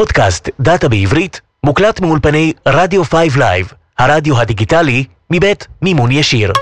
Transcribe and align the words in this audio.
הפודקאסט 0.00 0.48
דאטה 0.60 0.88
בעברית 0.88 1.40
מוקלט 1.64 2.00
מאולפני 2.00 2.52
רדיו 2.66 3.04
5 3.04 3.36
Live, 3.36 3.72
הרדיו 3.98 4.40
הדיגיטלי 4.40 5.04
מבית 5.30 5.66
מימון 5.82 6.10
ישיר. 6.12 6.52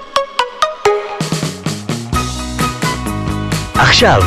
עכשיו, 3.74 4.22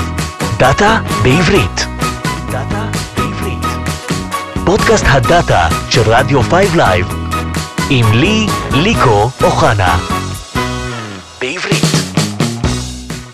דאטה 0.60 1.02
בעברית. 1.24 1.86
דאטה 2.52 2.86
בעברית. 3.18 3.66
פודקאסט 4.66 5.06
הדאטה 5.08 5.68
של 5.90 6.02
רדיו 6.06 6.44
5 6.44 6.76
Live. 6.76 7.08
עם 7.90 8.06
לי, 8.14 8.48
ליקו 8.72 9.30
אוחנה. 9.44 9.98
בעברית. 11.42 11.86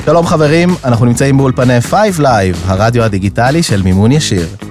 שלום 0.05 0.25
חברים, 0.25 0.69
אנחנו 0.83 1.05
נמצאים 1.05 1.37
באולפני 1.37 1.81
5 1.81 2.19
Live, 2.19 2.57
הרדיו 2.65 3.03
הדיגיטלי 3.03 3.63
של 3.63 3.81
מימון 3.81 4.11
ישיר. 4.11 4.66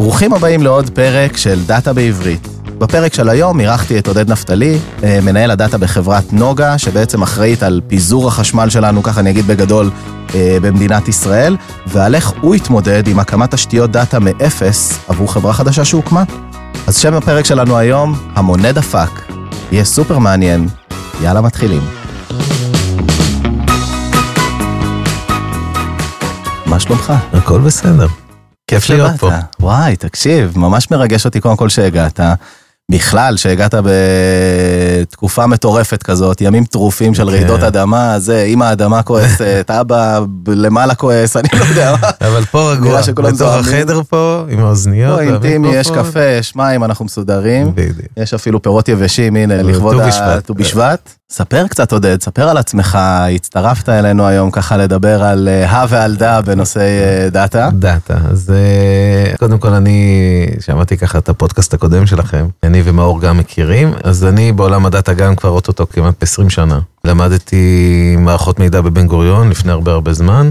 ברוכים 0.00 0.32
הבאים 0.32 0.62
לעוד 0.62 0.90
פרק 0.90 1.36
של 1.36 1.64
דאטה 1.66 1.92
בעברית. 1.92 2.48
בפרק 2.78 3.14
של 3.14 3.28
היום 3.28 3.60
אירחתי 3.60 3.98
את 3.98 4.08
עודד 4.08 4.30
נפתלי, 4.30 4.78
אה, 5.02 5.18
מנהל 5.22 5.50
הדאטה 5.50 5.78
בחברת 5.78 6.32
נוגה, 6.32 6.78
שבעצם 6.78 7.22
אחראית 7.22 7.62
על 7.62 7.80
פיזור 7.86 8.28
החשמל 8.28 8.70
שלנו, 8.70 9.02
ככה 9.02 9.20
אני 9.20 9.30
אגיד 9.30 9.46
בגדול, 9.46 9.90
אה, 10.34 10.56
במדינת 10.62 11.08
ישראל, 11.08 11.56
ועל 11.86 12.14
איך 12.14 12.32
הוא 12.40 12.54
התמודד 12.54 13.08
עם 13.08 13.18
הקמת 13.18 13.54
תשתיות 13.54 13.90
דאטה 13.90 14.18
מאפס 14.18 14.98
עבור 15.08 15.32
חברה 15.32 15.52
חדשה 15.52 15.84
שהוקמה. 15.84 16.24
אז 16.86 16.96
שם 16.96 17.14
הפרק 17.14 17.44
שלנו 17.44 17.78
היום, 17.78 18.14
המונה 18.34 18.72
דפק. 18.72 19.10
יהיה 19.72 19.84
סופר 19.84 20.18
מעניין. 20.18 20.68
יאללה, 21.22 21.40
מתחילים. 21.40 21.82
מה 26.66 26.80
שלומך? 26.80 27.12
הכל 27.32 27.60
בסדר. 27.60 28.06
כיף 28.70 28.90
להיות 28.90 29.12
פה. 29.18 29.30
וואי, 29.60 29.96
תקשיב, 29.96 30.52
ממש 30.58 30.90
מרגש 30.90 31.24
אותי 31.24 31.40
קודם 31.40 31.56
כל 31.56 31.68
שהגעת. 31.68 32.20
בכלל, 32.90 33.36
שהגעת 33.36 33.74
בתקופה 33.84 35.46
מטורפת 35.46 36.02
כזאת, 36.02 36.40
ימים 36.40 36.64
טרופים 36.64 37.14
של 37.14 37.26
כן. 37.26 37.28
רעידות 37.28 37.62
אדמה, 37.62 38.18
זה, 38.18 38.42
אמא 38.42 38.64
האדמה 38.64 39.02
כועסת, 39.02 39.70
אבא 39.80 40.20
למעלה 40.46 40.94
כועס, 40.94 41.36
אני 41.36 41.48
לא 41.58 41.64
יודע 41.64 41.94
מה. 42.00 42.10
אבל 42.20 42.44
פה 42.44 42.72
רגוע, 42.72 43.00
בתוך. 43.24 43.42
החדר 43.42 44.02
פה, 44.08 44.44
עם 44.48 44.60
האוזניות. 44.60 45.18
פה 45.18 45.24
אינטימי, 45.24 45.74
יש. 45.74 45.90
קפה, 45.90 46.24
יש 46.24 46.56
מים, 46.56 46.84
אנחנו 46.84 47.04
מסודרים. 47.04 47.74
בדיוק. 47.74 47.96
יש 48.16 48.34
אפילו 48.34 48.62
פירות 48.62 48.88
יבשים, 48.88 49.36
הנה, 49.36 49.62
ט"ו 49.62 49.68
לכבוד 49.68 49.96
בשבט. 49.96 50.46
ט"ו 50.46 50.54
בשבט. 50.54 51.19
ספר 51.32 51.66
קצת, 51.68 51.92
עודד, 51.92 52.22
ספר 52.22 52.48
על 52.48 52.56
עצמך, 52.56 52.98
הצטרפת 53.34 53.88
אלינו 53.88 54.26
היום 54.26 54.50
ככה 54.50 54.76
לדבר 54.76 55.24
על 55.24 55.48
אה, 55.48 55.70
הא 55.70 55.86
ועל 55.88 56.16
דא 56.16 56.40
בנושא 56.40 56.80
אה, 56.80 57.30
דאטה. 57.30 57.68
דאטה, 57.72 58.18
אז 58.30 58.50
אה, 58.50 59.36
קודם 59.36 59.58
כל 59.58 59.68
אני 59.68 60.46
שמעתי 60.60 60.96
ככה 60.96 61.18
את 61.18 61.28
הפודקאסט 61.28 61.74
הקודם 61.74 62.06
שלכם, 62.06 62.46
אני 62.62 62.82
ומאור 62.84 63.20
גם 63.20 63.38
מכירים, 63.38 63.92
אז 64.04 64.24
אני 64.24 64.52
בעולם 64.52 64.86
הדאטה 64.86 65.14
גם 65.14 65.36
כבר 65.36 65.50
אוטוטו 65.50 65.86
כמעט 65.88 66.14
ב-20 66.20 66.50
שנה. 66.50 66.78
למדתי 67.04 68.16
מערכות 68.18 68.58
מידע 68.58 68.80
בבן 68.80 69.06
גוריון 69.06 69.50
לפני 69.50 69.72
הרבה 69.72 69.92
הרבה 69.92 70.12
זמן, 70.12 70.50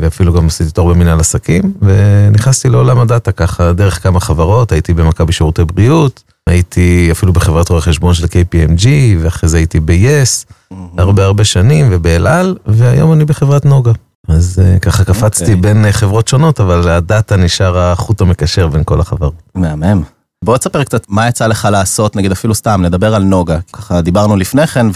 ואפילו 0.00 0.32
גם 0.32 0.46
עשיתי 0.46 0.70
תואר 0.70 0.94
במנהל 0.94 1.20
עסקים, 1.20 1.72
ונכנסתי 1.82 2.68
לעולם 2.68 2.98
הדאטה 2.98 3.32
ככה 3.32 3.72
דרך 3.72 4.02
כמה 4.02 4.20
חברות, 4.20 4.72
הייתי 4.72 4.94
במכבי 4.94 5.32
שירותי 5.32 5.64
בריאות, 5.64 6.22
הייתי 6.46 7.08
אפילו 7.12 7.32
בחברת 7.32 7.68
רואי 7.68 7.82
חשבון 7.82 8.14
של 8.14 8.24
KPMG, 8.24 8.86
ואחרי 9.20 9.48
זה 9.48 9.56
הייתי 9.56 9.80
ב-yes, 9.80 10.52
הרבה 10.98 11.24
הרבה 11.24 11.44
שנים, 11.44 11.88
ובאל 11.90 12.26
על, 12.26 12.56
והיום 12.66 13.12
אני 13.12 13.24
בחברת 13.24 13.64
נוגה. 13.64 13.92
אז 14.28 14.62
אה, 14.64 14.78
ככה 14.78 15.04
קפצתי 15.04 15.42
אוקיי. 15.42 15.56
בין 15.56 15.84
אה, 15.84 15.92
חברות 15.92 16.28
שונות, 16.28 16.60
אבל 16.60 16.88
הדאטה 16.88 17.36
נשאר 17.36 17.78
החוט 17.78 18.20
המקשר 18.20 18.66
בין 18.66 18.84
כל 18.84 19.00
החברות. 19.00 19.34
מהמם. 19.54 20.02
בוא 20.44 20.56
תספר 20.56 20.84
קצת 20.84 21.06
מה 21.08 21.28
יצא 21.28 21.46
לך 21.46 21.68
לעשות, 21.72 22.16
נגיד 22.16 22.32
אפילו 22.32 22.54
סתם, 22.54 22.82
נדבר 22.82 23.14
על 23.14 23.22
נוגה. 23.22 23.58
ככה 23.72 24.00
דיברנו 24.00 24.36
לפני 24.36 24.66
כן 24.66 24.86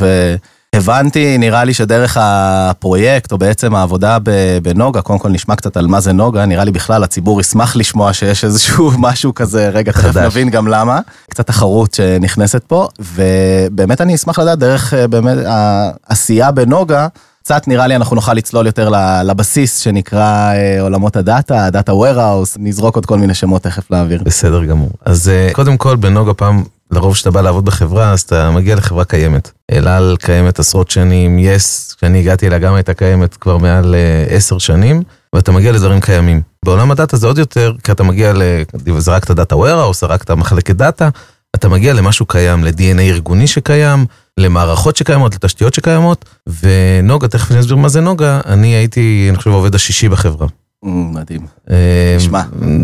והבנתי, 0.75 1.39
נראה 1.39 1.65
לי 1.65 1.75
שדרך 1.75 2.17
הפרויקט, 2.21 3.33
או 3.33 3.39
בעצם 3.39 3.75
העבודה 3.75 4.19
בנוגה, 4.62 5.03
קודם 5.03 5.19
כל 5.19 5.28
נשמע 5.28 5.56
קצת 5.56 5.77
על 5.77 5.87
מה 5.87 6.00
זה 6.00 6.12
נוגה, 6.12 6.47
נראה 6.47 6.65
לי 6.65 6.71
בכלל 6.71 7.05
הציבור 7.05 7.41
ישמח 7.41 7.77
לשמוע 7.77 8.12
שיש 8.12 8.44
איזשהו 8.44 8.91
משהו 8.99 9.34
כזה, 9.34 9.69
רגע, 9.69 9.93
תכף 9.93 10.03
חדש. 10.03 10.27
נבין 10.27 10.50
גם 10.50 10.69
למה. 10.69 11.00
קצת 11.31 11.47
תחרות 11.47 11.94
שנכנסת 11.94 12.65
פה, 12.67 12.89
ובאמת 13.15 14.00
אני 14.00 14.15
אשמח 14.15 14.39
לדעת 14.39 14.59
דרך 14.59 14.94
אה, 14.94 15.06
באמת 15.06 15.39
העשייה 15.47 16.50
בנוגה. 16.50 17.09
קצת 17.43 17.69
נראה 17.69 17.87
לי 17.87 17.97
אנחנו 17.97 18.17
נוכל 18.17 18.34
לצלול 18.34 18.67
יותר 18.67 18.93
לבסיס 19.25 19.78
שנקרא 19.78 20.53
אה, 20.53 20.81
עולמות 20.81 21.17
הדאטה, 21.17 21.67
הדאטה 21.67 21.93
warehouse, 21.93 22.56
נזרוק 22.59 22.94
עוד 22.94 23.06
כל 23.06 23.19
מיני 23.19 23.34
שמות 23.34 23.62
תכף 23.62 23.91
לאוויר. 23.91 24.23
בסדר 24.25 24.65
גמור. 24.65 24.91
אז 25.05 25.28
אה, 25.28 25.49
קודם 25.53 25.77
כל, 25.77 25.97
בנוגה 25.97 26.34
פעם, 26.34 26.65
לרוב 26.91 27.15
כשאתה 27.15 27.31
בא 27.31 27.41
לעבוד 27.41 27.65
בחברה, 27.65 28.12
אז 28.12 28.21
אתה 28.21 28.51
מגיע 28.51 28.77
לחברה 28.77 29.05
קיימת. 29.05 29.51
אל 29.71 29.89
על 29.89 30.17
קיימת 30.21 30.59
עשרות 30.59 30.91
שנים, 30.91 31.39
יס, 31.39 31.95
כשאני 31.95 32.21
הגעתי 32.21 32.47
אליה 32.47 32.59
גם 32.59 32.75
הייתה 32.75 32.95
קיימת 32.95 33.37
כבר 33.37 33.56
מעל 33.56 33.95
אה, 33.95 34.37
עשר 34.37 34.59
שנים, 34.59 35.03
ואתה 35.33 35.53
מגיע 35.53 35.73
לדברים 35.73 36.00
קיימים. 36.00 36.43
בעולם 36.65 36.91
הדאטה 36.91 37.17
זה 37.17 37.27
עוד 37.27 37.39
יותר, 37.39 37.73
כי 37.84 37.93
אתה 37.93 38.03
מגיע 38.03 38.33
ל... 38.33 38.43
זרקת 38.99 39.31
data 39.31 39.55
warehouse, 39.55 39.93
זרקת 39.93 40.31
מחלקת 40.31 40.77
דאטה, 40.77 41.09
אתה 41.56 41.69
מגיע 41.69 41.95
למשהו 41.95 42.27
קיים, 42.27 42.65
ל-DNA 42.65 43.00
ארגוני 43.00 43.47
שקיים, 43.47 44.06
למערכות 44.39 44.97
שקיימות, 44.97 45.34
לתשתיות 45.34 45.75
שקיימות, 45.75 46.25
ונוגה, 46.62 47.29
תכף 47.29 47.53
אני 47.53 47.61
אסביר 47.61 47.77
מה 47.77 47.89
זה 47.89 48.00
נוגה, 48.00 48.41
אני 48.47 48.67
הייתי, 48.67 49.27
אני 49.29 49.37
חושב, 49.37 49.50
העובד 49.50 49.75
השישי 49.75 50.09
בחברה. 50.09 50.47
אמ, 50.85 51.15
מדהים. 51.15 51.47
אה, 51.71 52.15
נשמע. 52.17 52.43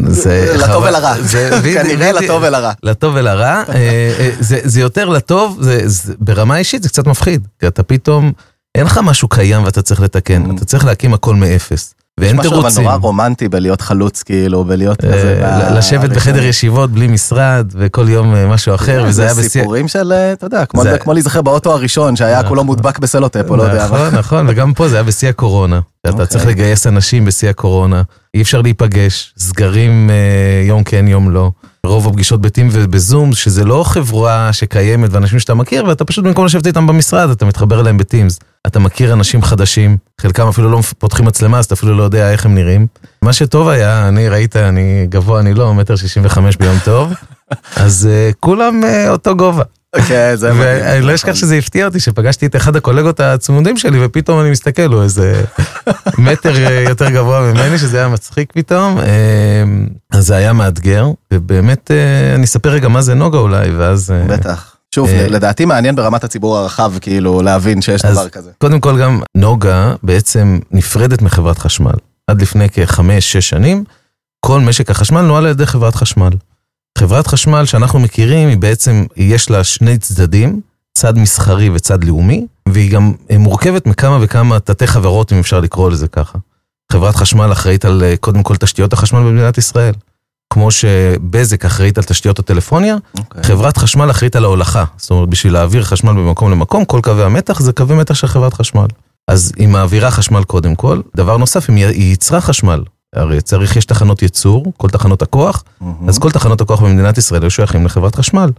זה 0.08 0.54
לטוב 0.56 0.84
ולרע. 0.84 1.14
כנראה. 1.74 2.12
לטוב 2.12 2.42
ולרע. 2.42 2.72
לטוב 2.82 3.14
ולרע, 3.16 3.62
אה, 3.68 3.74
אה, 4.18 4.30
זה, 4.40 4.80
יותר 4.80 5.08
לטוב, 5.08 5.60
ברמה 6.20 6.56
אישית 6.56 6.82
זה 6.82 6.88
קצת 6.88 7.06
מפחיד, 7.06 7.46
כי 7.58 7.66
אתה 7.66 7.82
פתאום, 7.82 8.32
אין 8.74 8.86
לך 8.86 8.98
משהו 8.98 9.28
קיים 9.28 9.64
ואתה 9.64 9.82
צריך 9.82 10.00
לתקן. 10.00 10.56
אתה 10.56 10.64
צריך 10.64 10.84
להקים 10.84 11.14
הכל 11.14 11.34
מאפס, 11.34 11.94
ואין 12.20 12.34
יש 12.34 12.40
משהו 12.40 12.52
אבל 12.52 12.60
תירוצים. 12.60 12.82
נורא 12.84 12.94
רומנטי 12.96 13.48
בלהיות 13.48 13.80
חלוץ 13.80 14.22
כאילו, 14.22 14.64
בלהיות 14.64 15.04
אה, 15.04 15.12
כזה. 15.12 15.40
לשבת 15.78 16.10
בחדר 16.10 16.42
ישיבות 16.42 16.90
בלי 16.90 17.06
משרד 17.06 17.66
וכל 17.74 18.08
יום 18.08 18.34
אה, 18.34 18.46
משהו 18.46 18.74
אחר, 18.74 19.04
וזה 19.08 19.22
היה 19.22 19.34
בשיא... 19.34 19.48
סיפורים 19.48 19.88
של, 19.88 20.12
אה, 20.12 20.32
אתה 20.32 20.46
יודע, 20.46 20.64
כמו- 20.66 21.12
להיזכר 21.12 21.42
באוטו 21.42 21.72
הראשון 21.72 22.16
שהיה 22.16 22.42
כולו 22.48 22.64
מודבק 22.64 22.98
בסלוטפ, 22.98 23.50
או 23.50 23.56
לא 23.56 23.62
יודע. 23.62 23.84
נכון, 23.84 24.14
נכון, 24.14 24.46
וגם 24.48 24.74
פה 24.74 24.88
זה 24.88 24.96
היה 24.96 25.02
בשיא 25.02 25.28
הקורונה. 25.28 25.80
אתה 26.00 26.10
אוקיי. 26.10 26.26
צריך 26.26 26.46
לגייס 26.46 26.86
אנשים 26.86 27.24
בשיא 27.24 27.50
הקורונה, 27.50 28.02
אי 28.34 28.42
אפשר 28.42 28.62
להיפגש, 28.62 29.34
סגרים 29.38 30.10
יום 30.68 30.84
כן 30.84 31.08
יום 31.08 31.30
לא. 31.30 31.50
רוב 31.86 32.08
הפגישות 32.08 32.40
בטים 32.40 32.68
ובזום, 32.72 33.34
שזה 33.34 33.64
לא 33.64 33.84
חברה 33.86 34.52
שקיימת 34.52 35.12
ואנשים 35.12 35.38
שאתה 35.38 35.54
מכיר, 35.54 35.84
ואתה 35.84 36.04
פשוט 36.04 36.24
במקום 36.24 36.44
לשבת 36.44 36.66
איתם 36.66 36.86
במשרד, 36.86 37.30
אתה 37.30 37.44
מתחבר 37.44 37.80
אליהם 37.80 37.98
בטימס. 37.98 38.38
אתה 38.66 38.78
מכיר 38.78 39.12
אנשים 39.12 39.42
חדשים, 39.42 39.96
חלקם 40.20 40.48
אפילו 40.48 40.70
לא 40.70 40.80
פותחים 40.98 41.24
מצלמה, 41.24 41.58
אז 41.58 41.64
אתה 41.64 41.74
אפילו 41.74 41.96
לא 41.96 42.02
יודע 42.02 42.32
איך 42.32 42.46
הם 42.46 42.54
נראים. 42.54 42.86
מה 43.22 43.32
שטוב 43.32 43.68
היה, 43.68 44.08
אני 44.08 44.28
ראית, 44.28 44.56
אני 44.56 45.06
גבוה, 45.08 45.40
אני 45.40 45.54
לא, 45.54 45.74
מטר 45.74 45.96
שישים 45.96 46.22
וחמש 46.24 46.56
ביום 46.56 46.76
טוב, 46.84 47.12
אז 47.76 48.08
אה, 48.10 48.30
כולם 48.40 48.84
אה, 48.84 49.10
אותו 49.10 49.36
גובה. 49.36 49.62
כן, 50.08 50.32
זה 50.36 50.52
מדהים. 50.52 50.84
ואני 50.84 51.00
לא 51.00 51.14
אשכח 51.14 51.34
שזה 51.34 51.56
הפתיע 51.56 51.86
אותי, 51.86 52.00
שפגשתי 52.00 52.46
את 52.46 52.56
אחד 52.56 52.76
הקולגות 52.76 53.20
הצמודים 53.20 53.76
שלי, 53.76 54.04
ופתאום 54.04 54.40
אני 54.40 54.50
מסתכל, 54.50 54.92
הוא 54.92 55.02
איזה 55.02 55.44
מטר 56.18 56.66
אה, 56.66 56.84
יותר 56.88 57.10
גבוה 57.10 57.52
ממני, 57.52 57.78
שזה 57.78 57.98
היה 57.98 58.08
מצחיק 58.08 58.52
פתאום. 58.52 58.98
אה, 58.98 59.04
אז 60.12 60.26
זה 60.26 60.36
היה 60.36 60.52
מאתגר, 60.52 61.06
ובאמת, 61.32 61.90
אה, 61.90 62.34
אני 62.34 62.44
אספר 62.44 62.70
רגע 62.70 62.88
מה 62.88 63.02
זה 63.02 63.14
נוגה 63.14 63.38
אולי, 63.38 63.70
ואז... 63.70 64.10
אה, 64.10 64.36
בטח. 64.36 64.76
שוב, 64.94 65.08
לדעתי 65.10 65.64
מעניין 65.64 65.96
ברמת 65.96 66.24
הציבור 66.24 66.58
הרחב, 66.58 66.92
כאילו, 67.00 67.42
להבין 67.42 67.82
שיש 67.82 68.02
דבר 68.02 68.28
כזה. 68.28 68.50
קודם 68.58 68.80
כל 68.80 69.00
גם 69.00 69.20
נוגה 69.34 69.94
בעצם 70.02 70.58
נפרדת 70.70 71.22
מחברת 71.22 71.58
חשמל. 71.58 71.94
עד 72.26 72.42
לפני 72.42 72.68
כחמש-שש 72.68 73.48
שנים, 73.48 73.84
כל 74.40 74.60
משק 74.60 74.90
החשמל 74.90 75.20
נוהל 75.20 75.44
על 75.44 75.50
ידי 75.50 75.66
חברת 75.66 75.94
חשמל. 75.94 76.30
חברת 76.96 77.26
חשמל 77.26 77.64
שאנחנו 77.64 77.98
מכירים, 77.98 78.48
היא 78.48 78.56
בעצם, 78.56 79.04
יש 79.16 79.50
לה 79.50 79.64
שני 79.64 79.98
צדדים, 79.98 80.60
צד 80.98 81.18
מסחרי 81.18 81.70
וצד 81.70 82.04
לאומי, 82.04 82.46
והיא 82.68 82.90
גם 82.90 83.12
אה, 83.30 83.38
מורכבת 83.38 83.86
מכמה 83.86 84.18
וכמה 84.20 84.60
תתי 84.60 84.86
חברות, 84.86 85.32
אם 85.32 85.38
אפשר 85.38 85.60
לקרוא 85.60 85.90
לזה 85.90 86.08
ככה. 86.08 86.38
חברת 86.92 87.16
חשמל 87.16 87.52
אחראית 87.52 87.84
על 87.84 88.02
אה, 88.04 88.16
קודם 88.16 88.42
כל 88.42 88.56
תשתיות 88.56 88.92
החשמל 88.92 89.20
במדינת 89.20 89.58
ישראל. 89.58 89.94
כמו 90.52 90.70
שבזק 90.70 91.64
אחראית 91.64 91.98
על 91.98 92.04
תשתיות 92.04 92.38
הטלפוניה, 92.38 92.96
אוקיי. 93.18 93.44
חברת 93.44 93.76
חשמל 93.76 94.10
אחראית 94.10 94.36
על 94.36 94.44
ההולכה. 94.44 94.84
זאת 94.96 95.10
אומרת, 95.10 95.28
בשביל 95.28 95.52
להעביר 95.52 95.84
חשמל 95.84 96.12
ממקום 96.12 96.50
למקום, 96.50 96.84
כל 96.84 97.00
קווי 97.02 97.24
המתח 97.24 97.60
זה 97.60 97.72
קווי 97.72 97.96
מתח 97.96 98.14
של 98.14 98.26
חברת 98.26 98.54
חשמל. 98.54 98.86
אז 99.28 99.52
היא 99.56 99.68
מעבירה 99.68 100.10
חשמל 100.10 100.44
קודם 100.44 100.74
כל. 100.74 101.00
דבר 101.16 101.36
נוסף, 101.36 101.70
היא 101.70 102.08
ייצרה 102.08 102.40
חשמל. 102.40 102.82
הרי 103.14 103.40
צריך, 103.40 103.76
יש 103.76 103.84
תחנות 103.84 104.22
ייצור, 104.22 104.72
כל 104.76 104.88
תחנות 104.88 105.22
הכוח, 105.22 105.64
מהמם. 105.80 106.08
אז 106.08 106.18
כל 106.18 106.30
תחנות 106.30 106.60
הכוח 106.60 106.80
במדינת 106.80 107.18
ישראל 107.18 107.42
היו 107.42 107.50
שייכים 107.50 107.86
לחברת 107.86 108.14
חשמל. 108.14 108.50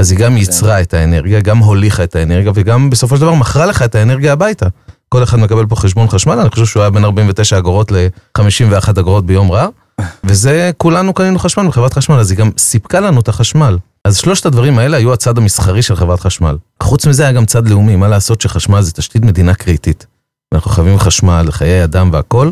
אז 0.00 0.10
היא 0.10 0.18
גם 0.18 0.36
ייצרה 0.36 0.80
את 0.80 0.94
האנרגיה, 0.94 1.40
גם 1.40 1.58
הוליכה 1.58 2.04
את 2.04 2.16
האנרגיה, 2.16 2.52
וגם 2.54 2.90
בסופו 2.90 3.16
של 3.16 3.22
דבר 3.22 3.34
מכרה 3.34 3.66
לך 3.66 3.82
את 3.82 3.94
האנרגיה 3.94 4.32
הביתה. 4.32 4.66
כל 5.08 5.22
אחד 5.22 5.38
מקבל 5.38 5.66
פה 5.66 5.76
חשבון 5.76 6.08
חשמל, 6.08 6.38
אני 6.38 6.50
חושב 6.50 6.66
שהוא 6.66 6.80
היה 6.80 6.90
בין 6.90 7.04
49 7.04 7.58
אגורות 7.58 7.92
ל-51 7.92 8.90
אגורות 8.90 9.26
ביום 9.26 9.52
רע. 9.52 9.66
וזה, 10.24 10.70
כולנו 10.76 11.14
קנינו 11.14 11.38
חשמל 11.38 11.64
מחברת 11.64 11.92
חשמל, 11.92 12.16
אז 12.16 12.30
היא 12.30 12.38
גם 12.38 12.50
סיפקה 12.58 13.00
לנו 13.00 13.20
את 13.20 13.28
החשמל. 13.28 13.78
אז 14.04 14.16
שלושת 14.16 14.46
הדברים 14.46 14.78
האלה 14.78 14.96
היו 14.96 15.12
הצד 15.12 15.38
המסחרי 15.38 15.82
של 15.82 15.96
חברת 15.96 16.20
חשמל. 16.20 16.56
חוץ 16.82 17.06
מזה 17.06 17.22
היה 17.22 17.32
גם 17.32 17.46
צד 17.46 17.68
לאומי, 17.68 17.96
מה 17.96 18.08
לעשות 18.08 18.40
שחשמל 18.40 18.80
זה 18.80 18.92
תשתית 18.92 19.24
מדינה 19.24 19.54
קריטית. 19.54 20.06
אנחנו 20.54 20.70
חייבים 20.70 20.98
חשמל 20.98 21.42
לחיי 21.42 21.84
אדם 21.84 22.10
והכל, 22.12 22.50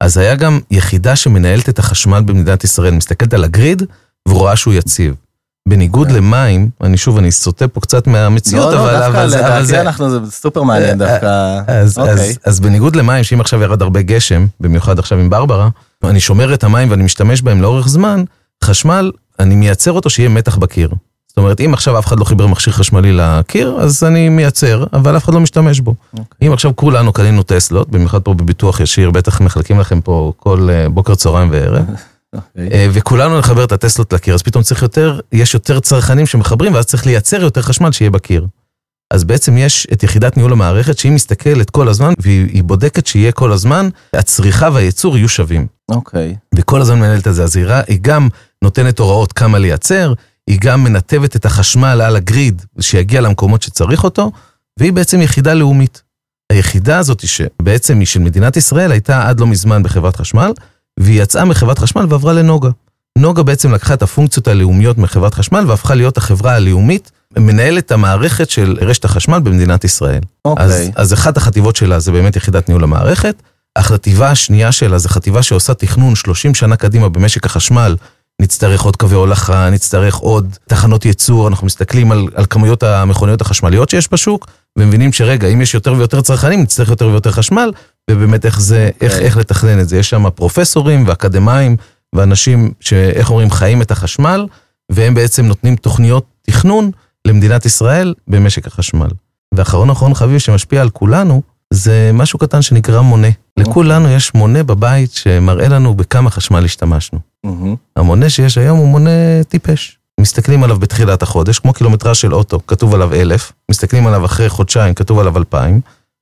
אז 0.00 0.16
היה 0.16 0.34
גם 0.34 0.60
יחידה 0.70 1.16
שמנהלת 1.16 1.68
את 1.68 1.78
החשמל 1.78 2.20
במדינת 2.20 2.64
ישראל, 2.64 2.94
מסתכלת 2.94 3.34
על 3.34 3.44
הגריד 3.44 3.82
ורואה 4.28 4.56
שהוא 4.56 4.74
יציב. 4.74 5.14
בניגוד 5.68 6.10
למים, 6.10 6.70
אני 6.82 6.96
שוב, 6.96 7.18
אני 7.18 7.32
סוטה 7.32 7.68
פה 7.68 7.80
קצת 7.80 8.06
מהמציאות, 8.06 8.72
לא, 8.72 8.80
אבל, 8.80 8.92
לא, 8.92 8.98
דווקא 8.98 9.28
זה, 9.28 9.46
אבל 9.46 9.58
לדעתי 9.62 9.80
אנחנו, 9.80 10.10
זה 10.10 10.30
סופר 10.30 10.62
מעניין 10.62 10.98
דווקא. 10.98 11.60
אז, 11.66 11.98
אוקיי. 11.98 12.12
אז, 12.12 12.38
אז 12.44 12.60
בניגוד 12.60 12.96
למים, 12.96 13.24
שאם 13.24 13.40
עכשיו 13.40 13.62
ירד 13.62 13.82
הרבה 13.82 14.02
גשם, 14.02 14.46
במיוחד 14.60 14.98
עכשיו 14.98 15.18
עם 15.18 15.30
ברברה, 15.30 15.68
אני 16.04 16.20
שומר 16.20 16.54
את 16.54 16.64
המים 16.64 16.90
ואני 16.90 17.02
משתמש 17.02 17.42
בהם 17.42 17.62
לאורך 17.62 17.88
זמן, 17.88 18.24
חשמל, 18.64 19.12
אני 19.38 19.56
מייצר 19.56 19.92
אותו 19.92 20.10
שיהיה 20.10 20.28
מתח 20.28 20.56
בקיר. 20.56 20.90
זאת 21.28 21.38
אומרת, 21.38 21.60
אם 21.60 21.74
עכשיו 21.74 21.98
אף 21.98 22.06
אחד 22.06 22.18
לא 22.18 22.24
חיבר 22.24 22.46
מכשיר 22.46 22.72
חשמלי 22.72 23.12
לקיר, 23.12 23.76
אז 23.80 24.04
אני 24.04 24.28
מייצר, 24.28 24.84
אבל 24.92 25.16
אף 25.16 25.24
אחד 25.24 25.34
לא 25.34 25.40
משתמש 25.40 25.80
בו. 25.80 25.94
אוקיי. 26.18 26.48
אם 26.48 26.52
עכשיו 26.52 26.76
כולנו 26.76 27.12
קנינו 27.12 27.42
טסלות, 27.42 27.90
במיוחד 27.90 28.22
פה 28.22 28.34
בביטוח 28.34 28.80
ישיר, 28.80 29.10
בטח 29.10 29.40
מחלקים 29.40 29.80
לכם 29.80 30.00
פה 30.00 30.32
כל 30.36 30.68
אה, 30.70 30.88
בוקר, 30.88 31.14
צהריים 31.14 31.48
וערב, 31.52 31.84
אוקיי. 32.36 32.68
אה, 32.72 32.86
וכולנו 32.92 33.38
נחבר 33.38 33.64
את 33.64 33.72
הטסלות 33.72 34.12
לקיר, 34.12 34.34
אז 34.34 34.42
פתאום 34.42 34.62
צריך 34.62 34.82
יותר, 34.82 35.20
יש 35.32 35.54
יותר 35.54 35.80
צרכנים 35.80 36.26
שמחברים, 36.26 36.74
ואז 36.74 36.86
צריך 36.86 37.06
לייצר 37.06 37.42
יותר 37.42 37.62
חשמל 37.62 37.92
שיהיה 37.92 38.10
בקיר. 38.10 38.46
אז 39.10 39.24
בעצם 39.24 39.58
יש 39.58 39.86
את 39.92 40.02
יחידת 40.02 40.36
ניהול 40.36 40.52
המערכת 40.52 40.98
שהיא 40.98 41.12
מסתכלת 41.12 41.70
כל 41.70 41.88
הזמן, 41.88 42.12
והיא 42.18 42.46
היא 42.52 42.64
בודקת 42.64 43.06
שיהיה 43.06 43.32
כל 43.32 43.52
הזמן, 43.52 43.88
הצריכה 44.12 44.68
והייצור 44.72 45.16
יהיו 45.16 45.28
שווים. 45.28 45.66
אוקיי. 45.90 46.36
וכל 46.54 46.80
הזמן 46.80 46.98
מנהלת 46.98 47.28
את 47.28 47.34
זה, 47.34 47.44
אז 47.44 47.56
היא 47.56 47.98
גם 48.00 48.28
נותנת 48.64 48.98
הוראות 48.98 49.32
כמה 49.32 49.58
לייצר, 49.58 50.12
היא 50.48 50.58
גם 50.60 50.84
מנתבת 50.84 51.36
את 51.36 51.46
החשמל 51.46 52.00
על 52.00 52.16
הגריד, 52.16 52.62
שיגיע 52.80 53.20
למקומות 53.20 53.62
שצריך 53.62 54.04
אותו, 54.04 54.32
והיא 54.80 54.92
בעצם 54.92 55.22
יחידה 55.22 55.54
לאומית. 55.54 56.02
היחידה 56.52 56.98
הזאת, 56.98 57.28
שבעצם 57.28 57.98
היא 57.98 58.06
של 58.06 58.20
מדינת 58.20 58.56
ישראל, 58.56 58.92
הייתה 58.92 59.28
עד 59.28 59.40
לא 59.40 59.46
מזמן 59.46 59.82
בחברת 59.82 60.16
חשמל, 60.16 60.52
והיא 61.00 61.22
יצאה 61.22 61.44
מחברת 61.44 61.78
חשמל 61.78 62.06
ועברה 62.08 62.32
לנוגה. 62.32 62.70
נוגה 63.18 63.42
בעצם 63.42 63.72
לקחה 63.72 63.94
את 63.94 64.02
הפונקציות 64.02 64.48
הלאומיות 64.48 64.98
מחברת 64.98 65.34
חשמל 65.34 65.64
והפכה 65.66 65.94
להיות 65.94 66.16
החברה 66.16 66.54
הלאומית, 66.54 67.10
מנהלת 67.38 67.92
המערכת 67.92 68.50
של 68.50 68.76
רשת 68.80 69.04
החשמל 69.04 69.38
במדינת 69.38 69.84
ישראל. 69.84 70.20
אוקיי. 70.44 70.64
אז, 70.64 70.90
אז 70.96 71.12
אחת 71.12 71.36
החטיבות 71.36 71.76
שלה 71.76 71.98
זה 71.98 72.12
באמת 72.12 72.36
יחידת 72.36 72.68
ניהול 72.68 72.84
המערכת. 72.84 73.42
החטיבה 73.76 74.30
השנייה 74.30 74.72
שלה 74.72 74.98
זה 74.98 75.08
חטיבה 75.08 75.42
שעושה 75.42 75.74
תכנון 75.74 76.14
30 76.14 76.54
שנה 76.54 76.76
קדימה 76.76 77.08
במשק 77.08 77.46
החשמל. 77.46 77.96
נצטרך 78.42 78.82
עוד 78.82 78.96
קווי 78.96 79.16
הולכה, 79.16 79.70
נצטרך 79.70 80.14
עוד 80.14 80.56
תחנות 80.66 81.04
ייצור, 81.04 81.48
אנחנו 81.48 81.66
מסתכלים 81.66 82.12
על, 82.12 82.26
על 82.34 82.44
כמויות 82.50 82.82
המכוניות 82.82 83.40
החשמליות 83.40 83.90
שיש 83.90 84.12
בשוק, 84.12 84.46
ומבינים 84.78 85.12
שרגע, 85.12 85.48
אם 85.48 85.60
יש 85.60 85.74
יותר 85.74 85.92
ויותר 85.92 86.20
צרכנים, 86.20 86.62
נצטרך 86.62 86.88
יותר 86.88 87.08
ויותר 87.08 87.30
חשמל, 87.30 87.72
ובאמת 88.10 88.46
איך 88.46 88.60
זה, 88.60 88.90
איך, 89.00 89.12
אוקיי. 89.12 89.26
איך 89.26 89.36
לתכנן 89.36 89.80
את 89.80 89.88
זה. 89.88 89.98
יש 89.98 90.10
שם 90.10 90.30
פרופסורים 90.30 91.04
ואקדמאים 91.06 91.76
ואנשים 92.14 92.72
שאיך 92.80 93.30
אומרים, 93.30 93.50
חיים 93.50 93.82
את 93.82 93.90
החשמל, 93.90 94.46
והם 94.92 95.14
בעצם 95.14 95.46
נותנים 95.46 95.76
תוכניות 95.76 96.24
תכנון 96.42 96.90
למדינת 97.24 97.66
ישראל 97.66 98.14
במשק 98.28 98.66
החשמל. 98.66 99.08
ואחרון 99.54 99.90
אחרון 99.90 100.14
חביב 100.14 100.38
שמשפיע 100.38 100.82
על 100.82 100.90
כולנו, 100.90 101.42
זה 101.72 102.10
משהו 102.14 102.38
קטן 102.38 102.62
שנקרא 102.62 103.00
מונה. 103.00 103.28
לכולנו 103.56 104.08
יש 104.08 104.34
מונה 104.34 104.62
בבית 104.62 105.12
שמראה 105.12 105.68
לנו 105.68 105.94
בכמה 105.94 106.30
חשמל 106.30 106.64
השתמשנו. 106.64 107.18
המונה 107.96 108.30
שיש 108.30 108.58
היום 108.58 108.78
הוא 108.78 108.88
מונה 108.88 109.44
טיפש. 109.48 109.98
מסתכלים 110.20 110.64
עליו 110.64 110.78
בתחילת 110.78 111.22
החודש, 111.22 111.58
כמו 111.58 111.72
קילומטרז 111.72 112.16
של 112.16 112.34
אוטו, 112.34 112.60
כתוב 112.66 112.94
עליו 112.94 113.14
אלף, 113.14 113.52
מסתכלים 113.70 114.06
עליו 114.06 114.24
אחרי 114.24 114.48
חודשיים, 114.48 114.94
כתוב 114.94 115.18
עליו 115.18 115.38
אלפיים, 115.38 115.80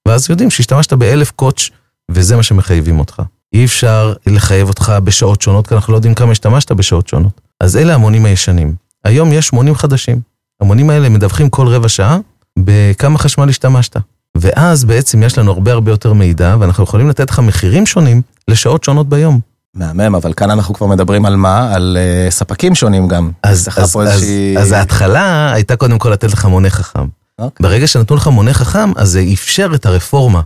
ואז 0.08 0.30
יודעים 0.30 0.50
שהשתמשת 0.50 0.92
באלף 0.92 1.30
קוטש, 1.30 1.70
וזה 2.10 2.36
מה 2.36 2.42
שמחייבים 2.42 2.98
אותך. 2.98 3.22
אי 3.52 3.64
אפשר 3.64 4.12
לחייב 4.26 4.68
אותך 4.68 4.92
בשעות 5.04 5.42
שונות, 5.42 5.66
כי 5.66 5.74
אנחנו 5.74 5.92
לא 5.92 5.98
יודעים 5.98 6.14
כמה 6.14 6.32
השתמשת 6.32 6.72
בשעות 6.72 7.08
שונות. 7.08 7.40
אז 7.60 7.76
אלה 7.76 7.94
המונים 7.94 8.24
הישנים. 8.24 8.74
היום 9.04 9.32
יש 9.32 9.52
מונים 9.52 9.74
חדשים. 9.74 10.20
המונים 10.60 10.90
האלה 10.90 11.08
מדווחים 11.08 11.50
כל 11.50 11.68
רבע 11.68 11.88
שעה 11.88 12.18
בכמה 12.58 13.18
חשמל 13.18 13.48
השתמשת. 13.48 13.96
ואז 14.40 14.84
בעצם 14.84 15.22
יש 15.22 15.38
לנו 15.38 15.52
הרבה 15.52 15.72
הרבה 15.72 15.90
יותר 15.90 16.12
מידע, 16.12 16.56
ואנחנו 16.60 16.84
יכולים 16.84 17.08
לתת 17.08 17.30
לך 17.30 17.38
מחירים 17.38 17.86
שונים 17.86 18.22
לשעות 18.48 18.84
שונות 18.84 19.08
ביום. 19.08 19.40
מהמם, 19.74 20.14
אבל 20.14 20.32
כאן 20.32 20.50
אנחנו 20.50 20.74
כבר 20.74 20.86
מדברים 20.86 21.26
על 21.26 21.36
מה? 21.36 21.74
על 21.74 21.96
אה, 22.00 22.30
ספקים 22.30 22.74
שונים 22.74 23.08
גם. 23.08 23.30
אז, 23.42 23.68
אז, 23.76 23.96
אז, 23.96 23.96
איזושהי- 23.96 24.58
אז 24.58 24.72
ההתחלה 24.72 25.52
הייתה 25.52 25.76
קודם 25.76 25.98
כל 25.98 26.10
לתת 26.10 26.32
לך 26.32 26.44
מונה 26.44 26.70
חכם. 26.70 27.06
אוקיי. 27.38 27.64
ברגע 27.66 27.86
שנתנו 27.86 28.16
לך 28.16 28.26
מונה 28.28 28.54
חכם, 28.54 28.92
אז 28.96 29.08
זה 29.10 29.24
אפשר 29.32 29.70
את 29.74 29.86
הרפורמה. 29.86 30.40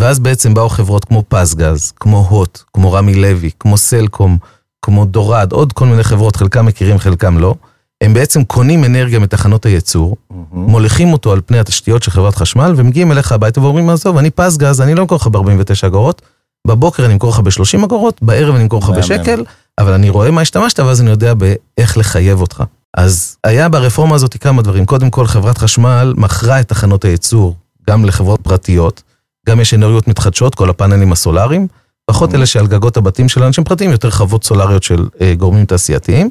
ואז 0.00 0.18
בעצם 0.18 0.54
באו 0.54 0.68
חברות 0.68 1.04
כמו 1.04 1.22
פסגז, 1.28 1.92
כמו 2.00 2.26
הוט, 2.28 2.62
כמו 2.74 2.92
רמי 2.92 3.14
לוי, 3.14 3.50
כמו 3.60 3.76
סלקום, 3.76 4.38
כמו 4.82 5.04
דורד, 5.04 5.52
עוד 5.52 5.72
כל 5.72 5.86
מיני 5.86 6.04
חברות, 6.04 6.36
חלקם 6.36 6.66
מכירים, 6.66 6.98
חלקם 6.98 7.38
לא. 7.38 7.54
הם 8.00 8.14
בעצם 8.14 8.44
קונים 8.44 8.84
אנרגיה 8.84 9.18
מתחנות 9.18 9.66
הייצור, 9.66 10.16
מהמם. 10.30 10.70
מוליכים 10.70 11.12
אותו 11.12 11.32
על 11.32 11.40
פני 11.46 11.58
התשתיות 11.58 12.02
של 12.02 12.10
חברת 12.10 12.34
חשמל, 12.34 12.74
ומגיעים 12.76 13.12
אליך 13.12 13.32
הביתה 13.32 13.60
ואומרים, 13.60 13.90
עזוב, 13.90 14.16
אני 14.16 14.30
פסגז, 14.30 14.80
אני 14.80 14.94
לא 14.94 15.02
אמכור 15.02 15.16
לך 15.16 15.26
ב-49 15.26 15.86
אגורות, 15.86 16.22
בבוקר 16.66 17.04
אני 17.04 17.12
אמכור 17.12 17.30
לך 17.30 17.40
ב-30 17.40 17.84
אגורות, 17.84 18.22
בערב 18.22 18.54
אני 18.54 18.64
אמכור 18.64 18.80
לך. 18.82 18.90
בשקל, 18.90 19.44
אבל 19.78 19.92
אני 19.92 20.10
רואה 20.10 20.30
מה 20.30 20.40
השתמשת, 20.40 20.80
ואז 20.80 21.00
אני 21.00 21.10
יודע 21.10 21.34
באיך 21.34 21.98
לחייב 21.98 22.40
אותך. 22.40 22.62
אז 22.96 23.36
היה 23.44 23.68
ברפורמה 23.68 24.14
הזאת 24.14 24.36
כמה 24.36 24.62
דברים. 24.62 24.84
קודם 24.84 25.10
כל, 25.10 25.26
חברת 25.26 25.58
חשמל 25.58 26.14
מכרה 26.16 26.60
את 26.60 26.68
תחנות 26.68 27.04
הייצור 27.04 27.54
גם 27.90 28.04
לחברות 28.04 28.40
פרטיות, 28.40 29.02
גם 29.48 29.60
יש 29.60 29.74
אנרגיות 29.74 30.08
מתחדשות, 30.08 30.54
כל 30.54 30.70
הפאנלים 30.70 31.12
הסולאריים, 31.12 31.66
פחות 32.06 32.34
אלה 32.34 32.46
שעל 32.46 32.66
גגות 32.66 32.96
הבתים 32.96 33.28
של 33.28 33.42
אנשים 33.42 33.64
פרטיים, 33.64 33.90
יותר 33.90 34.10
חוות 34.10 34.44
סולריות 34.44 34.82
של 34.82 35.06
אה, 35.20 35.34
גורמים 35.38 35.64
תעשייתיים. 35.64 36.30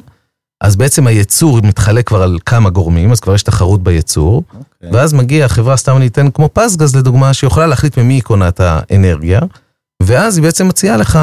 אז 0.60 0.76
בעצם 0.76 1.06
הייצור 1.06 1.60
מתחלק 1.62 2.06
כבר 2.06 2.22
על 2.22 2.38
כמה 2.46 2.70
גורמים, 2.70 3.12
אז 3.12 3.20
כבר 3.20 3.34
יש 3.34 3.42
תחרות 3.42 3.82
בייצור. 3.82 4.42
אוקיי. 4.54 4.90
ואז 4.92 5.12
מגיעה 5.12 5.48
חברה, 5.48 5.76
סתם 5.76 5.96
אני 5.96 6.06
אתן 6.06 6.30
כמו 6.30 6.48
פסגז 6.52 6.96
לדוגמה, 6.96 7.34
שיכולה 7.34 7.66
להחליט 7.66 7.98
ממי 7.98 8.14
היא 8.14 8.22
קונה 8.22 8.48
את 8.48 8.60
האנרגיה, 8.60 9.40
ואז 10.02 10.36
היא 10.36 10.42
בעצם 10.42 10.68
מציעה 10.68 10.96
לך 10.96 11.18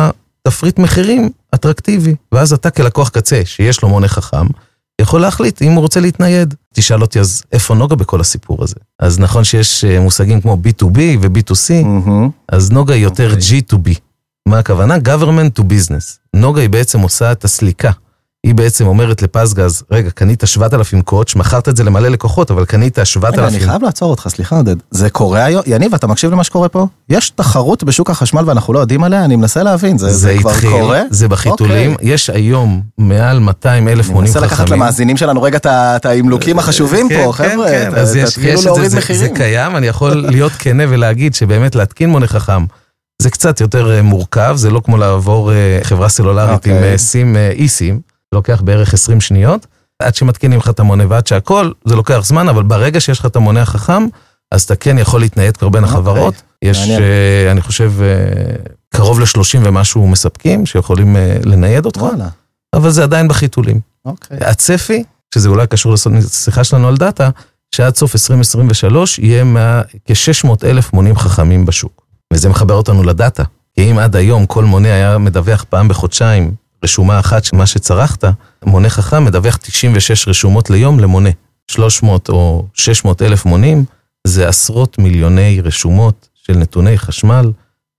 תפריט 0.47 0.79
מחירים 0.79 1.29
אטרקטיבי. 1.55 2.15
ואז 2.31 2.53
אתה 2.53 2.69
כלקוח 2.69 3.09
קצה, 3.09 3.41
שיש 3.45 3.81
לו 3.81 3.89
מונה 3.89 4.07
חכם, 4.07 4.47
יכול 5.01 5.21
להחליט 5.21 5.61
אם 5.61 5.71
הוא 5.71 5.81
רוצה 5.81 5.99
להתנייד. 5.99 6.53
תשאל 6.73 7.01
אותי, 7.01 7.19
אז 7.19 7.43
איפה 7.51 7.75
נוגה 7.75 7.95
בכל 7.95 8.21
הסיפור 8.21 8.63
הזה? 8.63 8.75
אז 8.99 9.19
נכון 9.19 9.43
שיש 9.43 9.85
אה, 9.85 9.99
מושגים 9.99 10.41
כמו 10.41 10.57
B2B 10.63 10.99
ו-B2C, 11.21 11.83
מהמם. 11.83 12.29
אז 12.49 12.71
נוגה 12.71 12.93
היא 12.93 13.03
יותר 13.03 13.33
אוקיי. 13.33 13.59
G2B. 13.59 13.99
מה 14.47 14.59
הכוונה? 14.59 14.95
government 14.97 15.59
to 15.59 15.63
business. 15.63 16.17
נוגה 16.35 16.61
היא 16.61 16.69
בעצם 16.69 16.99
עושה 16.99 17.31
את 17.31 17.43
הסליקה. 17.43 17.91
היא 18.45 18.55
בעצם 18.55 18.87
אומרת 18.87 19.21
לפסגז, 19.21 19.83
רגע, 19.91 20.09
קנית 20.11 20.43
7,000 20.45 21.01
קוטש, 21.01 21.35
מכרת 21.35 21.69
את 21.69 21.75
זה 21.77 21.83
למלא 21.83 22.07
לקוחות, 22.09 22.51
אבל 22.51 22.65
קנית 22.65 22.99
רגע, 22.99 23.01
אני 23.01 23.05
7,000. 23.05 23.67
חייב 23.69 23.83
לעצור 23.83 24.09
אותך, 24.09 24.27
סליחה 24.29 24.55
עודד. 24.57 24.75
זה 24.91 25.09
קורה 25.09 25.43
היום? 25.45 25.61
יניב, 25.67 25.93
אתה 25.93 26.07
מקשיב 26.07 26.31
למה 26.31 26.43
שקורה 26.43 26.69
פה? 26.69 26.87
יש 27.09 27.29
תחרות 27.29 27.83
בשוק 27.83 28.09
החשמל 28.09 28.43
ואנחנו 28.45 28.73
לא 28.73 28.79
יודעים 28.79 29.03
עליה? 29.03 29.25
אני 29.25 29.35
מנסה 29.35 29.63
להבין, 29.63 29.97
זה, 29.97 30.13
זה, 30.13 30.35
כבר 30.39 30.49
התחיל, 30.49 30.69
קורה? 30.69 31.01
זה 31.09 31.27
בחיתולים, 31.27 31.93
אוקיי. 31.93 32.09
יש 32.13 32.29
היום 32.29 32.81
מעל 32.97 33.39
200 33.39 33.87
אלף 33.87 34.05
אני 34.05 34.13
מונים 34.13 34.29
מנסה 34.31 34.39
חכמים. 34.39 34.51
לקחת 34.53 34.69
למאזינים 34.69 35.17
שלנו 35.17 35.41
רגע 35.41 35.57
את 35.57 35.65
ה- 35.65 35.95
את 35.95 36.05
האמלוקים 36.05 36.59
החשובים 36.59 37.09
כן, 37.09 37.23
פה, 37.25 37.33
כן, 37.33 37.49
חבר'ה, 37.49 37.67
כן, 37.69 37.91
יש- 38.15 38.29
תתחילו 38.33 38.57
זה, 38.61 38.65
להוריד 38.69 38.89
זה- 38.91 38.97
מחירים. 38.97 39.21
זה 39.21 39.29
קיים, 39.29 39.75
אני 39.75 39.87
יכול 39.87 40.11
להיות 40.31 40.51
כנה 40.51 40.83
ולהגיד 40.89 41.35
שבאמת 41.35 41.75
להתקין 41.75 42.09
מונה 42.09 42.27
חכם 42.27 42.65
זה 43.21 43.29
קצת 43.29 43.61
יותר 43.61 43.91
אה, 43.91 44.01
מורכב, 44.01 44.53
זה 44.55 44.69
לא 44.69 44.79
כמו 44.85 44.97
לעבור 44.97 45.51
אה, 45.51 45.55
חברה 45.83 46.09
סלולרית 46.09 46.65
עם 46.67 46.73
אוקיי. 46.75 46.91
אה, 46.91 46.97
סים, 47.67 47.99
אי-סים, 48.25 48.35
לוקח 48.35 48.61
בערך 48.61 48.93
20 48.93 49.21
שניות, 49.21 49.67
עד 50.01 50.15
שמתקינים 50.15 50.59
לך 50.59 50.69
את 50.69 50.79
המונה 50.79 51.03
ועד 51.09 51.27
שהכל, 51.27 51.71
זה 51.85 51.95
לוקח 51.95 52.19
זמן, 52.23 52.49
אבל 52.49 52.63
ברגע 52.63 52.99
שיש 52.99 53.19
לך 53.19 53.25
את 53.25 53.35
המונה 53.35 53.61
החכם, 53.61 54.07
אז 54.51 54.63
אתה 54.63 54.75
כן 54.75 54.97
יכול 54.97 55.19
להתנייד 55.19 55.57
כבר 55.57 55.69
בין 55.69 55.83
אוקיי, 55.83 55.93
החברות. 55.95 56.33
יש. 56.61 56.89
אה, 56.89 57.51
אני 57.51 57.61
חושב, 57.61 57.91
אה, 58.01 58.55
קרוב 58.95 59.19
ל-30 59.19 59.59
ומשהו 59.63 60.07
מספקים 60.07 60.65
שיכולים 60.65 61.15
אה, 61.15 61.37
לנייד 61.43 61.85
אותך, 61.85 62.01
אבל 62.73 62.89
זה 62.89 63.03
עדיין 63.03 63.27
בחיתולים. 63.27 63.79
אוקיי. 64.05 64.37
הצפי, 64.41 65.03
שזה 65.35 65.49
אולי 65.49 65.67
קשור 65.67 65.93
לשיחה 65.93 66.63
שלנו 66.63 66.87
על 66.87 66.97
דאטה, 66.97 67.29
שעד 67.75 67.95
סוף 67.95 68.15
2023 68.15 69.19
יהיה 69.19 69.43
מה- 69.43 69.81
כ-600 70.05 70.49
אלף 70.65 70.93
מונים 70.93 71.15
חכמים 71.17 71.65
בשוק. 71.65 72.05
וזה 72.33 72.49
מחבר 72.49 72.73
אותנו 72.73 73.03
לדאטה. 73.03 73.43
כי 73.75 73.91
אם 73.91 73.99
עד 73.99 74.15
היום 74.15 74.45
כל 74.45 74.63
מונה 74.63 74.87
היה 74.93 75.17
מדווח 75.17 75.65
פעם 75.69 75.87
בחודשיים 75.87 76.53
רשומה 76.85 77.19
אחת 77.19 77.43
של 77.43 77.55
מה 77.57 77.65
שצרכת, 77.65 78.23
מונה 78.65 78.89
חכם 78.89 79.25
מדווח 79.25 79.57
96 79.57 80.27
רשומות 80.27 80.69
ליום 80.69 80.99
למונה. 80.99 81.29
300 81.71 82.29
או 82.29 82.65
600 82.73 83.21
אלף 83.21 83.45
מונים 83.45 83.85
זה 84.27 84.47
עשרות 84.47 84.97
מיליוני 84.99 85.61
רשומות 85.63 86.27
של 86.33 86.57
נתוני 86.57 86.97
חשמל 86.97 87.51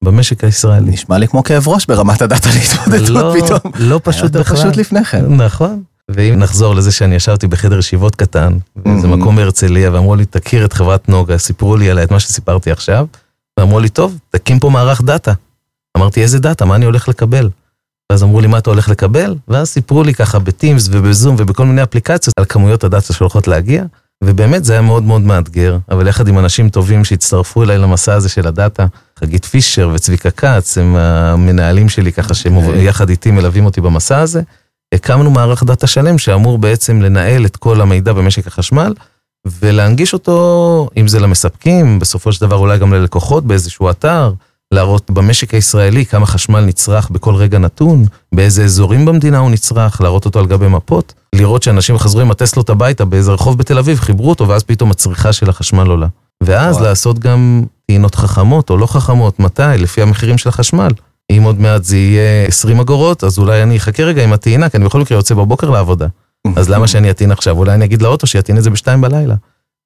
במשק 0.05 0.45
הישראלי. 0.45 0.91
נשמע 0.91 1.19
לי 1.19 1.29
כמו 1.29 1.43
כאב 1.43 1.69
ראש 1.69 1.87
ברמת 1.87 2.23
הדאטה 2.23 2.49
להתמודדות 2.55 3.09
לא, 3.09 3.35
פתאום. 3.45 3.73
לא 3.79 4.01
פשוט 4.05 4.33
בכלל. 4.33 4.57
פשוט 4.57 4.77
לפני 4.77 5.05
כן. 5.05 5.27
נכון. 5.37 5.83
ואם 6.11 6.35
נחזור 6.39 6.75
לזה 6.75 6.93
שאני 6.93 7.15
ישבתי 7.15 7.47
בחדר 7.47 7.79
ישיבות 7.79 8.17
קטן, 8.17 8.53
באיזה 8.77 9.07
Mhm. 9.07 9.11
מקום 9.11 9.37
בהרצליה, 9.37 9.93
ואמרו 9.93 10.15
לי, 10.17 10.25
תכיר 10.25 10.65
את 10.65 10.73
חברת 10.73 11.09
נוגה, 11.09 11.39
סיפרו 11.39 11.77
לי 11.77 11.91
עליה 11.91 12.05
את 12.05 12.11
מה 12.11 12.21
שסיפרתי 12.21 12.71
עכשיו, 12.71 13.07
ואמרו 13.59 13.81
לי, 13.81 13.89
טוב, 13.89 14.19
תקים 14.31 14.59
פה 14.59 14.71
מערך 14.71 15.03
דאטה. 15.03 15.33
אמרתי, 15.97 16.23
איזה 16.23 16.39
דאטה? 16.39 16.65
מה 16.65 16.75
אני 16.77 16.85
הולך 16.85 17.09
לקבל? 17.09 17.49
ואז 18.13 18.23
אמרו 18.23 18.41
לי, 18.41 18.47
מה 18.47 18.59
אתה 18.59 18.71
הולך 18.71 18.89
לקבל? 18.89 19.35
ואז 19.49 19.69
סיפרו 19.69 20.03
לי 20.03 20.15
ככה 20.15 20.39
ב-Teams 20.39 20.89
ובזום 20.93 21.37
ובכל 21.39 21.67
מיני 21.67 21.83
אפליקציות 21.83 22.35
על 22.39 22.45
כמויות 22.45 22.85
הדאטה 22.85 23.13
שהולכות 23.13 23.49
להגיע, 23.49 23.85
ובאמת 24.25 24.65
זה 24.65 24.73
היה 24.73 24.83
מאוד 24.83 25.03
מאוד 25.03 25.23
מאתגר, 25.23 25.79
אבל 25.91 26.09
יחד 26.09 26.29
עם 26.29 26.39
אנשים 26.39 26.69
טובים 26.69 27.05
שהצטרפו 27.05 27.63
אליי 27.63 27.79
למסע 27.79 28.15
הזה 28.15 28.29
של 28.29 28.47
הדאטה, 28.47 28.87
חגית 29.19 29.45
פישר 29.45 29.91
וצביקה 29.95 30.31
כץ, 30.31 30.79
הם 30.79 30.97
המנהלים 30.97 31.89
שלי 31.89 32.13
ככה, 32.13 32.35
שהם 32.35 32.57
אוקיי. 32.57 32.85
יחד 32.85 33.09
איתי 33.11 33.31
מלווים 33.31 33.65
אותי 33.65 33.81
במסע 33.81 34.19
הזה. 34.19 34.43
הקמנו 34.95 35.31
מערך 35.31 35.63
דאטה 35.63 35.87
שלם 35.87 36.19
שאמור 36.19 36.59
בעצם 36.59 37.03
לנהל 37.03 37.47
את 37.47 37.57
כל 37.57 37.81
המידע 37.81 38.13
במשק 38.13 38.47
החשמל 38.47 38.95
ולהנגיש 39.47 40.13
אותו, 40.13 40.89
אם 40.97 41.09
זה 41.09 41.21
למספקים, 41.21 41.99
בסופו 41.99 42.33
של 42.33 42.47
דבר 42.47 42.57
אולי 42.57 42.79
גם 42.79 42.95
ללקוחות 42.95 43.45
באיזשהו 43.45 43.91
אתר, 43.91 44.33
להראות 44.75 45.11
במשק 45.11 45.55
הישראלי 45.55 46.07
כמה 46.07 46.27
חשמל 46.27 46.61
נצרך 46.61 47.11
בכל 47.11 47.35
רגע 47.35 47.59
נתון, 47.59 48.05
באיזה 48.35 48.65
אזורים 48.65 49.05
במדינה 49.05 49.39
הוא 49.39 49.51
נצרך, 49.51 50.01
להראות 50.01 50.25
אותו 50.25 50.39
על 50.39 50.47
גבי 50.47 50.69
מפות, 50.69 51.15
לראות 51.35 51.63
שאנשים 51.63 51.99
חזרו 51.99 52.21
עם 52.21 52.31
הטסלות 52.31 52.71
הביתה 52.71 53.05
באיזה 53.05 53.33
רחוב 53.33 53.59
בתל 53.59 53.79
אביב, 53.79 54.01
חיברו 54.01 54.29
אותו 54.29 54.49
ואז 54.49 54.63
פתאום 54.63 54.91
הצריכה 54.91 55.33
של 55.33 55.51
החשמל 55.51 55.87
עולה. 55.87 56.07
ואז 56.43 56.75
וואו. 56.75 56.85
לעשות 56.85 57.19
גם 57.19 57.65
טעינות 57.87 58.15
חכמות 58.15 58.71
או 58.71 58.77
לא 58.77 58.87
חכמות, 58.87 59.41
מתי? 59.41 59.63
לפי 59.79 60.03
המחירים 60.03 60.39
של 60.39 60.49
החשמל. 60.49 60.91
אם 61.31 61.43
עוד 61.43 61.61
מעט 61.61 61.85
זה 61.85 61.97
יהיה 61.97 62.47
20 62.47 62.81
אגורות, 62.81 63.25
אז 63.25 63.39
אולי 63.39 63.63
אני 63.63 63.77
אחכה 63.77 64.03
רגע 64.03 64.25
עם 64.25 64.33
הטעינה, 64.33 64.69
כי 64.69 64.77
אני 64.77 64.85
בכל 64.85 65.01
מקרה 65.01 65.19
יוצא 65.19 65.35
בבוקר 65.35 65.71
לעבודה. 65.71 66.07
אז 66.57 66.69
למה 66.69 66.89
שאני 66.89 67.11
אטעין 67.11 67.33
עכשיו? 67.33 67.59
אולי 67.59 67.75
אני 67.75 67.85
אגיד 67.85 68.03
לאוטו 68.03 68.27
שיטעין 68.27 68.59
את 68.59 68.63
זה 68.63 68.71
בשתיים 68.71 69.01
בלילה. 69.01 69.35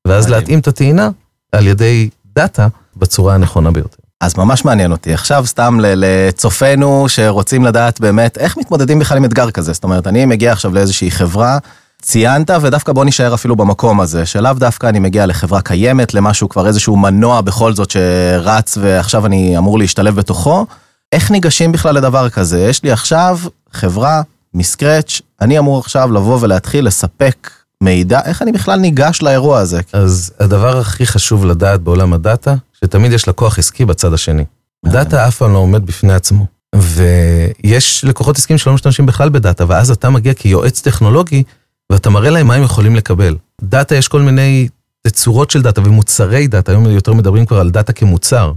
ואז. 0.06 0.28
להתאים 0.28 0.58
את 0.58 0.68
הטעינה 0.68 1.10
על 1.52 1.66
ידי 1.66 2.08
דאטה 2.36 2.68
בצורה 2.96 3.34
הנכונה 3.34 3.70
ביותר. 3.70 4.09
אז 4.20 4.36
ממש 4.38 4.64
מעניין 4.64 4.92
אותי. 4.92 5.14
עכשיו 5.14 5.46
סתם 5.46 5.78
לצופינו 5.82 7.08
שרוצים 7.08 7.64
לדעת 7.64 8.00
באמת 8.00 8.38
איך 8.38 8.56
מתמודדים 8.56 8.98
בכלל 8.98 9.16
עם 9.16 9.24
אתגר 9.24 9.50
כזה. 9.50 9.72
זאת 9.72 9.84
אומרת, 9.84 10.06
אני 10.06 10.26
מגיע 10.26 10.52
עכשיו 10.52 10.74
לאיזושהי 10.74 11.10
חברה, 11.10 11.58
ציינת, 12.02 12.50
ודווקא 12.62 12.92
בוא 12.92 13.04
נישאר 13.04 13.34
אפילו 13.34 13.56
במקום 13.56 14.00
הזה, 14.00 14.26
שלאו 14.26 14.52
דווקא 14.52 14.86
אני 14.86 14.98
מגיע 14.98 15.26
לחברה 15.26 15.60
קיימת, 15.60 16.14
למשהו 16.14 16.48
כבר 16.48 16.66
איזשהו 16.66 16.96
מנוע 16.96 17.40
בכל 17.40 17.72
זאת 17.72 17.90
שרץ 17.90 18.78
ועכשיו 18.80 19.26
אני 19.26 19.58
אמור 19.58 19.78
להשתלב 19.78 20.16
בתוכו. 20.16 20.66
איך 21.12 21.30
ניגשים 21.30 21.72
בכלל 21.72 21.94
לדבר 21.94 22.28
כזה? 22.28 22.60
יש 22.60 22.82
לי 22.82 22.92
עכשיו 22.92 23.38
חברה 23.72 24.22
מ-scratch, 24.54 25.20
אני 25.40 25.58
אמור 25.58 25.78
עכשיו 25.78 26.12
לבוא 26.12 26.38
ולהתחיל 26.40 26.86
לספק 26.86 27.50
מידע, 27.82 28.20
איך 28.24 28.42
אני 28.42 28.52
בכלל 28.52 28.78
ניגש 28.78 29.22
לאירוע 29.22 29.58
הזה? 29.58 29.80
אז 29.92 30.32
הדבר 30.40 30.78
הכי 30.78 31.06
חשוב 31.06 31.44
לדעת 31.44 31.80
בעולם 31.80 32.12
הדאטה, 32.12 32.54
שתמיד 32.72 33.12
יש 33.12 33.28
לקוח 33.28 33.58
עסקי 33.58 33.84
בצד 33.84 34.12
השני. 34.12 34.44
דאטה 34.86 35.28
אף 35.28 35.36
פעם 35.36 35.52
לא 35.52 35.58
עומד 35.58 35.86
בפני 35.86 36.12
עצמו. 36.12 36.46
ויש 36.74 38.04
לקוחות 38.04 38.38
עסקיים 38.38 38.58
שלא 38.58 38.72
משתמשים 38.72 39.06
בכלל 39.06 39.28
בדאטה, 39.28 39.64
ואז 39.68 39.90
אתה 39.90 40.10
מגיע 40.10 40.34
כיועץ 40.34 40.80
טכנולוגי, 40.80 41.42
ואתה 41.90 42.10
מראה 42.10 42.30
להם 42.30 42.46
מה 42.46 42.54
הם 42.54 42.62
יכולים 42.62 42.96
לקבל. 42.96 43.36
דאטה, 43.62 43.94
יש 43.94 44.08
כל 44.08 44.22
מיני 44.22 44.68
תצורות 45.02 45.50
של 45.50 45.62
דאטה 45.62 45.80
ומוצרי 45.80 46.46
דאטה, 46.46 46.72
היום 46.72 46.86
יותר 46.86 47.12
מדברים 47.12 47.46
כבר 47.46 47.60
על 47.60 47.70
דאטה 47.70 47.92
כמוצר. 47.92 48.52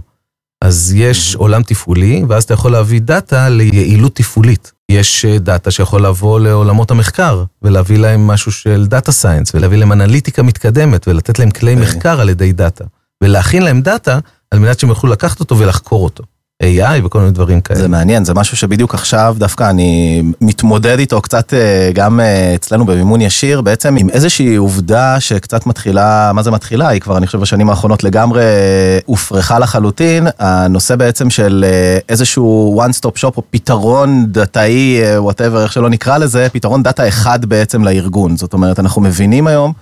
אז 0.64 0.92
יש 0.96 1.34
עולם 1.34 1.62
תפעולי, 1.62 2.24
ואז 2.28 2.44
אתה 2.44 2.54
יכול 2.54 2.72
להביא 2.72 3.00
דאטה 3.00 3.48
ליעילות 3.48 4.14
תפעולית. 4.14 4.72
יש 4.88 5.24
אה, 5.24 5.38
דאטה 5.38 5.70
שיכול 5.70 6.06
לבוא 6.06 6.40
לעולמות 6.40 6.90
המחקר, 6.90 7.44
ולהביא 7.62 7.98
להם 7.98 8.26
משהו 8.26 8.52
של 8.52 8.86
data 8.86 9.12
science, 9.12 9.54
ולהביא 9.54 9.78
להם 9.78 9.92
אנליטיקה 9.92 10.42
מתקדמת, 10.42 11.08
ולתת 11.08 11.38
להם 11.38 11.50
כלי 11.50 11.74
אוקיי. 11.74 11.86
מחקר 11.86 12.20
על 12.20 12.28
ידי 12.28 12.52
דאטה. 12.52 12.84
ולהכין 13.22 13.62
להם 13.62 13.80
דאטה, 13.80 14.18
על 14.50 14.58
מנת 14.58 14.80
שהם 14.80 14.90
יוכלו 14.90 15.10
לקחת 15.10 15.40
אותו 15.40 15.58
ולחקור 15.58 16.04
אותו. 16.04 16.24
AI 16.62 17.04
וכל 17.04 17.18
מיני 17.18 17.30
דברים 17.30 17.60
כאלה. 17.60 17.80
זה 17.80 17.88
מעניין, 17.88 18.24
זה 18.24 18.34
משהו 18.34 18.56
שבדיוק 18.56 18.94
עכשיו 18.94 19.36
דווקא 19.38 19.70
אני 19.70 20.22
מתמודד 20.40 20.98
איתו 20.98 21.20
קצת 21.20 21.54
אה, 21.54 21.90
גם 21.94 22.20
אה, 22.20 22.54
אצלנו 22.54 22.86
במימון 22.86 23.20
ישיר, 23.20 23.60
בעצם 23.60 23.96
עם 23.96 24.10
איזושהי 24.10 24.56
עובדה 24.56 25.20
שקצת 25.20 25.66
מתחילה, 25.66 26.32
מה 26.34 26.42
זה 26.42 26.50
מתחילה? 26.50 26.88
היא 26.88 27.00
כבר, 27.00 27.16
אני 27.16 27.26
חושב, 27.26 27.40
בשנים 27.40 27.70
האחרונות 27.70 28.04
לגמרי 28.04 28.42
אה, 28.42 28.98
הופרכה 29.06 29.58
לחלוטין. 29.58 30.26
הנושא 30.38 30.96
בעצם 30.96 31.30
של 31.30 31.64
איזשהו 32.08 32.80
one 32.86 32.92
stop 33.00 33.20
shop 33.20 33.36
או 33.36 33.42
פתרון 33.50 34.26
דאטאי, 34.26 35.00
whatever, 35.16 35.62
איך 35.62 35.72
שלא 35.72 35.90
נקרא 35.90 36.18
לזה, 36.18 36.46
פתרון 36.52 36.82
דאטה 36.82 37.08
אחד 37.08 37.44
בעצם 37.44 37.84
לארגון. 37.84 38.36
זאת 38.36 38.52
אומרת, 38.52 38.78
אנחנו 38.78 39.02
מבינים 39.02 39.46
היום, 39.46 39.72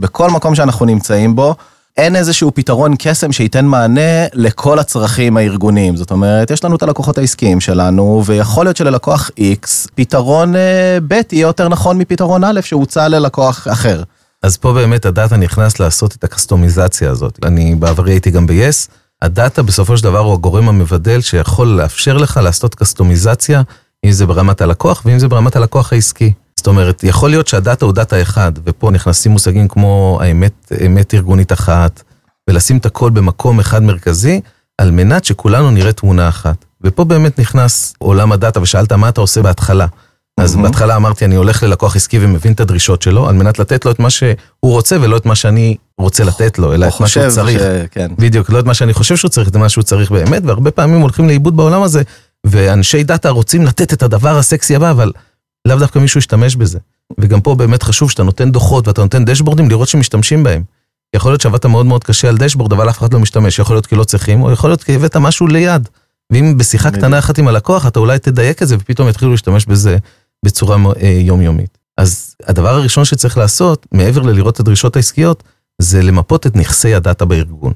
בכל 0.00 0.30
מקום 0.30 0.54
שאנחנו 0.54 0.86
נמצאים 0.86 1.36
בו, 1.36 1.54
אין 1.98 2.16
איזשהו 2.16 2.54
פתרון 2.54 2.94
קסם 2.98 3.32
שייתן 3.32 3.66
מענה 3.66 4.26
לכל 4.32 4.78
הצרכים 4.78 5.36
הארגוניים. 5.36 5.96
זאת 5.96 6.10
אומרת, 6.10 6.50
יש 6.50 6.64
לנו 6.64 6.76
את 6.76 6.82
הלקוחות 6.82 7.18
העסקיים 7.18 7.60
שלנו, 7.60 8.22
ויכול 8.26 8.66
להיות 8.66 8.76
שללקוח 8.76 9.30
X, 9.38 9.88
פתרון 9.94 10.56
אה, 10.56 10.98
ב' 11.08 11.12
יהיה 11.32 11.42
יותר 11.42 11.68
נכון 11.68 11.98
מפתרון 11.98 12.44
א' 12.44 12.60
שהוצע 12.60 13.08
ללקוח 13.08 13.68
אחר. 13.72 14.02
אז 14.42 14.56
פה 14.56 14.72
באמת 14.72 15.06
הדאטה 15.06 15.36
נכנס 15.36 15.80
לעשות 15.80 16.14
את 16.14 16.24
הקסטומיזציה 16.24 17.10
הזאת. 17.10 17.38
אני 17.44 17.74
בעברי 17.74 18.12
הייתי 18.12 18.30
גם 18.30 18.46
ב-yes. 18.46 18.88
הדאטה 19.22 19.62
בסופו 19.62 19.96
של 19.96 20.04
דבר 20.04 20.18
הוא 20.18 20.32
הגורם 20.32 20.68
המבדל 20.68 21.20
שיכול 21.20 21.68
לאפשר 21.68 22.16
לך 22.16 22.40
לעשות 22.42 22.74
קסטומיזציה, 22.74 23.62
אם 24.04 24.10
זה 24.10 24.26
ברמת 24.26 24.60
הלקוח 24.60 25.02
ואם 25.04 25.18
זה 25.18 25.28
ברמת 25.28 25.56
הלקוח 25.56 25.92
העסקי. 25.92 26.32
זאת 26.58 26.66
אומרת, 26.66 27.04
יכול 27.04 27.30
להיות 27.30 27.46
שהדאטה 27.48 27.84
הוא 27.84 27.94
דאטה 27.94 28.22
אחד, 28.22 28.52
ופה 28.64 28.90
נכנסים 28.90 29.32
מושגים 29.32 29.68
כמו 29.68 30.18
האמת, 30.22 30.72
אמת 30.86 31.14
ארגונית 31.14 31.52
אחת, 31.52 32.02
ולשים 32.50 32.76
את 32.76 32.86
הכל 32.86 33.10
במקום 33.10 33.60
אחד 33.60 33.82
מרכזי, 33.82 34.40
על 34.78 34.90
מנת 34.90 35.24
שכולנו 35.24 35.70
נראה 35.70 35.92
תמונה 35.92 36.28
אחת. 36.28 36.64
ופה 36.84 37.04
באמת 37.04 37.40
נכנס 37.40 37.94
עולם 37.98 38.32
הדאטה, 38.32 38.60
ושאלת 38.62 38.92
מה 38.92 39.08
אתה 39.08 39.20
עושה 39.20 39.42
בהתחלה. 39.42 39.86
אז 40.40 40.54
מהמם. 40.54 40.66
בהתחלה 40.68 40.96
אמרתי, 40.96 41.24
אני 41.24 41.34
הולך 41.34 41.62
ללקוח 41.62 41.96
עסקי 41.96 42.18
ומבין 42.22 42.52
את 42.52 42.60
הדרישות 42.60 43.02
שלו, 43.02 43.28
על 43.28 43.34
מנת 43.34 43.58
לתת 43.58 43.84
לו 43.84 43.90
את 43.90 43.98
מה 43.98 44.10
שהוא 44.10 44.36
רוצה, 44.62 44.96
ולא 45.00 45.16
את 45.16 45.26
מה 45.26 45.34
שאני 45.34 45.76
רוצה 45.98 46.24
לתת 46.24 46.58
לו, 46.58 46.74
אלא 46.74 46.86
את 46.88 47.00
מה 47.00 47.08
שהוא 47.08 47.28
צריך. 47.28 47.60
ש- 47.60 47.64
כן. 47.90 48.10
בדיוק, 48.18 48.50
לא 48.50 48.60
את 48.60 48.64
מה 48.64 48.74
שאני 48.74 48.92
חושב 48.92 49.16
שהוא 49.16 49.28
צריך, 49.28 49.48
את 49.48 49.56
מה 49.56 49.68
שהוא 49.68 49.84
צריך 49.84 50.10
באמת, 50.10 50.42
והרבה 50.46 50.70
פעמים 50.70 51.00
הולכים 51.00 51.28
לאיבוד 51.28 51.56
בעולם 51.56 51.82
הזה, 51.82 52.02
ואנשי 52.46 53.02
דאטה 53.02 53.30
רוצים 53.30 53.66
לתת 53.66 53.92
את 53.92 54.02
הדבר 54.02 54.38
הסקסי 54.38 54.76
הבא, 54.76 54.90
אבל 54.90 55.12
לאו 55.68 55.78
דווקא 55.78 55.98
מישהו 55.98 56.18
ישתמש 56.18 56.56
בזה. 56.56 56.78
וגם 57.18 57.40
פה 57.40 57.54
באמת 57.54 57.82
חשוב 57.82 58.10
שאתה 58.10 58.22
נותן 58.22 58.50
דוחות 58.50 58.88
ואתה 58.88 59.02
נותן 59.02 59.24
דשבורדים 59.24 59.68
לראות 59.68 59.88
שמשתמשים 59.88 60.42
בהם. 60.42 60.62
יכול 61.16 61.30
להיות 61.30 61.40
שעבדת 61.40 61.66
מאוד 61.66 61.86
מאוד 61.86 62.04
קשה 62.04 62.28
על 62.28 62.36
דשבורד, 62.36 62.72
אבל 62.72 62.90
אף 62.90 62.98
אחד 62.98 63.12
לא 63.12 63.20
משתמש, 63.20 63.58
יכול 63.58 63.76
להיות 63.76 63.86
כי 63.86 63.96
לא 63.96 64.04
צריכים, 64.04 64.42
או 64.42 64.52
יכול 64.52 64.70
להיות 64.70 64.84
כי 64.84 64.94
הבאת 64.94 65.16
משהו 65.16 65.46
ליד. 65.46 65.88
ואם 66.32 66.58
בשיחה. 66.58 66.90
קטנה 66.90 67.18
אחת 67.18 67.38
עם 67.38 67.48
הלקוח, 67.48 67.86
אתה 67.86 67.98
אולי 67.98 68.18
תדייק 68.18 68.62
את 68.62 68.68
זה, 68.68 68.76
ופתאום 68.78 69.08
יתחילו 69.08 69.30
להשתמש 69.30 69.66
בזה 69.66 69.98
בצורה 70.44 70.76
אה, 71.02 71.08
יומיומית. 71.20 71.78
אז 71.96 72.34
הדבר 72.46 72.74
הראשון 72.74 73.04
שצריך 73.04 73.38
לעשות, 73.38 73.86
מעבר 73.92 74.22
ללראות 74.22 74.54
את 74.54 74.60
הדרישות 74.60 74.96
העסקיות, 74.96 75.42
זה 75.78 76.02
למפות 76.02 76.46
את 76.46 76.56
נכסי 76.56 76.94
הדאטה 76.94 77.24
בארגון. 77.24 77.72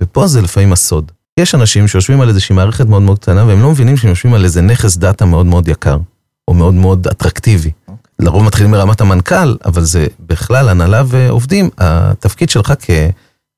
ופה 0.00 0.26
זה 0.26 0.42
לפעמים 0.42 0.72
הסוד. 0.72 1.12
יש 1.40 1.54
אנשים 1.54 1.88
שיושבים 1.88 2.20
על 2.20 2.28
איזושהי 2.28 2.54
מערכת 2.54 2.86
מאוד 2.86 3.02
מאוד 3.02 3.18
קטנה, 3.18 3.44
והם 3.44 3.62
לא 3.62 3.70
מבינים 3.70 3.96
שהם 3.96 4.10
יושבים 4.10 4.34
על 4.34 4.44
איזה 4.44 4.60
נכס 4.60 4.96
דאטה 4.96 5.24
מאוד 5.24 5.46
מאוד 5.46 5.68
יקר, 5.68 5.98
או 6.48 6.54
מאוד 6.54 6.74
מאוד 6.74 7.06
אטרקטיבי. 7.06 7.70
לרוב 8.18 8.44
מתחילים 8.44 8.70
מרמת 8.70 9.00
המנכ"ל, 9.00 9.56
אבל 9.64 9.82
זה 9.82 10.06
בכלל 10.20 10.68
הנהלה 10.68 11.02
ועובדים. 11.06 11.70
התפקיד 11.78 12.50
שלך 12.50 12.72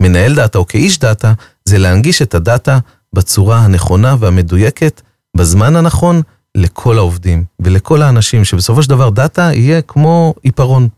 כמנהל 0.02 0.34
דאטה 0.34 0.58
או 0.58 0.66
כאיש 0.66 0.98
דאטה, 0.98 1.32
זה 1.64 1.78
להנגיש 1.78 2.22
את 2.22 2.34
הדאטה 2.34 2.78
בצורה 3.12 3.58
הנכונה 3.58 4.16
והמדויקת, 4.18 5.00
בזמן 5.36 5.76
הנכון, 5.76 6.22
לכל 6.54 6.98
העובדים 6.98 7.44
ולכל 7.60 8.02
האנשים, 8.02 8.44
שבסופו 8.44 8.82
של 8.82 8.90
דבר 8.90 9.10
דאטה 9.10 9.50
יהיה 9.54 9.82
כמו 9.82 10.34
עיפרון. 10.42 10.88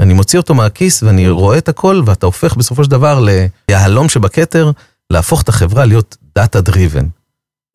אני 0.00 0.14
מוציא 0.14 0.38
אותו 0.38 0.54
מהכיס 0.54 1.02
ואני 1.02 1.28
רואה 1.28 1.58
את 1.58 1.68
הכל, 1.68 2.02
ואתה 2.06 2.26
הופך 2.26 2.56
בסופו 2.56 2.84
של 2.84 2.90
דבר 2.90 3.24
ליהלום 3.68 4.08
שבכתר, 4.08 4.70
להפוך 5.10 5.42
את 5.42 5.48
החברה 5.48 5.84
להיות 5.84 6.16
דאטה 6.34 6.60
driven. 6.60 7.06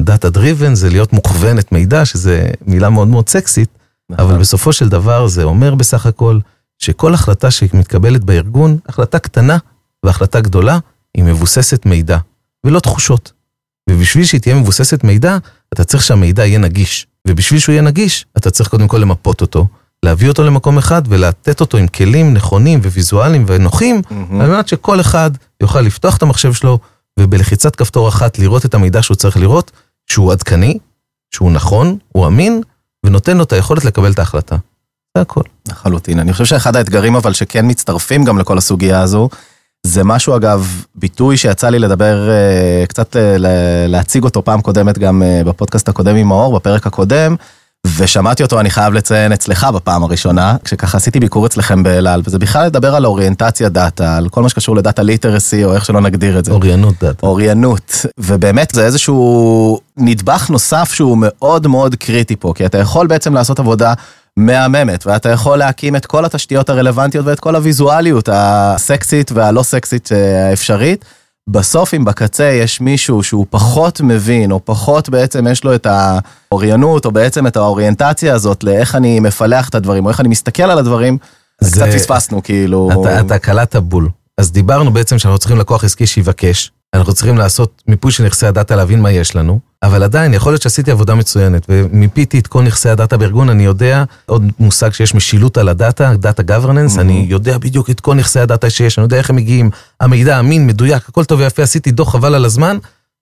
דאטה 0.03 0.29
driven 0.30 0.75
זה 0.75 0.89
להיות 0.89 1.13
מוכוונת 1.13 1.72
מידע, 1.72 2.05
שזה 2.05 2.48
מילה 2.67 2.89
מאוד 2.89 3.08
מאוד 3.08 3.29
סקסית, 3.29 3.70
אבל 4.12 4.25
נכון. 4.25 4.39
בסופו 4.39 4.74
של 4.74 4.89
דבר 4.89 5.27
זה 5.27 5.43
אומר 5.43 5.75
בסך 5.75 6.05
הכל 6.05 6.39
שכל 6.79 7.13
החלטה 7.13 7.51
שמתקבלת 7.51 8.24
בארגון, 8.24 8.77
החלטה 8.89 9.20
קטנה 9.20 9.58
והחלטה 10.05 10.41
גדולה, 10.41 10.79
היא 11.15 11.24
מבוססת 11.24 11.86
מידע, 11.86 12.17
ולא 12.63 12.79
תחושות. 12.79 13.31
ובשביל 13.89 14.25
שהיא 14.25 14.41
תהיה 14.41 14.55
מבוססת 14.55 15.03
מידע, 15.03 15.38
אתה 15.74 15.84
צריך 15.84 16.03
שהמידע 16.03 16.46
יהיה 16.46 16.60
נגיש. 16.60 17.08
ובשביל 17.27 17.60
שהוא 17.60 17.74
יהיה 17.74 17.81
נגיש, 17.81 18.25
אתה 18.38 18.51
צריך 18.51 18.70
קודם 18.70 18.88
כל 18.88 18.98
למפות 18.98 19.41
אותו, 19.41 19.67
להביא 20.05 20.29
אותו 20.29 20.43
למקום 20.43 20.77
אחד 20.77 21.01
ולתת 21.08 21.62
אותו 21.62 21.77
עם 21.77 21.88
כלים 21.88 22.34
נכונים 22.34 22.79
וויזואליים 22.79 23.43
ונוחים, 23.48 24.01
מהמם. 24.12 24.41
על 24.41 24.50
מנת 24.50 24.67
שכל 24.67 25.01
אחד 25.01 25.31
יוכל 25.62 25.81
לפתוח 25.81 26.17
את 26.17 26.22
המחשב 26.22 26.53
שלו 26.53 26.79
ובלחיצת 27.20 27.75
כפתור 27.75 28.10
אחת 28.10 28.39
לראות 28.39 28.65
את 28.65 28.74
המידע 28.74 29.01
שהוא 29.01 29.15
צריך 29.15 29.38
לראות, 29.38 29.72
שהוא 30.12 30.32
עדכני, 30.32 30.77
שהוא 31.36 31.51
נכון, 31.51 31.98
הוא 32.10 32.27
אמין, 32.27 32.62
ונותן 33.06 33.38
לו 33.38 33.44
את 33.44 33.53
היכולת 33.53 33.86
לקבל 33.86 34.12
את 34.12 34.20
ההחלטה. 34.20 34.56
זה 35.18 35.22
הכל. 35.22 35.41
לחלוטין. 35.68 36.20
אני 36.20 36.32
חושב 36.32 36.46
שאחד 36.46 36.75
האתגרים 36.75 37.15
אבל 37.15 37.34
שכן 37.34 37.65
מצטרפים 37.70 38.24
גם 38.24 38.38
לכל 38.38 38.58
הסוגיה 38.58 39.01
הזו, 39.01 39.30
זה 39.86 40.03
משהו 40.03 40.36
אגב, 40.36 40.86
ביטוי 40.96 41.38
שיצא 41.38 41.70
לי 41.70 41.80
לדבר, 41.80 42.30
אה, 42.30 42.86
קצת 42.88 43.15
אה, 43.15 43.36
להציג 43.88 44.24
אותו 44.24 44.46
פעם 44.46 44.62
קודמת 44.62 44.98
גם 44.98 45.24
אה, 45.24 45.41
בפודקאסט 45.46 45.89
הקודם 45.89 46.15
עם 46.15 46.27
מאור, 46.27 46.56
בפרק 46.56 46.88
הקודם, 46.88 47.36
ושמעתי 47.88 48.44
אותו, 48.44 48.60
אני 48.60 48.70
חייב 48.70 48.94
לציין, 48.94 49.32
אצלך 49.32 49.64
בפעם 49.64 50.04
הראשונה, 50.04 50.56
כשככה 50.64 50.98
עשיתי 50.98 51.20
ביקור 51.20 51.46
אצלכם 51.46 51.84
באלעל, 51.84 52.22
וזה 52.26 52.40
בכלל 52.40 52.66
לדבר 52.66 52.96
על 52.96 53.06
אוריינטציה 53.06 53.70
דאטה, 53.70 54.18
על 54.18 54.30
כל 54.30 54.42
מה 54.42 54.50
שקשור 54.50 54.76
לדאטה 54.76 55.04
literacy, 55.03 55.63
או 55.64 55.74
איך 55.74 55.86
שלא 55.86 56.02
נגדיר 56.02 56.40
את 56.40 56.46
זה. 56.46 56.52
אוריינות 56.52 56.96
דאטה. 57.02 57.28
אוריינות, 57.28 58.06
ובאמת 58.18 58.72
זה 58.74 58.86
איזשהו 58.86 59.80
נדבך 59.98 60.50
נוסף 60.50 60.92
שהוא 60.94 61.18
מאוד 61.20 61.68
מאוד 61.68 61.96
קריטי 61.96 62.36
פה, 62.36 62.54
כי 62.56 62.66
אתה 62.66 62.78
יכול 62.78 63.08
בעצם 63.08 63.34
לעשות 63.34 63.60
עבודה 63.60 63.94
מהממת, 64.38 65.08
ואתה 65.08 65.30
יכול 65.30 65.58
להקים 65.58 65.96
את 65.96 66.06
כל 66.06 66.26
התשתיות 66.26 66.70
הרלוונטיות 66.70 67.26
ואת 67.26 67.40
כל 67.40 67.56
הוויזואליות 67.56 68.30
הסקסית 68.32 69.32
והלא 69.32 69.64
סקסית 69.64 70.10
אה, 70.12 70.50
האפשרית. 70.50 71.06
בסוף 71.50 71.93
אם 71.93 72.05
בקצה 72.05 72.43
יש 72.43 72.81
מישהו 72.81 73.24
שהוא 73.24 73.45
פחות 73.50 74.01
מבין, 74.01 74.51
או 74.51 74.60
פחות 74.65 75.10
בעצם 75.10 75.48
יש 75.48 75.63
לו 75.63 75.75
את 75.75 75.88
האוריינות, 75.89 77.05
או 77.05 77.12
בעצם 77.12 77.48
את 77.48 77.57
האוריינטציה 77.57 78.33
הזאת 78.33 78.63
לאיך 78.63 78.95
אני 78.95 79.19
מפלח 79.19 79.69
את 79.69 79.75
הדברים, 79.75 80.05
או 80.05 80.10
איך 80.10 80.19
אני 80.19 80.29
מסתכל 80.29 80.63
על 80.63 80.79
הדברים, 80.79 81.17
זה... 81.62 81.71
קצת 81.71 81.93
פספסנו 81.93 82.43
כאילו. 82.43 82.89
אתה, 83.01 83.19
אתה 83.19 83.39
קלעת 83.39 83.75
בול. 83.75 84.10
אז 84.38 84.51
דיברנו 84.51 84.93
בעצם 84.93 85.19
שאנחנו 85.19 85.39
צריכים 85.39 85.57
לקוח 85.57 85.83
עסקי 85.83 86.07
שיבקש, 86.07 86.71
אנחנו 86.93 87.13
צריכים 87.13 87.38
לעשות 87.38 87.81
מיפוי 87.88 88.12
של 88.12 88.25
נכסי 88.25 88.48
הדאטה, 88.48 88.75
להבין 88.75 89.01
מה 89.01 89.12
יש 89.12 89.36
לנו, 89.36 89.60
אבל 89.84 90.04
עדיין 90.04 90.34
יכול 90.34 90.52
להיות 90.52 90.62
שעשיתי 90.62 90.92
עבודה 90.92 91.16
מצוינת, 91.16 91.66
ומיפיתי 91.70 92.40
את 92.40 92.48
כל 92.48 92.64
נכסי 92.64 92.90
הדאטה 92.90 93.18
בארגון, 93.18 93.50
אני 93.50 93.66
יודע, 93.66 94.04
עוד 94.26 94.52
מושג 94.60 94.94
שיש 94.94 95.16
משילות 95.16 95.58
על 95.58 95.70
הדאטה, 95.70 96.14
דאטה 96.16 96.44
governance, 96.44 96.98
mm-hmm. 96.98 97.02
אני 97.02 97.26
יודע 97.30 97.58
בדיוק 97.58 97.90
את 97.90 98.00
כל 98.00 98.16
נכסי 98.16 98.40
הדאטה 98.40 98.70
שיש, 98.70 99.00
אני 99.00 99.06
יודע 99.06 99.18
איך 99.18 99.30
הם 99.30 99.36
מגיעים, 99.36 99.70
המידע 100.00 100.40
אמין, 100.40 100.68
מדויק, 100.68 101.10
הכל 101.10 101.26
טוב 101.26 101.40
ויפה, 101.40 101.64
עשיתי 101.64 101.92
דוח 101.92 102.12
חבל 102.12 102.36
על 102.36 102.46
הזמן, 102.46 102.78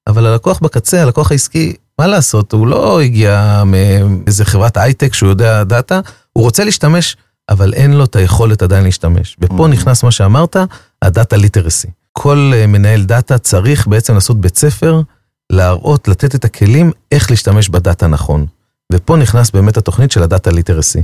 אבל 0.08 0.26
הלקוח 0.26 0.60
בקצה, 0.60 1.02
הלקוח 1.02 1.32
העסקי, 1.32 1.74
מה 2.00 2.08
לעשות, 2.08 2.52
הוא 2.52 2.68
לא 2.68 3.02
הגיע 3.02 3.64
מאיזה 3.66 4.46
חברת 4.46 4.78
הייטק 4.78 5.14
שהוא 5.14 5.30
יודע 5.30 5.64
דאטה, 5.64 6.00
הוא 6.34 6.44
רוצה 6.44 6.64
להשתמש, 6.64 7.18
אבל 7.50 7.74
אין 7.74 7.94
לו 7.94 8.04
את 8.04 8.16
היכולת 8.16 8.62
עדיין 8.62 8.84
להשתמש. 8.84 9.38
ופה 9.42 9.66
mm-hmm. 9.66 9.70
נכנס 9.70 10.04
מה 10.04 10.12
שאמרת, 10.12 10.58
הדאטה 11.02 11.38
literacy. 11.38 11.88
כל 12.12 12.52
אה, 12.56 12.68
מנהל 12.68 13.04
דאטה 13.04 13.38
צריך 13.38 13.88
בעצם 13.88 14.14
לעשות 14.14 14.42
בית 14.42 14.58
ספר, 14.58 15.02
להראות, 15.52 16.08
לתת 16.08 16.36
את 16.36 16.46
הכלים 16.46 16.92
איך 17.12 17.32
להשתמש 17.32 17.70
בדאטה 17.70 18.08
נכון. 18.08 18.46
ופה 18.94 19.18
נכנס 19.18 19.52
באמת 19.52 19.78
התוכנית 19.78 20.12
של 20.12 20.24
הדאטה 20.24 20.52
literacy. 20.52 21.04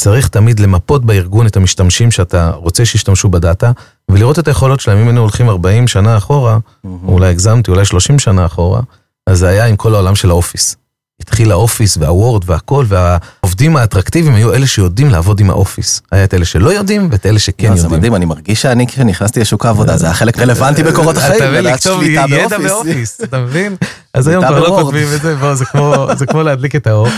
צריך 0.00 0.28
תמיד 0.28 0.60
למפות 0.60 1.04
בארגון 1.04 1.46
את 1.46 1.56
המשתמשים 1.56 2.10
שאתה 2.10 2.50
רוצה 2.50 2.84
שישתמשו 2.84 3.28
בדאטה, 3.28 3.72
ולראות 4.10 4.38
את 4.38 4.48
היכולות 4.48 4.80
שלהם. 4.80 4.98
אם 4.98 5.06
היינו 5.06 5.20
הולכים 5.20 5.48
40 5.48 5.88
שנה 5.88 6.16
אחורה, 6.16 6.58
mm-hmm. 6.58 6.88
אולי 7.04 7.28
הגזמתי, 7.30 7.70
אולי 7.70 7.84
30 7.84 8.18
שנה 8.18 8.46
אחורה, 8.46 8.80
אז 9.26 9.38
זה 9.38 9.48
היה 9.48 9.66
עם 9.66 9.76
כל 9.76 9.94
העולם 9.94 10.14
של 10.14 10.30
האופיס. 10.30 10.76
התחיל 11.20 11.52
האופיס 11.52 11.96
והוורד 11.96 12.42
והכל, 12.46 12.84
והעובדים 12.88 13.76
האטרקטיביים 13.76 14.34
היו 14.34 14.54
אלה 14.54 14.66
שיודעים 14.66 15.10
לעבוד 15.10 15.40
עם 15.40 15.50
האופיס. 15.50 16.02
היה 16.12 16.24
את 16.24 16.34
אלה 16.34 16.44
שלא 16.44 16.70
יודעים 16.70 17.08
ואת 17.12 17.26
אלה 17.26 17.38
שכן 17.38 17.66
יודעים. 17.66 17.82
זה 17.82 17.88
מדהים, 17.88 18.14
אני 18.14 18.24
מרגיש 18.24 18.62
שאני 18.62 18.86
כשנכנסתי 18.86 19.40
לשוק 19.40 19.66
העבודה, 19.66 19.96
זה 19.96 20.06
היה 20.06 20.14
חלק 20.14 20.38
רלוונטי 20.38 20.82
בקורות 20.82 21.16
החיים, 21.16 21.42
לדעת 21.52 21.82
שליטה 21.82 22.58
באופיס. 22.58 23.20
אתה 23.24 23.38
מבין? 23.38 23.76
אז 24.14 24.28
היום 24.28 24.44
כבר 24.44 24.60
לא 24.60 24.82
כותבים 24.82 25.08
את 25.14 25.22
זה, 25.22 25.36
זה 26.18 26.26
כמו 26.26 26.42
להדליק 26.42 26.76
את 26.76 26.86
האור. 26.86 27.08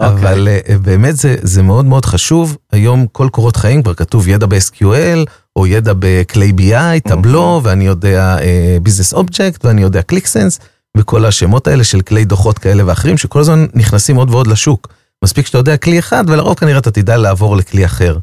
אוקיי. 0.00 0.14
אבל 0.14 0.48
אה, 0.48 0.78
באמת 0.78 1.14
זה 1.42 1.62
מאוד 1.62 1.84
מאוד 1.84 2.04
חשוב, 2.04 2.56
היום 2.72 3.06
כל 3.12 3.28
קורות 3.32 3.56
חיים 3.56 3.82
כבר 3.82 3.94
כתוב 3.94 4.28
ידע 4.28 4.46
ב-SQL, 4.46 5.30
או 5.56 5.66
ידע 5.66 5.92
בכלי 5.98 6.52
BI, 6.58 7.08
טבלו, 7.08 7.54
אוקיי. 7.54 7.70
ואני 7.70 7.86
יודע 7.86 8.36
Business 8.82 9.12
Object, 9.12 9.64
ואני 9.64 9.82
יודע 9.82 10.02
Qlik 10.02 10.24
Sense. 10.24 10.58
וכל 10.96 11.24
השמות 11.24 11.66
האלה 11.66 11.84
של 11.84 12.00
כלי 12.00 12.24
דוחות 12.24 12.58
כאלה 12.58 12.82
ואחרים, 12.86 13.18
שכל 13.18 13.40
הזמן 13.40 13.66
נכנסים 13.74 14.16
עוד 14.16 14.30
ועוד 14.30 14.46
לשוק. 14.46 14.88
מספיק 15.24 15.46
שאתה 15.46 15.58
יודע 15.58 15.76
כלי 15.76 15.98
אחד, 15.98 16.24
ולרוב 16.26 16.54
כנראה 16.54 16.78
אתה 16.78 16.90
תדע 16.90 17.16
לעבור 17.16 17.56
לכלי 17.56 17.84
אחר. 17.84 18.18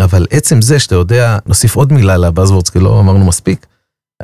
אבל 0.00 0.26
עצם 0.30 0.62
זה 0.62 0.78
שאתה 0.78 0.94
יודע, 0.94 1.38
נוסיף 1.46 1.76
עוד 1.76 1.92
מילה 1.92 2.16
ל 2.16 2.21
buzzwords, 2.21 2.70
כי 2.70 2.78
לא 2.78 3.00
אמרנו 3.00 3.24
מספיק, 3.24 3.66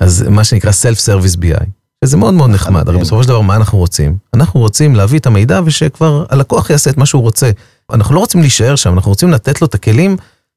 אז 0.01 0.25
מה 0.31 0.45
שנקרא 0.45 0.71
Self-Service 0.71 1.37
BI, 1.37 1.65
שזה 2.05 2.17
מאוד 2.17 2.35
מאוד 2.35 2.51
נחמד, 2.51 2.89
הרי 2.89 2.99
בסופו 2.99 3.23
של 3.23 3.29
דבר 3.29 3.41
מה 3.41 3.57
אנחנו 3.57 3.79
רוצים? 3.79 4.17
אנחנו 4.35 4.61
רוצים 4.61 4.95
להביא 4.95 5.19
את 5.19 5.27
המידע 5.27 5.61
ושכבר 5.65 6.25
הלקוח 6.29 6.71
יעשה 6.71 6.91
את 6.91 6.97
מה 6.97 7.07
שהוא 7.07 7.23
רוצה. 7.23 7.51
אנחנו 7.93 8.15
לא 8.15 8.21
רוצים 8.21 8.41
להישאר 8.41 8.77
שם, 8.77 8.95
אנחנו 8.95 9.11
רוצים 9.11 9.31
לתת 9.31 9.61
לו 9.61 9.67
את 9.67 9.75
הכלים 9.75 10.17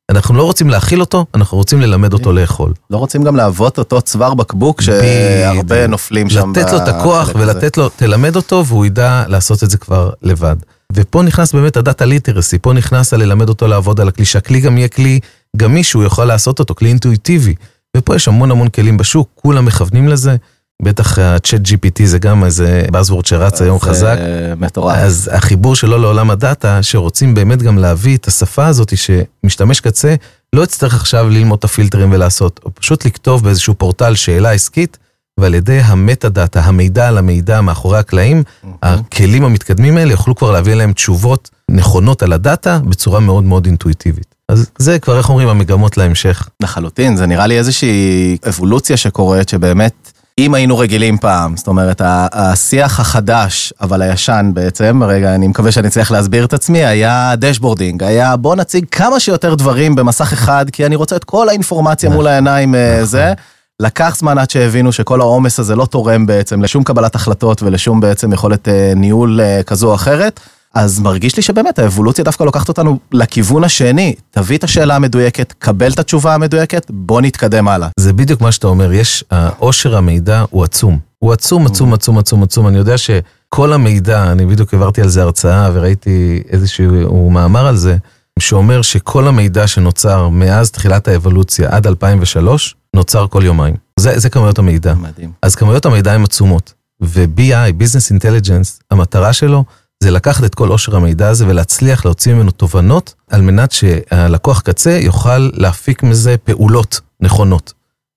אנחנו 0.09 0.35
לא 0.35 0.43
רוצים 0.43 0.69
להכיל 0.69 1.01
אותו, 1.01 1.25
אנחנו 1.35 1.57
רוצים 1.57 1.81
ללמד 1.81 2.13
אותו 2.13 2.31
לאכול. 2.31 2.73
לא 2.89 2.97
רוצים 2.97 3.23
גם 3.23 3.35
להוות 3.35 3.77
אותו 3.77 4.01
צוואר 4.01 4.33
בקבוק 4.33 4.81
שהרבה 4.81 5.87
נופלים 5.87 6.29
שם. 6.29 6.51
לתת 6.51 6.71
לו 6.71 6.77
את 6.77 6.87
הכוח 6.87 7.29
ולתת 7.35 7.77
לו, 7.77 7.89
תלמד 7.89 8.35
אותו 8.35 8.65
והוא 8.65 8.85
ידע 8.85 9.23
לעשות 9.27 9.63
את 9.63 9.69
זה 9.69 9.77
כבר 9.77 10.09
לבד. 10.21 10.55
ופה 10.93 11.23
נכנס 11.23 11.53
באמת 11.53 11.77
הדאטה 11.77 12.05
ליטרסי, 12.05 12.57
פה 12.57 12.73
נכנס 12.73 13.13
ללמד 13.13 13.49
אותו 13.49 13.67
לעבוד 13.67 14.01
על 14.01 14.07
הכלי, 14.07 14.25
שהכלי 14.25 14.59
גם 14.61 14.77
יהיה 14.77 14.87
כלי 14.87 15.19
גמיש 15.57 15.89
שהוא 15.89 16.03
יכול 16.03 16.25
לעשות 16.25 16.59
אותו, 16.59 16.75
כלי 16.75 16.89
אינטואיטיבי. 16.89 17.55
ופה 17.97 18.15
יש 18.15 18.27
המון 18.27 18.51
המון 18.51 18.69
כלים 18.69 18.97
בשוק, 18.97 19.29
כולם 19.35 19.65
מכוונים 19.65 20.07
לזה. 20.07 20.35
בטח 20.81 21.19
ה-chat 21.19 21.67
GPT 21.67 22.05
זה 22.05 22.19
גם 22.19 22.43
איזה 22.43 22.85
Buzzword 22.91 23.27
שרץ 23.27 23.61
היום 23.61 23.79
חזק. 23.79 24.17
זה 24.19 24.53
מטורף. 24.57 24.97
אז 24.97 25.29
החיבור 25.33 25.75
שלו 25.75 25.97
לעולם 25.97 26.29
הדאטה, 26.31 26.83
שרוצים 26.83 27.33
באמת 27.33 27.61
גם 27.61 27.77
להביא 27.77 28.17
את 28.17 28.27
השפה 28.27 28.67
הזאת, 28.67 28.93
שמשתמש 28.97 29.79
קצה 29.79 30.15
לא 30.53 30.63
יצטרך 30.63 30.93
עכשיו 30.93 31.29
ללמוד 31.29 31.57
את 31.59 31.63
הפילטרים 31.63 32.11
ולעשות, 32.11 32.59
או 32.65 32.75
פשוט 32.75 33.05
לכתוב 33.05 33.43
באיזשהו 33.43 33.73
פורטל 33.73 34.15
שאלה 34.15 34.51
עסקית, 34.51 34.97
ועל 35.39 35.53
ידי 35.53 35.79
ה 35.79 36.29
metadata, 36.29 36.61
המידע 36.61 37.07
על 37.07 37.17
המידע 37.17 37.61
מאחורי 37.61 37.99
הקלעים, 37.99 38.43
הכלים 38.83 39.45
המתקדמים 39.45 39.97
האלה 39.97 40.11
יוכלו 40.11 40.35
כבר 40.35 40.51
להביא 40.51 40.73
להם 40.73 40.93
תשובות 40.93 41.49
נכונות 41.71 42.23
על 42.23 42.33
הדאטה 42.33 42.79
בצורה 42.79 43.19
מאוד 43.19 43.43
מאוד 43.43 43.65
אינטואיטיבית. 43.65 44.35
אז 44.49 44.69
זה 44.77 44.99
כבר, 44.99 45.17
איך 45.17 45.29
אומרים, 45.29 45.47
המגמות 45.47 45.97
להמשך. 45.97 46.49
לחלוטין, 46.63 47.17
זה 47.17 47.25
נראה 47.25 47.47
לי 47.47 47.57
איזושהי 47.57 48.37
אבולוציה 48.49 48.97
שקורית, 48.97 49.49
שבאמת... 49.49 50.08
אם 50.39 50.53
היינו 50.53 50.77
רגילים 50.77 51.17
פעם, 51.17 51.57
זאת 51.57 51.67
אומרת, 51.67 52.01
השיח 52.05 52.99
החדש, 52.99 53.73
אבל 53.81 54.01
הישן 54.01 54.51
בעצם, 54.53 55.03
רגע, 55.03 55.35
אני 55.35 55.47
מקווה 55.47 55.71
שאני 55.71 55.87
אצליח 55.87 56.11
להסביר 56.11 56.45
את 56.45 56.53
עצמי, 56.53 56.85
היה 56.85 57.33
dashboarding, 57.37 58.03
היה 58.03 58.35
בוא 58.35 58.55
נציג 58.55 58.85
כמה 58.91 59.19
שיותר 59.19 59.55
דברים 59.55 59.95
במסך 59.95 60.33
אחד, 60.33 60.65
כי 60.71 60.85
אני 60.85 60.95
רוצה 60.95 61.15
את 61.15 61.23
כל 61.23 61.49
האינפורמציה 61.49 62.09
מול 62.09 62.27
העיניים 62.27 62.75
אה, 62.75 63.05
זה. 63.05 63.33
לקח 63.79 64.15
זמן 64.17 64.37
עד 64.37 64.49
שהבינו 64.49 64.91
שכל 64.91 65.21
העומס 65.21 65.59
הזה 65.59 65.75
לא 65.75 65.85
תורם 65.85 66.25
בעצם 66.25 66.61
לשום 66.61 66.83
קבלת 66.83 67.15
החלטות 67.15 67.63
ולשום 67.63 67.99
בעצם 67.99 68.33
יכולת 68.33 68.67
אה, 68.67 68.93
ניהול 68.95 69.41
אה, 69.41 69.63
כזו 69.63 69.89
או 69.89 69.95
אחרת. 69.95 70.39
אז 70.73 70.99
מרגיש 70.99 71.35
לי 71.35 71.41
שבאמת 71.41 71.79
האבולוציה 71.79 72.23
דווקא 72.23 72.43
לוקחת 72.43 72.67
אותנו 72.67 72.99
לכיוון 73.11 73.63
השני. 73.63 74.15
תביא 74.31 74.57
את 74.57 74.63
השאלה 74.63 74.95
המדויקת, 74.95 75.53
קבל 75.59 75.91
את 75.91 75.99
התשובה 75.99 76.33
המדויקת, 76.33 76.85
בוא 76.89 77.21
נתקדם 77.21 77.67
הלאה. 77.67 77.89
זה 77.99 78.13
בדיוק 78.13 78.41
מה 78.41 78.51
שאתה 78.51 78.67
אומר, 78.67 78.93
יש, 78.93 79.23
העושר 79.31 79.97
המידע 79.97 80.43
הוא 80.49 80.63
עצום. 80.63 80.99
הוא 81.19 81.33
עצום, 81.33 81.65
עצום, 81.65 81.93
עצום, 81.93 82.17
עצום, 82.17 82.43
עצום. 82.43 82.67
אני 82.67 82.77
יודע 82.77 82.97
שכל 82.97 83.73
המידע, 83.73 84.31
אני 84.31 84.45
בדיוק 84.45 84.73
העברתי 84.73 85.01
על 85.01 85.09
זה 85.09 85.21
הרצאה 85.21 85.69
וראיתי 85.73 86.43
איזשהו 86.49 87.29
מאמר 87.29 87.67
על 87.67 87.75
זה, 87.75 87.97
שאומר 88.39 88.81
שכל 88.81 89.27
המידע 89.27 89.67
שנוצר 89.67 90.29
מאז 90.29 90.71
תחילת 90.71 91.07
האבולוציה 91.07 91.69
עד 91.69 91.87
2003, 91.87 92.75
נוצר 92.95 93.27
כל 93.27 93.41
יומיים. 93.45 93.75
זה, 93.99 94.19
זה 94.19 94.29
כמויות 94.29 94.59
המידע. 94.59 94.93
מדהים. 94.93 95.31
אז 95.41 95.55
כמויות 95.55 95.85
המידע 95.85 96.13
הן 96.13 96.23
עצומות. 96.23 96.73
ו-BI, 97.01 97.81
Business 97.81 98.17
Intelligence, 98.17 98.81
המטרה 98.91 99.33
שלו 99.33 99.63
זה 100.03 100.11
לקחת 100.11 100.43
את 100.43 100.55
כל 100.55 100.69
עושר 100.69 100.95
המידע 100.95 101.29
הזה 101.29 101.47
ולהצליח 101.47 102.05
להוציא 102.05 102.33
ממנו 102.33 102.51
תובנות, 102.51 103.13
על 103.29 103.41
מנת 103.41 103.71
שהלקוח 103.71 104.61
קצה 104.61 104.91
יוכל 104.91 105.49
להפיק 105.53 106.03
מזה 106.03 106.35
פעולות 106.43 106.99
נכונות. 107.21 107.73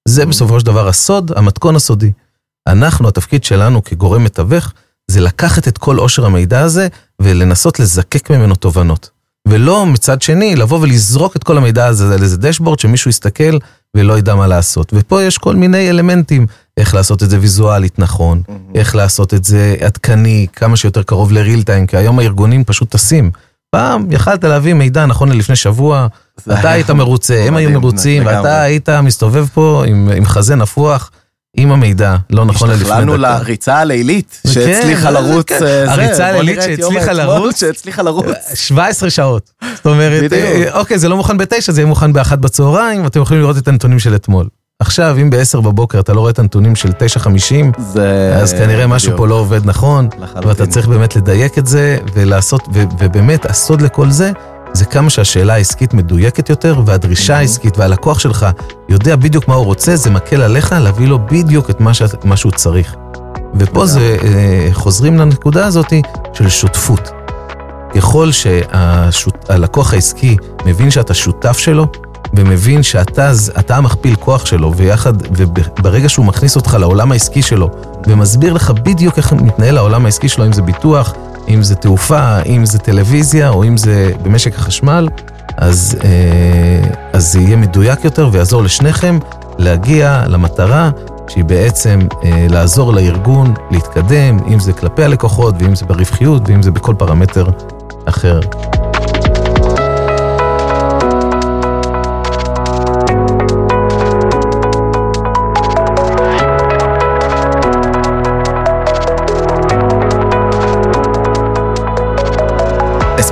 זה 0.09 0.27
בסופו 0.27 0.61
של 0.61 0.66
דבר 0.66 0.88
הסוד, 0.88 1.33
המתכון 1.37 1.77
הסודי. 1.77 2.12
אנחנו, 2.68 3.09
התפקיד 3.09 3.45
שלנו 3.45 3.85
כגורם 3.85 4.25
מתווך, 4.25 4.73
זה 5.11 5.21
לקחת 5.21 5.68
את 5.68 5.79
כל 5.79 5.97
עושר 5.99 6.27
המידע 6.27 6.61
הזה 6.61 6.88
ולנסות 7.21 7.81
לזקק 7.81 8.31
ממנו 8.31 8.55
תובנות. 8.55 9.11
ולא 9.49 9.87
מצד 9.87 10.23
שני 10.23 10.57
לבוא 10.57 10.81
ולזרוק 10.81 11.37
את 11.37 11.45
כל 11.45 11.59
המידע 11.59 11.87
הזה 11.87 12.14
על 12.14 12.23
איזה 12.23 12.37
דשבורד 12.37 12.79
שמישהו 12.79 13.09
יסתכל 13.09 13.59
ולא 13.97 14.18
ידע 14.18 14.35
מה 14.35 14.47
לעשות. 14.47 14.92
ופה 14.97 15.23
יש 15.23 15.38
כל 15.38 15.57
מיני 15.57 15.90
אלמנטים, 15.90 16.47
איך 16.77 16.95
לעשות 16.95 17.23
את 17.23 17.31
זה 17.31 17.41
ויזואלית 17.41 17.99
נכון, 17.99 18.43
mm-hmm. 18.47 18.53
איך 18.75 18.95
לעשות 18.95 19.35
את 19.35 19.45
זה 19.45 19.77
עדכני, 19.81 20.47
כמה 20.53 20.77
שיותר 20.77 21.03
קרוב 21.03 21.33
לריל 21.33 21.63
טיים, 21.63 21.87
כי 21.87 21.97
היום 21.97 22.19
הארגונים 22.19 22.65
פשוט 22.65 22.91
טסים. 22.91 23.31
פעם 23.71 24.07
יכלת 24.11 24.45
להביא 24.45 24.75
מידע 24.75 25.07
נכון 25.07 25.29
ללפני 25.29 25.57
שבוע, 25.57 26.07
אתה 26.53 26.71
היית 26.71 26.91
מרוצה, 26.91 27.45
הם 27.47 27.57
היו 27.57 27.71
מרוצים, 27.71 28.27
ואתה 28.27 28.63
היית 28.63 28.89
מסתובב 28.89 29.47
פה 29.55 29.85
עם, 29.87 30.09
עם 30.17 30.25
חזה 30.25 30.55
נפוח. 30.55 31.11
אם 31.59 31.73
המידע 31.73 32.17
לא 32.31 32.45
נכון 32.45 32.71
ללפני 32.71 32.85
דקה. 32.85 32.95
השתכללנו 32.95 33.17
לריצה 33.17 33.79
הלילית 33.79 34.41
שהצליחה 34.47 35.11
לרוץ. 35.11 35.49
כן. 35.49 35.65
אה. 35.65 35.93
הריצה 35.93 36.27
הלילית 36.27 36.63
שהצליחה 36.63 37.13
לרוץ. 37.13 37.61
שהצליחה 37.61 38.03
לרוץ. 38.03 38.27
17 38.55 39.11
שעות. 39.11 39.51
זאת 39.75 39.87
אומרת. 39.87 40.33
אה, 40.33 40.79
אוקיי, 40.79 40.99
זה 40.99 41.09
לא 41.09 41.17
מוכן 41.17 41.37
בתשע, 41.37 41.73
זה 41.73 41.81
יהיה 41.81 41.89
מוכן 41.89 42.13
באחת 42.13 42.39
בצהריים, 42.39 43.05
ואתם 43.05 43.21
יכולים 43.21 43.43
לראות 43.43 43.59
את 43.59 43.69
הנתונים 43.69 43.99
של 43.99 44.15
אתמול. 44.15 44.49
עכשיו, 44.83 45.16
אם 45.21 45.31
ב-10 45.31 45.61
בבוקר 45.61 46.01
אתה 46.01 46.12
לא 46.12 46.21
רואה 46.21 46.31
את 46.31 46.38
הנתונים 46.38 46.77
של 46.77 46.88
9.50, 46.88 47.29
זה... 47.79 48.35
אז 48.42 48.53
כנראה 48.53 48.87
משהו 48.87 49.07
בדיוק. 49.09 49.18
פה 49.18 49.27
לא 49.29 49.35
עובד 49.35 49.61
נכון, 49.66 50.09
לחלוטין. 50.18 50.49
ואתה 50.49 50.66
צריך 50.66 50.88
באמת 50.88 51.16
לדייק 51.16 51.59
את 51.59 51.66
זה, 51.66 51.99
ולעשות, 52.14 52.62
ו- 52.75 52.83
ובאמת, 52.99 53.47
הסוד 53.51 53.81
לכל 53.83 54.11
זה, 54.11 54.31
זה 54.73 54.85
כמה 54.85 55.11
שהשאלה 55.11 55.55
העסקית 55.55 55.95
מדויקת 55.95 56.51
יותר, 56.51 56.81
והדרישה 56.87 57.37
העסקית 57.37 57.79
והלקוח 57.79 58.18
שלך 58.18 58.47
יודע 58.88 59.16
בדיוק 59.16 59.49
מה 59.49 59.55
הוא 59.55 59.64
רוצה, 59.64 59.97
זה 59.97 60.11
מקל 60.11 60.42
עליך 60.42 60.75
להביא 60.81 61.07
לו 61.09 61.18
בדיוק 61.27 61.71
את 61.71 61.81
מה, 61.81 61.95
ש- 61.95 62.03
מה 62.25 62.37
שהוא 62.37 62.53
צריך. 62.53 62.95
ופה 63.55 63.87
זה, 63.87 64.16
אה, 64.23 64.68
חוזרים 64.73 65.18
לנקודה 65.18 65.66
הזאת 65.66 65.92
של 66.33 66.49
שותפות. 66.49 67.11
ככל 67.95 68.29
שהלקוח 68.33 69.92
העסקי 69.92 70.37
מבין 70.66 70.90
שאתה 70.90 71.14
שותף 71.14 71.59
שלו, 71.59 71.87
ומבין 72.35 72.83
שאתה 72.83 73.33
אתה 73.59 73.77
המכפיל 73.77 74.14
כוח 74.14 74.47
שלו, 74.47 74.77
ויחד, 74.77 75.12
וברגע 75.37 76.09
שהוא 76.09 76.27
מכניס 76.27 76.57
אותך 76.57 76.77
לעולם 76.81 77.12
העסקי 77.12 77.42
שלו, 77.42 77.68
ומסביר 78.07 78.53
לך 78.53 78.71
בדיוק 78.71 79.18
איך 79.18 79.33
מתנהל 79.33 79.79
העולם 79.79 80.05
העסקי 80.05 80.29
שלו, 80.29 80.47
אם 80.47 80.53
זה 80.53 80.62
ביטוח, 80.62 81.14
אם 81.49 81.62
זה 81.62 81.75
תעופה, 81.75 82.42
אם 82.47 82.66
זה 82.66 82.79
טלוויזיה, 82.79 83.49
או 83.49 83.64
אם 83.64 83.77
זה 83.77 84.11
במשק 84.23 84.55
החשמל, 84.59 85.09
אז, 85.57 85.97
אה, 86.05 86.90
אז 87.12 87.33
זה 87.33 87.40
יהיה 87.40 87.57
מדויק 87.57 88.05
יותר 88.05 88.29
ויעזור 88.33 88.62
לשניכם 88.62 89.18
להגיע 89.59 90.25
למטרה 90.29 90.90
שהיא 91.29 91.45
בעצם 91.45 91.99
אה, 92.25 92.47
לעזור 92.51 92.92
לארגון 92.92 93.55
להתקדם, 93.71 94.38
אם 94.49 94.61
זה 94.61 94.73
כלפי 94.73 95.05
הלקוחות, 95.05 95.55
ואם 95.59 95.75
זה 95.75 95.87
ברווחיות, 95.87 96.42
ואם 96.49 96.62
זה 96.62 96.71
בכל 96.71 96.95
פרמטר 96.99 97.47
אחר. 98.05 98.40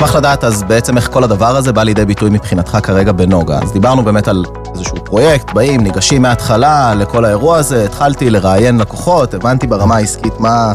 אשמח 0.00 0.16
לדעת 0.16 0.44
אז 0.44 0.62
בעצם 0.62 0.96
איך 0.96 1.08
כל 1.12 1.24
הדבר 1.24 1.56
הזה 1.56 1.72
בא 1.72 1.82
לידי 1.82 2.04
ביטוי 2.04 2.30
מבחינתך 2.30 2.78
כרגע 2.82 3.12
בנוגה. 3.12 3.58
אז 3.62 3.72
דיברנו 3.72 4.02
באמת 4.02 4.28
על 4.28 4.44
איזשהו 4.74 5.04
פרויקט, 5.04 5.52
באים, 5.52 5.80
ניגשים 5.80 6.22
מההתחלה 6.22 6.94
לכל 6.94 7.24
האירוע 7.24 7.58
הזה, 7.58 7.84
התחלתי 7.84 8.30
לראיין 8.30 8.78
לקוחות, 8.78 9.34
הבנתי 9.34 9.66
ברמה 9.66 9.96
העסקית 9.96 10.40
מה, 10.40 10.72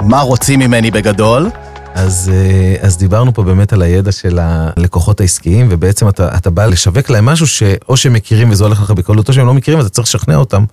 מה 0.00 0.20
רוצים 0.20 0.60
ממני 0.60 0.90
בגדול. 0.90 1.50
אז, 1.94 2.30
אה, 2.34 2.86
אז 2.86 2.98
דיברנו 2.98 3.34
פה 3.34 3.42
באמת 3.42 3.72
על 3.72 3.82
הידע 3.82 4.12
של 4.12 4.38
הלקוחות 4.42 5.20
העסקיים, 5.20 5.66
ובעצם 5.70 6.08
אתה, 6.08 6.36
אתה 6.36 6.50
בא 6.50 6.66
לשווק 6.66 7.10
להם 7.10 7.26
משהו 7.26 7.46
שאו 7.46 7.96
שהם 7.96 8.12
מכירים 8.12 8.50
וזה 8.50 8.64
הולך 8.64 8.82
לך 8.82 8.90
בקלות, 8.90 9.28
או 9.28 9.34
שהם 9.34 9.46
לא 9.46 9.54
מכירים, 9.54 9.80
אז 9.80 9.86
אתה 9.86 9.94
צריך 9.94 10.08
לשכנע 10.08 10.36
אותם 10.36 10.64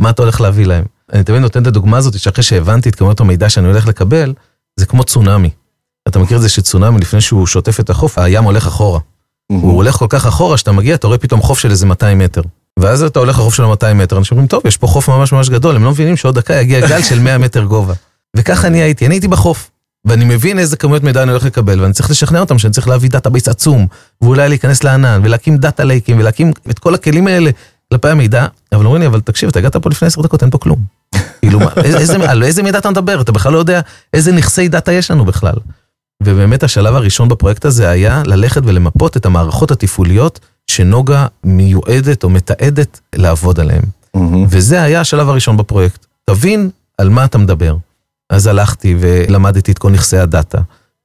מה 0.00 0.10
אתה 0.10 0.22
הולך 0.22 0.40
להביא 0.40 0.66
להם. 0.66 0.84
אני 1.12 1.24
תמיד 1.24 1.40
נותן 1.40 1.62
את 1.62 1.66
הדוגמה 1.66 1.96
הזאת, 1.96 2.18
שאחרי 2.18 2.42
שהבנתי 2.42 2.88
את 2.88 2.94
כמות 2.94 3.20
המידע 3.20 3.48
שאני 3.48 3.68
הולך 3.68 3.86
לקבל, 3.86 4.32
זה 4.76 4.86
כמו 4.86 5.04
צונאמי. 5.04 5.50
אתה 6.12 6.18
מכיר 6.18 6.36
את 6.36 6.42
זה 6.42 6.48
שצונאמי, 6.48 7.00
לפני 7.00 7.20
שהוא 7.20 7.46
שוטף 7.46 7.80
את 7.80 7.90
החוף, 7.90 8.18
הים 8.18 8.44
הולך 8.44 8.66
אחורה. 8.66 9.00
הוא 9.52 9.76
הולך 9.76 9.94
כל 9.94 10.06
כך 10.08 10.26
אחורה, 10.26 10.56
שאתה 10.56 10.72
מגיע, 10.72 10.94
אתה 10.94 11.06
רואה 11.06 11.18
פתאום 11.18 11.42
חוף 11.42 11.58
של 11.58 11.70
איזה 11.70 11.86
200 11.86 12.18
מטר. 12.18 12.42
ואז 12.78 13.02
אתה 13.02 13.18
הולך 13.18 13.38
לחוף 13.38 13.54
של 13.54 13.64
200 13.64 13.98
מטר, 13.98 14.18
אנשים 14.18 14.36
אומרים, 14.36 14.48
טוב, 14.48 14.62
יש 14.64 14.76
פה 14.76 14.86
חוף 14.86 15.08
ממש 15.08 15.32
ממש 15.32 15.48
גדול, 15.48 15.76
הם 15.76 15.84
לא 15.84 15.90
מבינים 15.90 16.16
שעוד 16.16 16.34
דקה 16.34 16.54
יגיע 16.54 16.88
גל 16.88 17.02
של 17.02 17.20
100 17.20 17.38
מטר 17.38 17.64
גובה. 17.64 17.94
וככה 18.36 18.66
אני 18.66 18.82
הייתי, 18.82 19.06
אני 19.06 19.14
הייתי 19.14 19.28
בחוף. 19.28 19.70
ואני 20.04 20.24
מבין 20.24 20.58
איזה 20.58 20.76
כמויות 20.76 21.02
מידע 21.02 21.22
אני 21.22 21.30
הולך 21.30 21.44
לקבל, 21.44 21.80
ואני 21.80 21.92
צריך 21.92 22.10
לשכנע 22.10 22.40
אותם 22.40 22.58
שאני 22.58 22.72
צריך 22.72 22.88
להביא 22.88 23.10
database 23.10 23.48
עצום, 23.48 23.86
ואולי 24.20 24.48
להיכנס 24.48 24.84
לענן, 24.84 25.20
ולהקים 25.24 25.56
דאטה 25.56 25.84
לייקים, 25.84 26.18
ולהקים 26.18 26.52
את 26.70 26.78
כל 26.78 26.94
הכלים 26.94 27.26
האלה 27.26 27.50
כלפי 27.92 28.08
המידע, 28.08 28.46
אבל 28.72 28.84
אומרים 28.84 29.02
לי, 29.02 29.06
אבל 29.06 29.20
תקשיב, 29.20 29.48
אתה 29.48 29.58
הגעת 29.58 29.76
פה 29.76 29.90
לפני 29.90 30.06
עשר 30.06 30.22
דקות, 30.22 30.42
אין 30.42 30.50
פה 30.50 30.58
כלום. 30.58 30.78
כאילו, 31.42 31.60
על 32.28 32.42
איזה 32.42 32.62
מידע 32.62 32.78
אתה 32.78 32.90
מדבר? 32.90 33.20
אתה 33.20 33.32
בכלל 33.32 33.52
לא 33.52 33.58
יודע 33.58 33.80
איזה 34.12 34.32
נכסי 34.32 34.68
דאטה 34.68 34.92
יש 34.92 35.10
לנו 35.10 35.24
בכלל. 35.24 35.54
ובאמת 36.24 36.62
השלב 36.62 36.94
הראשון 36.94 37.28
בפרויקט 37.28 37.64
הזה 37.64 37.88
היה 37.88 38.22
ללכת 38.26 38.62
ולמפות 38.64 39.16
את 39.16 39.26
המערכות 39.26 39.70
התפעוליות 39.70 40.40
שנוגה 40.66 41.26
מיועדת 41.44 42.24
או 42.24 42.30
מתעדת 42.30 43.00
לעבוד 43.14 43.60
עליהן. 43.60 43.82
וזה 44.48 44.82
היה 44.82 45.00
השלב 45.00 45.28
הראשון 45.28 45.56
בפרויקט. 45.56 46.06
תבין 46.24 46.70
על 46.98 47.08
מה 47.08 47.24
אתה 47.24 47.38
מדבר. 47.38 47.76
אז 48.30 48.46
הלכתי 48.46 48.96
ולמדתי 49.00 49.72
את 49.72 49.78
כל 49.78 49.90
נכסי 49.90 50.16
הדאטה, 50.18 50.58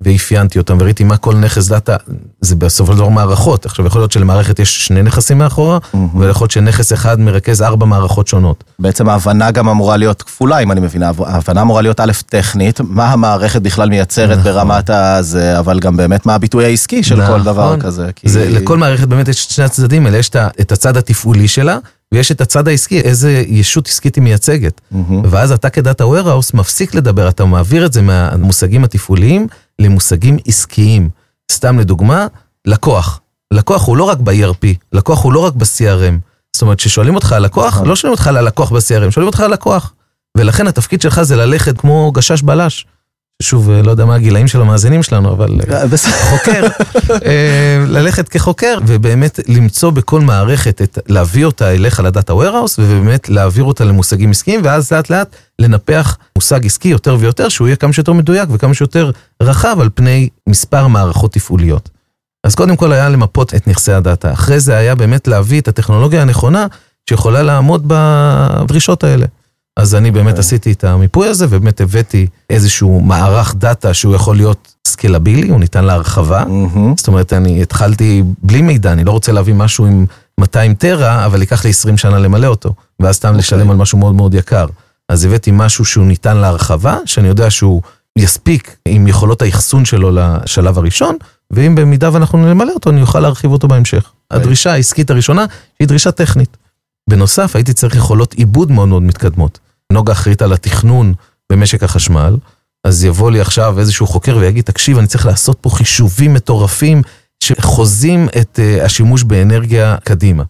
ואפיינתי 0.04 0.58
אותם, 0.60 0.78
וראיתי 0.80 1.04
מה 1.04 1.18
כל 1.18 1.36
נכס 1.36 1.68
דאטה, 1.68 1.96
זה 2.42 2.56
בסופו 2.56 2.92
של 2.92 2.98
דבר 2.98 3.10
מערכות. 3.10 3.66
עכשיו, 3.66 3.86
יכול 3.86 4.02
להיות 4.02 4.12
שלמערכת 4.12 4.60
יש 4.60 4.86
שני 4.88 5.02
נכסים 5.04 5.38
מאחורה, 5.38 5.78
ויכול 6.20 6.44
להיות 6.44 6.52
שנכס 6.52 6.94
אחד 6.94 7.20
מרכז 7.20 7.62
ארבע 7.62 7.86
מערכות 7.86 8.28
שונות. 8.28 8.64
בעצם 8.80 9.10
ההבנה 9.10 9.52
גם 9.52 9.70
אמורה 9.70 9.98
להיות 9.98 10.22
כפולה, 10.22 10.60
אם 10.60 10.72
אני 10.72 10.80
מבינה. 10.80 11.12
ההבנה 11.26 11.62
אמורה 11.62 11.82
להיות 11.82 12.00
א', 12.00 12.12
טכנית, 12.30 12.80
מה 12.82 13.06
המערכת 13.14 13.62
בכלל 13.62 13.90
מייצרת 13.90 14.30
נכון. 14.38 14.44
ברמת 14.44 14.90
הזה, 14.90 15.60
אבל 15.60 15.80
גם 15.80 15.98
באמת 15.98 16.26
מה 16.26 16.36
הביטוי 16.36 16.66
העסקי 16.66 17.04
של 17.04 17.28
כל 17.28 17.44
דבר 17.44 17.66
נכון. 17.66 17.82
כזה. 17.82 18.10
כי- 18.16 18.30
זה, 18.30 18.50
לכל 18.50 18.78
מערכת 18.78 19.08
באמת 19.08 19.28
יש 19.28 19.46
את 19.46 19.52
שני 19.52 19.66
הצדדים 19.66 20.06
האלה, 20.06 20.18
יש 20.18 20.30
את 20.62 20.72
הצד 20.72 20.98
התפעולי 20.98 21.48
שלה, 21.48 21.78
ויש 22.14 22.32
את 22.32 22.42
הצד 22.42 22.68
העסקי, 22.68 23.00
איזה 23.02 23.44
ישות 23.48 23.88
עסקית 23.88 24.16
היא 24.16 24.24
מייצגת. 24.24 24.82
מהמם. 24.92 25.22
ואז 25.30 25.52
אתה 25.52 25.70
כדאטה 25.70 26.04
warehouse 26.04 26.50
מפסיק 26.54 26.96
לדבר, 26.96 27.30
אתה 27.30 27.46
מעביר 27.46 27.86
את 27.86 27.94
זה 27.94 28.02
מהמושגים 28.02 28.84
התפעוליים 28.84 29.48
למושגים 29.82 30.38
עסקיים. 30.48 31.10
סתם 31.52 31.80
לדוגמה, 31.80 32.28
לקוח. 32.68 33.20
לקוח 33.54 33.88
הוא 33.88 33.98
לא 33.98 34.04
רק 34.04 34.18
ב-ERP, 34.18 34.68
לקוח 34.94 35.24
הוא 35.24 35.34
לא 35.34 35.40
רק 35.40 35.54
ב-CRM. 35.54 36.14
זאת 36.54 36.62
אומרת, 36.62 36.78
כששואלים 36.78 37.16
אותך 37.16 37.32
על 37.32 37.44
לקוח, 37.44 37.74
נכון. 37.74 37.88
לא 37.88 37.96
שואלים 37.96 38.12
אותך 38.12 38.28
על 38.28 38.38
הלקוח 38.38 38.72
ב-CRM, 38.72 39.12
שואלים 39.12 39.28
אותך 39.28 39.40
על 39.40 39.54
לקוח. 39.54 39.94
ולכן 40.38 40.68
התפקיד 40.68 41.02
שלך 41.02 41.22
זה 41.22 41.36
ללכת 41.36 41.78
כמו 41.78 42.12
גשש 42.12 42.42
בלש. 42.42 42.86
שוב, 43.42 43.70
אה, 43.70 43.82
לא 43.82 43.92
יודע 43.92 44.06
מה 44.06 44.16
הגילאים 44.16 44.48
של 44.48 44.62
המאזינים 44.62 45.04
שלנו, 45.04 45.32
אבל... 45.32 45.50
אה, 45.72 45.82
אה. 45.82 46.30
חוקר, 46.30 46.68
ללכת 47.88 48.30
כחוקר 48.30 48.78
ובאמת 48.88 49.40
למצוא 49.48 49.90
בכל 49.90 50.22
מערכת, 50.22 50.82
את, 50.82 51.00
להביא 51.08 51.46
אותה 51.46 51.72
אליך 51.72 52.00
לדאטה 52.00 52.34
warehouse 52.34 52.76
ובאמת 52.80 53.30
להעביר 53.30 53.64
אותה 53.64 53.86
למושגים 53.86 54.32
עסקיים 54.32 54.62
ואז 54.64 54.92
לאט 54.92 55.10
לאט 55.10 55.36
לנפח 55.60 56.18
מושג 56.36 56.66
עסקי 56.66 56.88
יותר 56.88 57.18
ויותר 57.20 57.50
שהוא 57.50 57.68
יהיה 57.68 57.76
כמה 57.76 57.94
שיותר 57.94 58.14
מדויק 58.14 58.50
וכמה 58.52 58.74
שיותר 58.74 59.12
רחב 59.42 59.78
על 59.82 59.90
פני 59.94 60.30
מספר 60.50 60.88
מערכות 60.88 61.34
תפעוליות. 61.34 61.90
אז 62.44 62.56
קודם 62.56 62.76
כל 62.76 62.94
היה 62.94 63.10
למפות 63.10 63.56
את 63.56 63.68
נכסי 63.68 63.92
הדאטה, 63.92 64.34
אחרי 64.34 64.60
זה 64.60 64.78
היה 64.78 64.96
באמת 64.96 65.28
להביא 65.28 65.62
את 65.62 65.68
הטכנולוגיה 65.68 66.22
הנכונה 66.22 66.68
שיכולה 67.10 67.44
לעמוד 67.44 67.84
בדרישות 67.88 69.04
האלה. 69.04 69.26
אז 69.78 69.96
אני 69.96 70.12
באמת 70.12 70.28
אוקיי. 70.28 70.40
עשיתי 70.40 70.72
את 70.72 70.84
המיפוי 70.84 71.28
הזה, 71.28 71.46
ובאמת 71.46 71.82
הבאתי 71.82 72.28
איזשהו 72.50 73.02
מערך 73.02 73.56
דאטה 73.56 73.94
שהוא 73.94 74.16
יכול 74.16 74.36
להיות 74.36 74.74
סקלבילי, 74.88 75.50
הוא 75.50 75.60
ניתן 75.60 75.84
להרחבה. 75.84 76.44
זאת 76.98 77.08
אומרת, 77.08 77.34
אני 77.34 77.62
התחלתי 77.62 78.24
בלי 78.44 78.62
מידע, 78.62 78.92
אני 78.92 79.04
לא 79.04 79.12
רוצה 79.12 79.32
להביא 79.32 79.54
משהו 79.54 79.86
עם 79.86 80.06
200 80.40 80.74
טרה, 80.74 81.26
אבל 81.26 81.42
ייקח 81.42 81.64
לי 81.64 81.70
20 81.70 81.98
שנה 81.98 82.20
למלא 82.20 82.48
אותו, 82.48 82.74
ואז 83.00 83.16
סתם 83.16 83.28
אוקיי. 83.28 83.40
לשלם 83.40 83.70
על 83.70 83.78
משהו 83.78 83.98
מאוד 83.98 84.16
מאוד 84.16 84.34
יקר. 84.34 84.66
אז 85.10 85.26
הבאתי 85.26 85.52
משהו 85.54 85.86
שהוא 85.86 86.06
ניתן 86.06 86.38
להרחבה, 86.38 86.98
שאני 87.06 87.28
יודע 87.28 87.50
שהוא 87.50 87.82
יספיק 88.18 88.78
עם 88.86 89.08
יכולות 89.08 89.42
האחסון 89.42 89.86
שלו 89.86 90.12
לשלב 90.12 90.78
הראשון, 90.78 91.16
ואם 91.52 91.76
במידה 91.76 92.10
ואנחנו 92.14 92.54
נמלא 92.54 92.74
אותו, 92.74 92.90
אני 92.90 93.02
אוכל 93.02 93.20
להרחיב 93.20 93.52
אותו 93.52 93.68
בהמשך. 93.68 94.12
הדרישה 94.32 94.72
העסקית 94.72 95.10
הראשונה 95.10 95.46
היא 95.80 95.88
דרישה 95.88 96.12
טכנית. 96.12 96.58
בנוסף, 97.10 97.56
הייתי 97.56 97.74
צריך 97.74 97.96
יכולות 97.96 98.34
עיבוד 98.34 98.72
מאוד 98.72 98.88
מאוד 98.88 99.04
מתקדמות. 99.04 99.60
נוגה 99.94 100.14
אחראית 100.14 100.42
על 100.42 100.54
התכנון 100.54 101.14
במשק 101.52 101.84
החשמל, 101.84 102.38
אז 102.84 103.04
יבוא 103.04 103.32
לי 103.32 103.42
עכשיו 103.42 103.80
איזשהו 103.80 104.08
חוקר 104.08 104.38
ויגיד, 104.38 104.64
תקשיב, 104.64 104.98
אני 104.98 105.08
צריך 105.08 105.26
לעשות 105.26 105.58
פה 105.62 105.70
חישובים 105.70 106.34
מטורפים 106.34 107.02
שחוזים 107.44 108.28
את 108.42 108.60
uh, 108.60 108.86
השימוש 108.86 109.24
באנרגיה 109.24 109.96
קדימה. 110.04 110.44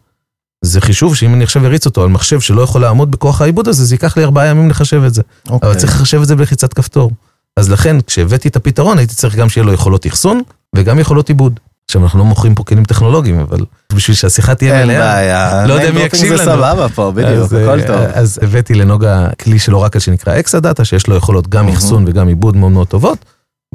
זה 0.66 0.82
חישוב 0.82 1.16
שאם 1.16 1.34
אני 1.34 1.44
עכשיו 1.44 1.66
אריץ 1.66 1.86
אותו 1.86 2.04
על 2.04 2.10
מחשב 2.10 2.40
שלא 2.40 2.62
יכול 2.62 2.82
לעמוד 2.82 3.12
בכוח 3.12 3.42
העיבוד 3.42 3.68
הזה, 3.68 3.86
זה 3.86 3.96
ייקח 3.96 4.18
לי 4.18 4.24
ארבעה 4.24 4.48
ימים 4.48 4.70
לחשב 4.70 5.04
את 5.04 5.14
זה. 5.14 5.22
אוקיי. 5.50 5.70
אבל 5.70 5.80
צריך 5.80 5.96
לחשב 5.96 6.22
את 6.22 6.28
זה 6.28 6.36
בלחיצת 6.36 6.74
כפתור. 6.74 7.12
אז 7.58 7.72
לכן, 7.72 8.02
כשהבאתי 8.02 8.48
את 8.48 8.56
הפתרון, 8.56 8.98
הייתי 8.98 9.16
צריך 9.16 9.36
גם 9.36 9.50
שיהיה 9.50 9.66
לו 9.66 9.74
יכולות 9.74 10.08
אחסון 10.08 10.42
וגם 10.76 11.00
יכולות 11.00 11.30
עיבוד. 11.30 11.60
עכשיו, 11.90 12.04
אנחנו 12.04 12.20
לא 12.20 12.26
מוכרים 12.26 12.56
פה 12.56 12.64
כלים 12.64 12.86
טכנולוגיים, 12.86 13.40
אבל 13.40 13.66
בשביל 13.94 14.16
שהשיחה 14.16 14.56
תהיה 14.56 14.80
אין 14.80 14.88
מלאה. 14.88 15.00
בעיה. 15.00 15.66
לא 15.66 15.74
יודע 15.74 15.92
מי 15.92 16.00
יקשיב 16.00 16.36
זה 16.36 16.46
לנו. 16.46 16.52
סבבה 16.52 16.90
פה, 16.90 17.12
בדיוק, 17.16 17.54
הכל 17.54 17.80
אה, 17.80 17.88
טוב. 17.88 17.98
אז 18.14 18.40
הבאתי 18.42 18.74
לנוגה 18.74 19.28
כלי 19.42 19.60
של 19.60 19.76
אורקל 19.76 20.00
שנקרא 20.00 20.40
אקסה 20.40 20.60
דאטה, 20.60 20.86
שיש 20.86 21.08
לו 21.08 21.16
יכולות 21.16 21.48
גם. 21.48 21.68
אחסון 21.68 22.06
וגם 22.08 22.28
עיבוד 22.28 22.56
מאוד 22.56 22.72
מאוד 22.72 22.88
טובות. 22.88 23.18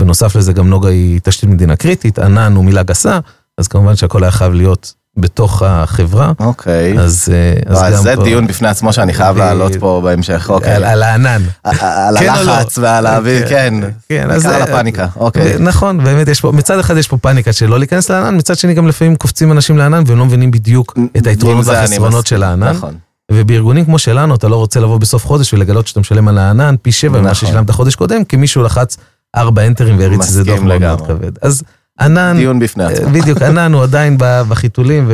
בנוסף 0.01 0.37
לזה 0.37 0.53
גם 0.53 0.69
נוגה 0.69 0.89
היא 0.89 1.21
תשתית 1.23 1.49
מדינה 1.49 1.77
קריטית, 1.77 2.19
ענן 2.19 2.57
הוא 2.57 2.65
מילה 2.65 2.83
גסה, 2.83 3.19
אז 3.59 3.69
כמובן 3.69 3.97
שהכל 3.97 4.23
היה 4.23 4.31
חייב 4.31 4.53
להיות 4.53 4.95
בתוך 5.17 5.63
החברה. 5.67 6.33
אוקיי. 6.41 6.99
אז, 6.99 7.29
אה, 7.33 7.73
אז 7.75 7.95
גם 7.97 8.03
זה 8.03 8.17
פה- 8.17 8.25
דיון 8.25 8.47
בפני 8.47 8.69
עצמו 8.69 8.93
שאני 8.93 9.13
חייב 9.15 9.37
לעלות 9.37 9.73
פה 9.77 10.01
בהמשך, 10.05 10.51
אוקיי. 10.51 10.75
על, 10.75 11.03
הענן. 11.03 11.43
על 11.65 12.19
כן 12.19 12.29
או 12.39 12.43
לא? 12.45 12.53
הלחץ 12.53 12.79
ועל 12.79 13.07
האוויר, 13.07 13.49
כן. 13.49 13.75
כן, 14.09 14.31
אז... 14.31 14.43
בעיקר 14.43 14.57
על 14.57 14.63
אה, 14.63 14.69
הפאניקה, 14.75 15.07
אוקיי. 15.17 15.57
נכון, 15.59 16.05
באמת 16.05 16.29
יש 16.29 16.41
פה, 16.41 16.53
מצד 16.53 16.79
אחד 16.79 16.97
יש 16.97 17.09
פה 17.09 17.17
פאניקה 17.17 17.53
של 17.53 17.67
לא 17.67 17.79
להיכנס 17.79 18.11
לענן, 18.11 18.37
מצד 18.37 18.57
שני 18.57 18.75
גם 18.75 18.89
לפעמים 18.89 19.17
קופצים 19.17 19.53
אנשים 19.53 19.79
לענן 19.79 20.03
והם 20.07 20.19
לא 20.19 20.27
מבינים 20.27 20.51
בדיוק 20.51 20.99
את 21.17 21.27
היתרונות 21.27 21.65
זה 21.65 21.73
והחסרונות 21.73 22.27
של 22.27 22.43
הענן. 22.43 22.69
נכון. 22.71 22.95
ובארגונים 23.33 23.85
כמו 23.85 23.99
שלנו 23.99 24.35
אתה 24.35 24.49
לא 24.49 24.57
רוצה 24.57 24.81
לבוא 24.81 24.99
בסוף 24.99 25.27
חודש 25.27 25.55
ולגלות 25.55 25.87
שאתה 25.87 26.01
משלם 26.01 26.29
על 26.29 26.39
הענן 26.39 26.75
פי 26.83 26.93
שבע 26.93 27.19
ממה 27.21 27.31
נכון. 27.31 27.35
ששילמת 27.49 27.71
חודש 27.71 27.95
קודם, 27.95 28.25
כי 28.25 28.37
מישהו 28.37 28.63
לחץ 28.63 28.97
ארבע 29.37 29.67
אנטרים 29.67 29.99
והריץ 29.99 30.21
איזה 30.27 30.45
דוח 30.45 30.61
מאוד 30.61 30.81
מאוד. 30.81 31.07
כבד. 31.07 31.33
אז 31.43 31.63
ענן, 32.01 32.37
דיון 32.37 32.59
בפני 32.59 32.85
עצמו. 32.85 33.07
אה, 33.07 33.13
בדיוק, 33.13 33.43
ענן 33.43 33.73
הוא 33.73 33.83
עדיין 33.83 34.17
בחיתולים, 34.19 35.11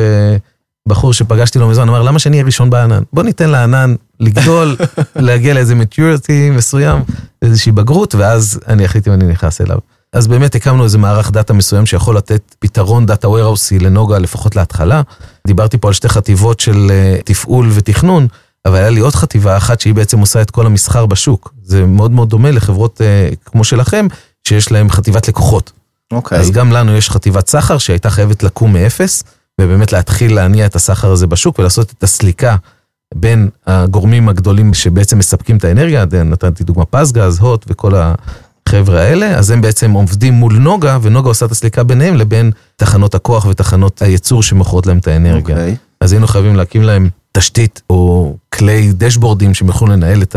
ובחור 0.87 1.13
שפגשתי 1.13 1.59
לא 1.59 1.69
מזמן 1.69 1.89
אמר, 1.89 2.01
למה 2.01 2.19
שאני 2.19 2.37
אהיה 2.37 2.45
ראשון 2.45 2.69
בענן? 2.69 3.03
בוא 3.13 3.23
ניתן 3.23 3.49
לענן 3.49 3.95
לגדול, 4.19 4.75
להגיע 5.15 5.53
לאיזה 5.53 5.73
maturity 5.73 6.51
מסוים, 6.51 7.01
איזושהי 7.41 7.71
בגרות, 7.71 8.15
ואז 8.15 8.59
אני 8.67 8.85
אחליט 8.85 9.07
אם 9.07 9.13
אני 9.13 9.25
נכנס 9.25 9.61
אליו. 9.61 9.77
אז 10.13 10.27
באמת 10.27 10.55
הקמנו 10.55 10.83
איזה 10.83 10.97
מערך 10.97 11.31
דאטה 11.31 11.53
מסוים 11.53 11.85
שיכול 11.85 12.17
לתת 12.17 12.55
פתרון 12.59 13.05
דאטה 13.05 13.27
warehouse 13.27 13.81
לנוגה 13.81 14.19
לפחות 14.19 14.55
להתחלה. 14.55 15.01
דיברתי 15.47 15.77
פה 15.77 15.87
על 15.87 15.93
שתי 15.93 16.09
חטיבות 16.09 16.59
של 16.59 16.87
אה, 16.89 17.17
תפעול 17.25 17.69
ותכנון, 17.73 18.27
אבל 18.65 18.75
היה 18.75 18.89
לי 18.89 18.99
עוד 18.99 19.15
חטיבה 19.15 19.57
אחת 19.57 19.79
שהיא 19.79 19.93
בעצם 19.93 20.19
עושה 20.19 20.41
את 20.41 20.51
כל 20.51 20.65
המסחר 20.65 21.05
בשוק. 21.05 21.53
זה 21.63 21.85
מאוד 21.85 22.11
מאוד 22.11 22.29
דומה 22.29 22.51
לחברות 22.51 23.01
אה, 23.01 23.29
כמו 23.45 23.63
שלכם, 23.63 24.07
שיש 24.47 24.71
להם 24.71 24.89
חטיבת 24.89 25.27
לקוחות. 25.27 25.71
אוקיי. 26.13 26.39
אז 26.39 26.51
גם 26.51 26.71
לנו 26.71 26.95
יש 26.95 27.09
חטיבת 27.09 27.47
סחר 27.47 27.77
שהייתה 27.77 28.09
חייבת 28.09 28.43
לקום 28.43 28.73
מאפס, 28.73 29.23
ובאמת 29.61 29.91
להתחיל 29.91 30.35
להניע 30.35 30.65
את 30.65 30.75
הסחר 30.75 31.11
הזה 31.11 31.27
בשוק 31.27 31.59
ולעשות 31.59 31.91
את 31.91 32.03
הסליקה 32.03 32.55
בין 33.15 33.49
הגורמים 33.67 34.29
הגדולים 34.29 34.73
שבעצם 34.73 35.17
מספקים 35.17 35.57
את 35.57 35.63
האנרגיה, 35.63 36.05
נתתי 36.25 36.63
דוגמה 36.63 36.85
פסגז, 36.85 37.39
הוט 37.39 37.65
וכל 37.67 37.91
החבר'ה 37.95 39.01
האלה, 39.01 39.35
אז 39.35 39.51
הם 39.51 39.61
בעצם 39.61 39.91
עובדים 39.91 40.33
מול 40.33 40.53
נוגה, 40.53 40.97
ונוגה 41.01 41.29
עושה 41.29 41.45
את 41.45 41.51
הסליקה 41.51 41.83
ביניהם 41.83 42.15
לבין 42.15 42.51
תחנות 42.75 43.15
הכוח 43.15 43.45
ותחנות 43.45 44.01
הייצור 44.01 44.43
שמוכרות 44.43 44.87
להם 44.87 44.97
את 44.97 45.07
האנרגיה. 45.07 45.55
אוקיי. 45.55 45.75
אז 46.01 46.13
היינו 46.13 46.27
חייבים 46.27 46.55
להקים 46.55 46.81
להם 46.81 47.09
תשתית 47.31 47.81
או 47.89 48.35
כלי 48.53 48.91
דשבורדים 48.93 49.53
שהם 49.53 49.67
יוכלו 49.67 49.87
לנהל 49.87 50.21
את 50.21 50.35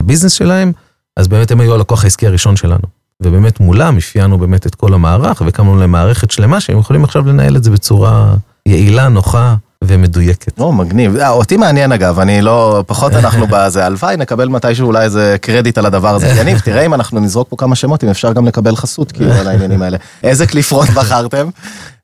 ה 0.00 0.04
business 0.04 0.32
שלהם, 0.32 0.72
אז 1.16 1.28
באמת 1.28 1.50
הם 1.50 1.60
היו 1.60 1.74
הלקוח 1.74 2.04
העסקי 2.04 2.26
הראשון 2.26 2.56
שלנו. 2.56 2.99
ובאמת 3.20 3.60
מולם 3.60 3.96
אפיינו 3.96 4.38
באמת 4.38 4.66
את 4.66 4.74
כל 4.74 4.94
המערך 4.94 5.40
והקמנו 5.40 5.76
להם 5.76 5.92
מערכת 5.92 6.30
שלמה 6.30 6.60
שהם 6.60 6.78
יכולים 6.78 7.04
עכשיו 7.04 7.26
לנהל 7.26 7.56
את 7.56 7.64
זה 7.64 7.70
בצורה 7.70 8.34
יעילה, 8.66 9.08
נוחה 9.08 9.54
ומדויקת. 9.84 10.60
או, 10.60 10.72
מגניב. 10.72 11.16
אה, 11.16 11.30
אותי 11.30 11.56
מעניין 11.56 11.92
אגב, 11.92 12.18
אני 12.18 12.42
לא, 12.42 12.84
פחות 12.86 13.12
אנחנו 13.12 13.46
בזה, 13.52 13.86
הלוואי 13.86 14.16
נקבל 14.16 14.48
מתישהו 14.48 14.86
אולי 14.86 15.04
איזה 15.04 15.36
קרדיט 15.40 15.78
על 15.78 15.86
הדבר 15.86 16.14
הזה. 16.14 16.26
יניב, 16.26 16.58
תראה 16.64 16.86
אם 16.86 16.94
אנחנו 16.94 17.20
נזרוק 17.20 17.48
פה 17.48 17.56
כמה 17.56 17.74
שמות, 17.74 18.04
אם 18.04 18.08
אפשר 18.08 18.32
גם 18.32 18.46
לקבל 18.46 18.76
חסות 18.76 19.12
כאילו 19.12 19.32
על 19.32 19.48
העניינים 19.48 19.82
האלה. 19.82 19.96
איזה 20.22 20.46
כלי 20.46 20.62
front 20.62 20.90
בחרתם? 20.90 21.48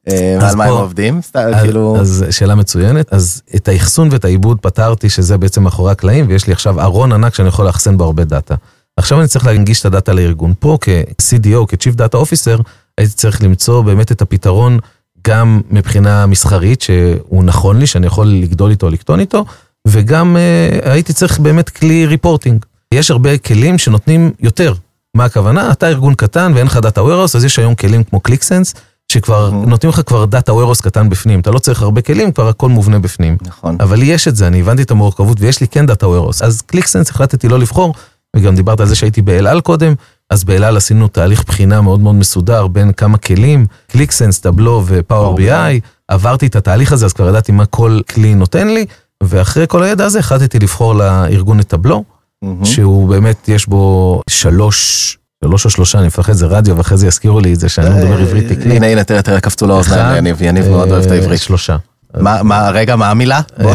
אה, 0.09 0.49
על 0.49 0.57
מה 0.57 0.65
הם 0.65 0.73
עובדים? 0.73 1.21
כאילו... 1.61 1.97
אז 2.01 2.25
שאלה 2.31 2.55
מצוינת, 2.55 3.13
אז 3.13 3.43
את 3.57 3.69
האחסון 3.69 4.09
ואת 4.13 4.25
העיבוד 4.25 4.59
פתרתי 4.61 5.09
שזה 5.09 5.39
בעצם 5.39 5.63
מאחורי 5.63 5.93
הקלעים 5.93 6.27
ויש 6.29 6.47
לי 6.47 6.53
עכשיו 6.53 6.81
ארון 6.81 7.13
ענק 7.13 7.35
שאני 7.35 7.49
יכול 7.49 7.67
לאחסן 7.67 7.97
בו 7.97 8.05
הרבה 8.05 8.25
דאטה. 8.25 8.55
עכשיו 8.97 9.21
אני 9.21 9.29
צריך 9.29 9.47
להנגיש 9.47 9.81
את 9.81 9.85
הדאטה 9.87 10.13
לארגון. 10.13 10.55
פה 10.59 10.79
כ-CDO, 10.81 11.67
כ-Chief 11.69 11.95
Data 11.97 12.15
Officer, 12.15 12.63
הייתי 12.99 13.13
צריך 13.15 13.43
למצוא 13.43 13.83
באמת 13.83 14.13
את 14.13 14.23
הפתרון 14.23 14.79
גם 15.27 15.61
מבחינה 15.71 16.27
מסחרית 16.27 16.81
שהוא 16.83 17.45
נכון 17.45 17.79
לי, 17.79 17.87
שאני 17.87 18.07
יכול 18.07 18.27
לגדול 18.27 18.71
איתו, 18.71 18.91
לקטון 18.91 19.21
איתו, 19.21 19.45
וגם 19.89 20.37
אה, 20.37 20.93
הייתי 20.93 21.13
צריך 21.13 21.39
באמת 21.39 21.69
כלי 21.71 22.07
reporting. 22.07 22.65
יש 22.95 23.11
הרבה 23.11 23.39
כלים 23.39 23.79
שנותנים 23.79 24.33
יותר. 24.41 24.75
מה 25.17 25.25
הכוונה? 25.25 25.73
אתה 25.73 25.89
ארגון 25.89 26.15
קטן 26.15 26.53
ואין 26.55 26.67
לך 26.67 26.77
דאטה 26.77 27.01
warehouse, 27.01 27.37
אז 27.37 27.45
יש 27.45 27.59
היום 27.59 27.75
כלים 27.75 28.05
כמו 28.05 28.21
Qlik 28.21 28.42
Sense, 28.42 28.75
שכבר 29.13 29.51
Mhm. 29.51 29.69
נותנים 29.69 29.91
לך 29.91 30.01
כבר 30.07 30.25
דאטה 30.25 30.53
warehouse 30.53 30.83
קטן 30.83 31.09
בפנים. 31.09 31.41
אתה 31.41 31.51
לא 31.51 31.59
צריך 31.59 31.83
הרבה 31.83 32.01
כלים, 32.01 32.33
כבר 32.33 32.49
הכל 32.49 32.69
מובנה 32.69 32.99
בפנים. 32.99 33.37
נכון. 33.43 33.77
אבל 33.81 33.99
לי 33.99 34.07
יש 34.07 34.29
את 34.29 34.37
זה, 34.37 34.47
אני 34.47 34.61
הבנתי 34.61 34.83
את 34.83 34.91
המורכבות 34.91 35.41
ויש 35.41 35.61
לי 35.61 35.69
כן 35.69 35.87
דאטה 35.87 36.07
warehouse. 36.07 36.45
אז 36.45 36.63
Qlik 36.63 36.84
Sense 36.84 37.11
החלטתי 37.11 37.49
לא 37.49 37.59
לבחור, 37.59 37.95
וגם 38.37 38.55
דיברת 38.55 38.81
על 38.81 38.87
זה 38.87 38.95
שהייתי 38.95 39.23
באל 39.23 39.47
על 39.47 39.61
קודם, 39.61 39.95
אז 40.31 40.45
באל 40.45 40.65
על 40.65 40.77
עשינו 40.77 41.09
תהליך 41.09 41.45
בחינה 41.47 41.81
מאוד 41.81 42.01
מאוד 42.01 42.15
מסודר 42.15 42.67
בין 42.67 42.93
כמה 42.93 43.19
כלים, 43.19 43.67
קליקסנס, 43.87 44.41
טבלו 44.41 44.83
ופאוור 44.87 45.39
Power 45.39 45.41
BI, 45.41 45.81
עברתי 46.09 46.47
את 46.47 46.57
התהליך 46.57 46.93
הזה, 46.93 47.07
אז 47.07 47.13
כבר 47.13 47.29
ידעתי 47.29 47.53
מה 47.53 47.67
כל 47.67 48.01
כלי 48.15 48.35
נותן 48.35 48.69
לי, 48.69 48.87
ואחרי 49.23 49.65
כל 49.69 49.83
הידע 49.83 50.05
הזה 50.05 50.19
החלטתי 50.19 50.59
לבחור 50.59 50.95
לארגון 50.95 51.61
את 51.61 51.69
טבלו, 51.69 52.05
מהמם. 52.43 52.65
שהוא 52.65 53.09
באמת, 53.09 53.49
יש 53.49 53.67
בו 53.69 54.23
שלוש, 54.31 55.19
שלוש 55.45 55.65
או 55.65 55.71
שלושה, 55.71 55.99
אני 55.99 56.07
מפחד 56.07 56.33
זה 56.33 56.47
רדיו, 56.47 56.77
ואחרי 56.77 56.99
זה 56.99 57.07
יזכירו 57.07 57.41
לי 57.41 57.55
את 57.55 57.61
זה 57.61 57.69
שאני 57.69 57.91
לא 57.91 57.97
מדבר 57.97 58.19
עברית 58.19 58.53
תקנית. 58.53 58.77
הנה, 58.77 58.87
הנה, 58.87 59.05
תראה, 59.05 59.23
תראה, 59.23 59.41
קפצו 59.41 59.67
לאוזניים 59.67 60.01
אחד, 60.01 60.15
ליניב, 60.15 60.43
יניב 60.43 60.69
מאוד 60.69 60.91
אוהב 60.91 61.03
את 61.03 61.11
אה, 61.11 61.15
העברית. 61.15 61.41
שלושה. 61.41 61.77
מה, 62.21 62.71
רגע, 62.71 62.97
מה 62.97 63.11
המילה? 63.11 63.41
אה, 63.61 63.67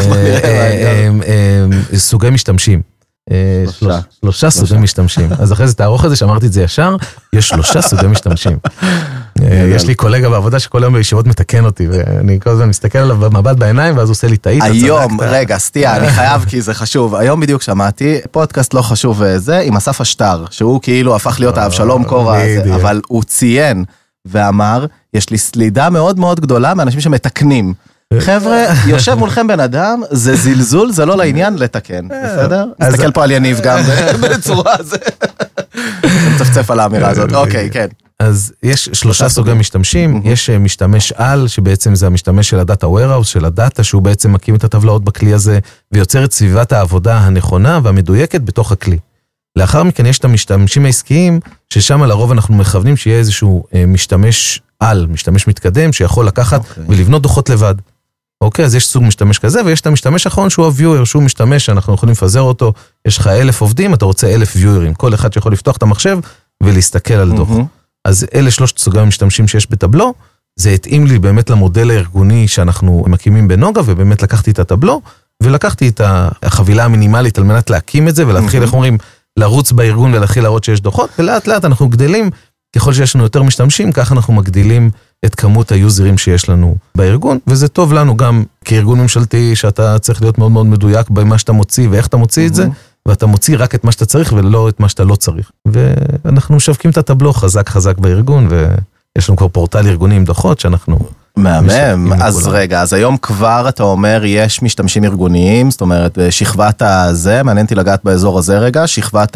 אה, 0.44 1.10
אה, 1.28 1.98
סוגי 1.98 2.30
משתמשים. 2.30 2.82
אה, 3.32 3.36
שלושה. 3.66 3.80
שלוש- 3.80 4.02
שלושה 4.22 4.50
סוגי 4.50 4.78
משתמשים. 4.82 5.30
אז 5.40 5.54
אחרי 5.54 5.68
זה 5.68 5.74
תערוך 5.74 6.06
את 6.06 6.10
זה 6.10 6.16
שאמרתי 6.16 6.46
את 6.46 6.54
זה 6.54 6.62
ישר, 6.64 6.96
יש 7.34 7.50
שלושה 7.50 7.82
סוגי 7.82 8.08
משתמשים. 8.08 8.58
אה, 9.42 9.66
יש 9.76 9.86
לי 9.86 9.96
קולגה 9.96 10.30
בעבודה 10.30 10.60
שכל 10.60 10.84
היום 10.84 10.94
בישיבות 10.94 11.28
מתקן 11.28 11.66
אותי, 11.66 11.88
ואני 11.88 12.40
כל 12.40 12.50
הזמן 12.50 12.66
מסתכל 12.70 12.98
עליו 13.00 13.18
במבט 13.18 13.58
בעיניים, 13.58 13.98
ואז 13.98 14.08
הוא 14.10 14.12
עושה 14.12 14.28
לי 14.28 14.38
טעית. 14.38 14.64
היום, 14.64 15.18
רגע, 15.22 15.58
סטייה, 15.58 15.96
אני 15.98 16.08
חייב 16.10 16.46
כי 16.46 16.62
זה 16.62 16.74
חשוב. 16.74 17.16
היום 17.16 17.40
בדיוק 17.40 17.62
שמעתי 17.62 18.20
פודקאסט 18.32 18.74
לא 18.74 18.82
חשוב 18.82 19.18
וזה, 19.20 19.60
עם 19.60 19.76
אסף 19.76 20.02
אשטר, 20.02 20.46
שהוא 20.50 20.80
כאילו 20.82 21.16
הפך 21.16 21.40
להיות 21.40 21.58
האבשלום 21.58 22.04
קורה 22.04 22.42
הזה. 22.44 22.76
אבל 22.76 23.02
הוא 23.08 23.24
ציין 23.24 23.84
ואמר, 24.26 24.86
יש 25.14 25.30
לי 25.30 25.38
סלידה 25.38 25.90
מאוד 25.90 26.20
מאוד 26.20 26.40
גדולה 26.40 26.74
מאנשים 26.74 27.02
שמתקנים. 27.02 27.74
חבר'ה, 28.20 28.66
יושב 28.88 29.14
מולכם 29.14 29.48
בן 29.48 29.60
אדם, 29.60 30.02
זה 30.12 30.36
זלזול, 30.36 30.92
זה 30.92 31.06
לא 31.06 31.18
לעניין 31.18 31.56
לתקן, 31.58 32.08
בסדר? 32.08 32.66
אז- 32.80 32.94
נסתכל 32.94 33.12
פה 33.12 33.24
על 33.24 33.32
יניב 33.32 33.60
גם 33.64 33.80
בצורה 34.22 34.76
זה. 34.84 34.98
מצפצף 36.36 36.72
על 36.72 36.80
האמירה 36.80 37.10
הזאת, 37.10 37.34
אוקיי, 37.34 37.70
כן. 37.72 37.88
אז 38.20 38.54
יש 38.64 38.90
שלושה 38.94 39.30
סוגי 39.30 39.46
סוגים. 39.46 39.60
משתמשים, 39.60 40.22
יש 40.26 40.50
אה, 40.50 40.60
משתמש 40.60 41.12
על, 41.12 41.48
שבעצם 41.48 41.96
זה 41.96 42.08
המשתמש 42.08 42.50
של 42.50 42.60
הדאטה 42.60 42.88
warehouse, 42.88 43.24
של 43.24 43.46
הדאטה, 43.46 43.84
שהוא 43.84 44.02
בעצם 44.02 44.34
מקים 44.34 44.56
את 44.56 44.64
הטבלאות 44.64 45.04
בכלי 45.04 45.34
הזה, 45.34 45.60
ויוצר 45.92 46.26
את 46.26 46.32
סביבת 46.34 46.72
העבודה 46.72 47.18
הנכונה 47.18 47.80
והמדויקת 47.84 48.42
בתוך 48.42 48.72
הכלי. 48.72 48.98
לאחר 49.56 49.84
מכן 49.84 50.06
יש 50.06 50.20
את 50.20 50.26
המשתמשים 50.26 50.86
העסקיים, 50.86 51.40
ששם 51.74 52.04
לרוב 52.04 52.32
אנחנו 52.32 52.56
מכוונים 52.56 52.98
שיהיה 52.98 53.18
איזשהו 53.18 53.64
אה, 53.76 53.86
משתמש 53.86 54.62
על, 54.80 55.08
משתמש 55.10 55.48
מתקדם, 55.48 55.94
שיכול 55.94 56.28
לקחת 56.28 56.60
אוקיי. 56.70 56.84
ולבנות 56.88 57.22
דוחות 57.22 57.50
לבד. 57.50 57.76
אוקיי, 58.42 58.66
אז 58.66 58.76
יש 58.76 58.88
סוג 58.88 59.04
משתמש 59.04 59.40
כזה, 59.40 59.66
ויש 59.66 59.82
את 59.82 59.88
המשתמש 59.88 60.26
האחרון 60.26 60.50
שהוא 60.50 60.66
ה-viewer, 60.66 61.06
שהוא 61.06 61.24
משתמש 61.24 61.66
שאנחנו 61.66 61.94
יכולים 61.94 62.14
לפזר 62.14 62.42
אותו, 62.42 62.74
יש 63.08 63.18
לך 63.18 63.28
אלף 63.28 63.62
עובדים, 63.62 63.94
אתה 63.94 64.06
רוצה 64.06 64.34
אלף 64.34 64.56
viewers, 64.56 64.96
כל 64.98 65.14
אחד 65.14 65.34
שיכול 65.34 65.52
לפתוח 65.52 65.78
את 65.78 65.84
המחשב 65.84 66.18
ולהסתכל 66.64 67.14
על 67.14 67.32
דוח. 67.32 67.50
אז 68.06 68.26
אלה 68.36 68.52
שלושת 68.52 68.78
סוגי 68.78 69.00
המשתמשים 69.00 69.48
שיש 69.48 69.70
בטבלו, 69.70 70.14
זה 70.56 70.70
התאים 70.70 71.08
לי 71.08 71.20
באמת 71.20 71.50
למודל 71.50 71.92
הארגוני 71.92 72.48
שאנחנו 72.48 73.06
מקימים 73.08 73.48
בנוגה, 73.48 73.82
ובאמת 73.86 74.24
לקחתי 74.24 74.52
את 74.52 74.60
הטבלו, 74.60 75.02
ולקחתי 75.44 75.88
את 75.88 76.02
החבילה 76.44 76.86
המינימלית 76.86 77.38
על 77.38 77.44
מנת 77.44 77.70
להקים 77.70 78.08
את 78.08 78.16
זה, 78.16 78.28
ולהתחיל. 78.28 78.62
איך 78.64 78.74
אומרים, 78.74 78.98
לרוץ 79.38 79.72
בארגון 79.72 80.14
ולהתחיל 80.14 80.44
להראות 80.44 80.64
שיש 80.64 80.82
דוחות, 80.82 81.10
ולאט 81.20 81.48
לאט 81.48 81.66
אנחנו 81.66 81.90
גדלים, 81.90 82.30
ככל 82.76 82.94
שיש 82.94 83.16
לנו 83.16 83.24
יותר 83.24 83.44
משתמשים, 83.44 83.92
ככה 83.92 84.16
אנחנו 84.16 84.34
מגדילים 84.34 84.92
את 85.26 85.36
כמות 85.36 85.72
היוזרים 85.72 86.18
שיש 86.18 86.50
לנו 86.50 86.76
בארגון, 86.96 87.40
וזה 87.48 87.68
טוב 87.68 87.94
לנו 87.94 88.18
גם 88.18 88.44
כארגון 88.66 89.02
ממשלתי, 89.02 89.56
שאתה 89.56 90.00
צריך 90.00 90.22
להיות 90.22 90.38
מאוד 90.38 90.52
מאוד 90.52 90.66
מדויק 90.66 91.10
במה 91.10 91.38
שאתה 91.38 91.52
מוציא 91.52 91.88
ואיך 91.92 92.08
אתה 92.08 92.18
מוציא 92.18 92.48
את 92.48 92.56
זה. 92.56 92.68
ואתה 93.06 93.26
מוציא 93.26 93.56
רק 93.60 93.76
את 93.76 93.84
מה 93.84 93.92
שאתה 93.92 94.06
צריך 94.06 94.34
ולא 94.34 94.70
את 94.70 94.80
מה 94.80 94.90
שאתה 94.90 95.04
לא 95.04 95.16
צריך. 95.16 95.52
ואנחנו 95.66 96.56
משווקים 96.56 96.92
את 96.92 96.98
הטבלו 96.98 97.34
חזק 97.34 97.70
חזק 97.70 97.98
בארגון, 97.98 98.48
ויש 98.50 99.30
לנו 99.30 99.38
כבר 99.38 99.48
פורטל 99.48 99.88
ארגוני 99.88 100.16
עם 100.16 100.26
דוחות 100.26 100.60
שאנחנו... 100.60 101.00
מהמם, 101.38 102.14
אז. 102.14 102.48
רגע, 102.48 102.82
אז 102.82 102.94
היום 102.94 103.18
כבר 103.18 103.66
אתה 103.70 103.84
אומר 103.84 104.22
יש 104.26 104.62
משתמשים 104.62 105.04
ארגוניים, 105.04 105.72
זאת 105.72 105.82
אומרת 105.82 106.18
שכבת 106.30 106.82
הזה, 106.82 107.44
מעניין 107.44 107.66
אותי 107.66 107.76
לגעת 107.76 108.00
באזור 108.04 108.40
הזה 108.40 108.60
רגע, 108.60 108.88
שכבת 108.88 109.36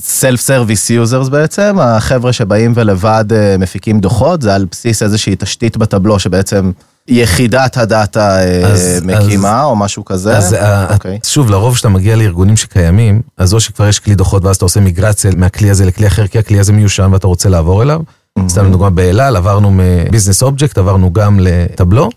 ה-self-service 0.00 0.90
users 1.12 1.30
בעצם, 1.30 1.76
החבר'ה 1.80 2.32
שבאים 2.32 2.72
ולבד 2.74 3.24
אה, 3.32 3.56
מפיקים 3.58 4.00
דוחות, 4.00 4.42
זה 4.42 4.54
על 4.54 4.66
בסיס 4.70 5.02
איזושהי 5.02 5.36
תשתית 5.38 5.76
בטבלו 5.76 6.18
שבעצם 6.18 6.70
יחידת 7.08 7.76
הדאטה 7.76 8.38
אה, 8.38 8.66
אז- 8.66 9.00
מקימה 9.04 9.64
או 9.64 9.76
משהו 9.76 10.04
כזה. 10.04 10.36
אז 10.36 10.54
אה, 10.54 10.94
אוקיי. 10.94 11.18
שוב, 11.24 11.50
לרוב 11.50 11.74
כשאתה 11.74 11.88
מגיע 11.88 12.16
לארגונים 12.16 12.56
שקיימים, 12.56 13.22
אז 13.38 13.54
או 13.54 13.60
שכבר 13.60 13.88
יש 13.88 13.98
כלי 13.98 14.14
דוחות 14.14 14.44
ואז 14.44 14.56
אתה 14.56 14.64
עושה 14.64 14.80
מיגרציה 14.80 15.30
מהכלי 15.36 15.70
הזה 15.70 15.84
לכלי 15.84 16.06
אחר, 16.06 16.26
כי 16.26 16.38
הכלי 16.38 16.60
הזה 16.60 16.72
מיושן 16.72 17.08
ואתה 17.12 17.26
רוצה 17.26 17.48
לעבור 17.48 17.82
אליו, 17.82 18.00
סתם 18.48 18.66
לדוגמה 18.66 18.90
באלעל 18.90 19.36
עברנו 19.36 19.70
מ 19.74 19.82
Business 19.82 20.42
Objects, 20.42 20.78
עברנו 20.78 21.12
גם 21.12 21.38
ל 21.40 21.48
Tableau. 21.48 22.08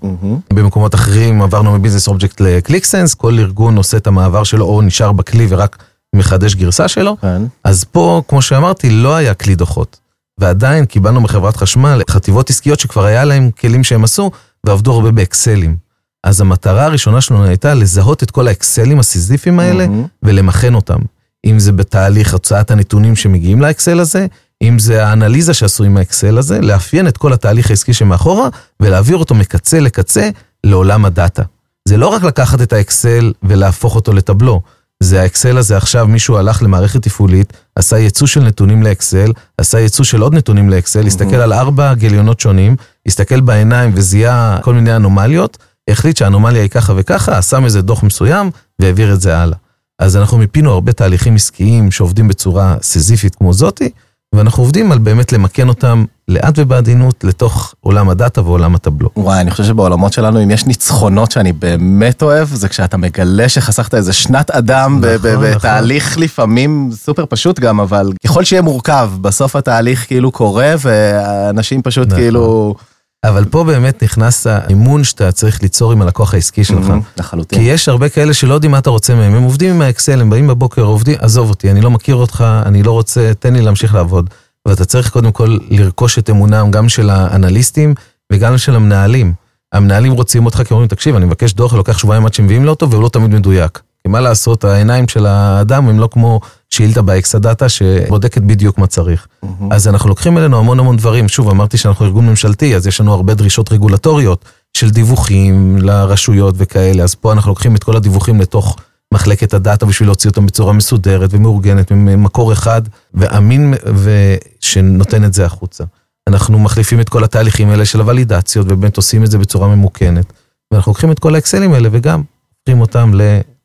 במקומות 0.53 0.95
אחרים 0.95 1.41
עברנו 1.41 1.79
מ 1.79 1.82
Business 1.82 2.07
Objects 2.07 2.41
ל 2.41 2.48
Qlik 2.48 2.74
Sense, 2.74 3.13
כל 3.13 3.39
ארגון 3.39 3.77
עושה 3.77 3.97
את 3.97 4.07
המעבר 4.07 4.43
שלו 4.43 4.65
או 4.65 4.81
נשאר 4.81 5.11
בכלי 5.11 5.47
ורק 5.49 5.77
מחדש 6.15 6.55
גרסה 6.55 6.87
שלו. 6.87 7.17
כן. 7.21 7.41
אז 7.63 7.83
פה, 7.83 8.21
כמו 8.27 8.41
שאמרתי, 8.41 8.89
לא 8.89 9.15
היה 9.15 9.33
כלי 9.33 9.55
דוחות. 9.55 9.99
ועדיין 10.39 10.85
קיבלנו 10.85 11.21
מחברת 11.21 11.55
חשמל 11.55 12.01
חטיבות 12.09 12.49
עסקיות 12.49 12.79
שכבר 12.79 13.05
היה 13.05 13.25
להם 13.25 13.51
כלים 13.51 13.83
שהם 13.83 14.03
עשו, 14.03 14.31
ועבדו 14.65 14.93
הרבה 14.93 15.11
באקסלים. 15.11 15.77
אז 16.23 16.41
המטרה 16.41 16.85
הראשונה 16.85 17.21
שלנו 17.21 17.45
הייתה 17.45 17.73
לזהות 17.73 18.23
את 18.23 18.31
כל 18.31 18.47
האקסלים 18.47 18.99
הסיזיפיים 18.99 19.59
האלה 19.59 19.87
מהמם. 19.87 20.05
ולמכן 20.23 20.75
אותם. 20.75 20.99
אם 21.45 21.59
זה 21.59 21.71
בתהליך 21.71 22.33
הוצאת 22.33 22.71
הנתונים 22.71 23.15
שמגיעים 23.15 23.61
לאקסל 23.61 23.99
הזה, 23.99 24.27
אם 24.61 24.79
זה 24.79 25.07
האנליזה 25.07 25.53
שעשו 25.53 25.83
עם 25.83 25.97
האקסל 25.97 26.37
הזה, 26.37 26.61
לאפיין 26.61 27.07
את 27.07 27.17
כל 27.17 27.33
התהליך 27.33 27.69
העסקי 27.69 27.93
שמאחורה 27.93 28.49
ולהעביר 28.79 29.17
אותו 29.17 29.35
מקצה 29.35 29.79
לקצה 29.79 30.29
לעולם 30.63 31.05
הדאטה. 31.05 31.43
זה 31.87 31.97
לא 31.97 32.07
רק 32.07 32.23
לקחת 32.23 32.61
את 32.61 32.73
האקסל 32.73 33.33
ולהפוך 33.43 33.95
אותו 33.95 34.13
לטבלו. 34.13 34.61
זה 35.03 35.21
האקסל 35.21 35.57
הזה 35.57 35.77
עכשיו 35.77 36.07
מישהו 36.07 36.37
הלך 36.37 36.63
למערכת 36.63 37.01
תפעולית, 37.01 37.53
עשה 37.75 37.97
ייצוא 37.97 38.27
של 38.27 38.43
נתונים 38.43 38.83
לאקסל, 38.83 39.31
עשה 39.57 39.79
ייצוא 39.79 40.05
של 40.05 40.21
עוד 40.21 40.35
נתונים 40.35 40.69
לאקסל, 40.69 41.07
הסתכל 41.07 41.35
על 41.35 41.53
ארבע 41.53 41.93
גיליונות 41.93 42.39
שונים, 42.39 42.75
הסתכל 43.07 43.41
בעיניים 43.41 43.91
וזיהה 43.95 44.59
כל 44.61 44.73
מיני 44.73 44.95
אנומליות, 44.95 45.57
החליט 45.89 46.17
שהאנומליה 46.17 46.61
היא 46.61 46.69
ככה 46.69 46.93
וככה, 46.95 47.41
שם 47.41 47.65
איזה 47.65 47.81
דוח 47.81 48.03
מסוים 48.03 48.51
והעביר 48.79 49.13
את 49.13 49.21
זה 49.21 49.37
הלאה. 49.37 49.57
אז 49.99 50.17
אנחנו 50.17 50.37
מיפינו 50.37 50.71
הרבה 50.71 50.93
תהליכים 50.93 51.35
עסקיים 51.35 51.91
שעובדים 51.91 52.27
בצורה 52.27 52.75
סיזיפית 52.81 53.35
כמו 53.35 53.53
זאתי, 53.53 53.89
ואנחנו 54.35 54.63
עובדים 54.63 54.91
על 54.91 54.97
באמת 54.97 55.31
למכן 55.31 55.69
אותם 55.69 56.05
לאט 56.27 56.53
ובעדינות 56.57 57.23
לתוך 57.23 57.73
עולם 57.81 58.09
הדאטה 58.09 58.41
ועולם 58.41 58.75
הטבלו. 58.75 59.09
וואי, 59.17 59.41
אני 59.41 59.51
חושב 59.51 59.63
שבעולמות 59.63 60.13
שלנו, 60.13 60.43
אם 60.43 60.51
יש 60.51 60.65
ניצחונות 60.65 61.31
שאני 61.31 61.53
באמת 61.53 62.21
אוהב, 62.21 62.47
זה 62.47 62.69
כשאתה 62.69 62.97
מגלה 62.97 63.49
שחסכת 63.49 63.93
איזה 63.93 64.13
שנת 64.13 64.51
אדם 64.51 65.01
נכון, 65.01 65.31
נכון. 65.31 65.51
בתהליך 65.55 66.17
לפעמים 66.17 66.89
סופר 66.93 67.25
פשוט 67.29 67.59
גם, 67.59 67.79
אבל 67.79 68.11
ככל 68.27 68.43
שיהיה 68.43 68.61
מורכב, 68.61 69.11
בסוף 69.21 69.55
התהליך 69.55 70.07
כאילו 70.07 70.31
קורה, 70.31 70.73
ואנשים 70.79 71.81
פשוט 71.81 72.07
נכון. 72.07 72.19
כאילו... 72.19 72.75
אבל 73.23 73.45
פה 73.45 73.63
באמת 73.63 74.03
נכנס 74.03 74.47
האמון 74.47 75.03
שאתה 75.03 75.31
צריך 75.31 75.61
ליצור 75.61 75.91
עם 75.91 76.01
הלקוח 76.01 76.33
העסקי 76.33 76.63
שלך. 76.63 76.87
מהמם, 76.87 77.01
כי 77.01 77.07
לחלוטין. 77.17 77.59
יש 77.61 77.89
הרבה 77.89 78.09
כאלה 78.09 78.33
שלא 78.33 78.53
יודעים 78.53 78.71
מה 78.71 78.77
אתה 78.77 78.89
רוצה 78.89 79.15
מהם, 79.15 79.35
הם 79.35 79.43
עובדים 79.43 79.75
עם 79.75 79.81
האקסל, 79.81 80.21
הם 80.21 80.29
באים 80.29 80.47
בבוקר, 80.47 80.81
עובדים, 80.81 81.15
עזוב 81.19 81.49
אותי, 81.49 81.71
אני 81.71 81.81
לא 81.81 81.91
מכיר 81.91 82.15
אותך, 82.15 82.45
אני 82.65 82.83
לא 82.83 82.91
רוצה, 82.91 83.31
תן 83.39 83.53
לי 83.53 83.61
להמשיך 83.61 83.93
לעבוד. 83.93 84.29
ואתה 84.67 84.85
צריך 84.85 85.09
קודם 85.09 85.31
כל 85.31 85.57
לרכוש 85.69 86.19
את 86.19 86.29
אמונם 86.29 86.71
גם 86.71 86.89
של 86.89 87.09
האנליסטים 87.09 87.95
וגם 88.31 88.57
של 88.57 88.75
המנהלים. 88.75 89.33
המנהלים 89.73 90.11
רוצים 90.11 90.45
אותך 90.45 90.61
כי 90.67 90.73
אומרים, 90.73 90.87
תקשיב, 90.87 91.15
אני 91.15 91.25
מבקש 91.25 91.53
דוח, 91.53 91.73
לוקח 91.73 91.97
שבועיים 91.97 92.25
עד 92.25 92.33
שמביאים 92.33 92.65
לו 92.65 92.69
אותו, 92.69 92.89
והוא 92.89 93.03
לא 93.03 93.09
תמיד 93.09 93.29
מדויק. 93.29 93.81
כי 94.03 94.09
מה 94.09 94.19
לעשות, 94.19 94.63
העיניים 94.63 95.07
של 95.07 95.25
האדם 95.25 95.89
הם 95.89 95.99
לא 95.99 96.09
כמו 96.11 96.39
שאילתה 96.69 97.01
ב 97.01 97.10
Exadata 97.10 97.69
שבודקת 97.69 98.41
בדיוק 98.41 98.77
מה 98.77 98.87
צריך. 98.87 99.27
מהמם. 99.43 99.73
אז 99.73 99.87
אנחנו 99.87 100.09
לוקחים 100.09 100.37
אלינו 100.37 100.59
המון 100.59 100.79
המון 100.79 100.97
דברים. 100.97 101.27
שוב, 101.27 101.49
אמרתי 101.49 101.77
שאנחנו 101.77 102.05
ארגון 102.05 102.29
ממשלתי, 102.29 102.75
אז 102.75 102.87
יש 102.87 103.01
לנו 103.01 103.13
הרבה 103.13 103.33
דרישות 103.33 103.71
רגולטוריות 103.71 104.45
של 104.77 104.89
דיווחים 104.89 105.77
לרשויות 105.77 106.55
וכאלה. 106.57 107.03
אז 107.03 107.15
פה 107.15 107.31
אנחנו 107.33 107.51
לוקחים 107.51 107.75
את 107.75 107.83
כל 107.83 107.95
הדיווחים 107.95 108.41
לתוך 108.41 108.75
מחלקת 109.13 109.53
הדאטה 109.53 109.85
בשביל 109.85 110.09
להוציא 110.09 110.29
אותם 110.29 110.45
בצורה 110.45 110.73
מסודרת 110.73 111.29
ומאורגנת, 111.33 111.91
ממקור 111.91 112.53
אחד 112.53 112.81
ואמין 113.13 113.73
ושנותן 114.03 115.23
את 115.23 115.33
זה 115.33 115.45
החוצה. 115.45 115.83
אנחנו 116.27 116.59
מחליפים 116.59 116.99
את 116.99 117.09
כל 117.09 117.23
התהליכים 117.23 117.69
האלה 117.69 117.85
של 117.85 117.99
הוולידציות 117.99 118.67
ובאמת 118.69 118.97
עושים 118.97 119.23
את 119.23 119.31
זה 119.31 119.37
בצורה 119.37 119.67
ממוכנת. 119.67 120.33
ואנחנו 120.71 120.89
לוקחים 120.89 121.11
את 121.11 121.19
כל 121.19 121.35
האקסלים 121.35 121.73
האלה 121.73 121.89
וגם 121.91 122.23
הופכים 122.59 122.81
אותם 122.81 123.11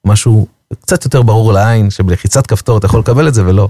למשהו 0.05 0.47
קצת 0.81 1.05
יותר 1.05 1.23
ברור 1.23 1.53
לעין, 1.53 1.91
שבלחיצת 1.91 2.47
כפתור 2.47 2.79
אתה 2.79 2.87
יכול 2.87 3.01
לקבל 3.01 3.29
את 3.29 3.35
זה 3.35 3.47
ולא 3.47 3.69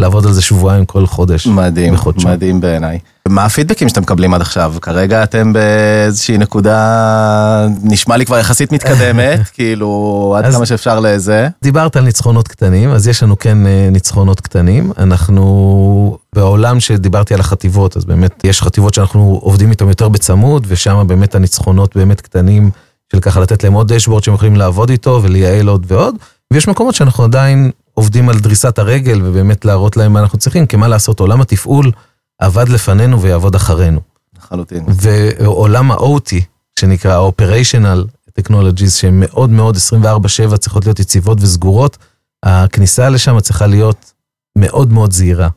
לעבוד 0.00 0.26
על 0.26 0.32
זה 0.32 0.42
שבועיים 0.42 0.84
כל 0.84 1.06
חודש. 1.06 1.46
מדהים, 1.46 1.94
בחודשו. 1.94 2.28
מדהים 2.28 2.60
בעיניי. 2.60 2.98
מה 3.28 3.44
הפידבקים 3.44 3.88
שאתם 3.88 4.02
מקבלים 4.02 4.34
עד 4.34 4.40
עכשיו? 4.40 4.74
כרגע 4.82 5.22
אתם 5.22 5.52
באיזושהי 5.52 6.38
נקודה, 6.38 7.66
נשמע 7.82 8.16
לי 8.16 8.26
כבר 8.26 8.38
יחסית 8.38 8.72
מתקדמת, 8.72 9.40
כאילו, 9.54 10.34
עד 10.38 10.52
כמה 10.52 10.66
שאפשר 10.66 11.00
לזה. 11.00 11.48
דיברת 11.62 11.96
על 11.96 12.04
ניצחונות 12.04 12.48
קטנים, 12.48 12.90
אז 12.90 13.08
יש 13.08 13.22
לנו 13.22 13.38
כן 13.38 13.66
אה, 13.66 13.88
ניצחונות 13.92 14.40
קטנים. 14.40 14.92
אנחנו, 14.98 16.18
בעולם 16.34 16.80
שדיברתי 16.80 17.34
על 17.34 17.40
החטיבות, 17.40 17.96
אז 17.96 18.04
באמת 18.04 18.44
יש 18.44 18.62
חטיבות 18.62 18.94
שאנחנו 18.94 19.40
עובדים 19.42 19.70
איתן 19.70 19.88
יותר 19.88 20.08
בצמוד, 20.08 20.66
ושם 20.68 21.04
באמת 21.06 21.34
הניצחונות 21.34 21.96
באמת 21.96 22.20
קטנים, 22.20 22.70
של 23.12 23.20
ככה 23.20 23.40
לתת 23.40 23.64
להם 23.64 23.72
עוד 23.72 23.92
דשבורד 23.92 24.22
שהם 24.22 24.34
יכולים 24.34 24.56
לעבוד 24.56 24.90
איתו 24.90 25.20
ולייעל 25.22 25.68
עוד 25.68 25.86
ועוד. 25.88 26.14
ויש 26.52 26.68
מקומות 26.68 26.94
שאנחנו 26.94 27.24
עדיין 27.24 27.70
עובדים 27.94 28.28
על 28.28 28.38
דריסת 28.38 28.78
הרגל, 28.78 29.20
ובאמת 29.24 29.64
להראות 29.64 29.96
להם 29.96 30.12
מה 30.12 30.20
אנחנו 30.20 30.38
צריכים, 30.38 30.66
כי 30.66 30.76
מה 30.76 30.88
לעשות, 30.88 31.20
עולם 31.20 31.40
התפעול 31.40 31.92
עבד 32.38 32.68
לפנינו 32.68 33.22
ויעבוד 33.22 33.54
אחרינו. 33.54 34.00
לחלוטין. 34.38 34.84
ועולם 34.88 35.90
ה-OT, 35.92 36.34
שנקרא 36.80 37.14
ה-Operational 37.18 38.30
Technologies, 38.40 38.90
שהן 38.90 39.20
מאוד 39.20 39.50
מאוד 39.50 39.76
24/7 39.76 40.56
צריכות 40.56 40.84
להיות 40.84 41.00
יציבות 41.00 41.38
וסגורות, 41.40 41.98
הכניסה 42.42 43.08
לשם 43.08 43.40
צריכה 43.40 43.66
להיות 43.66 44.12
מאוד 44.58 44.92
מאוד 44.92 45.12
זהירה. 45.12 45.48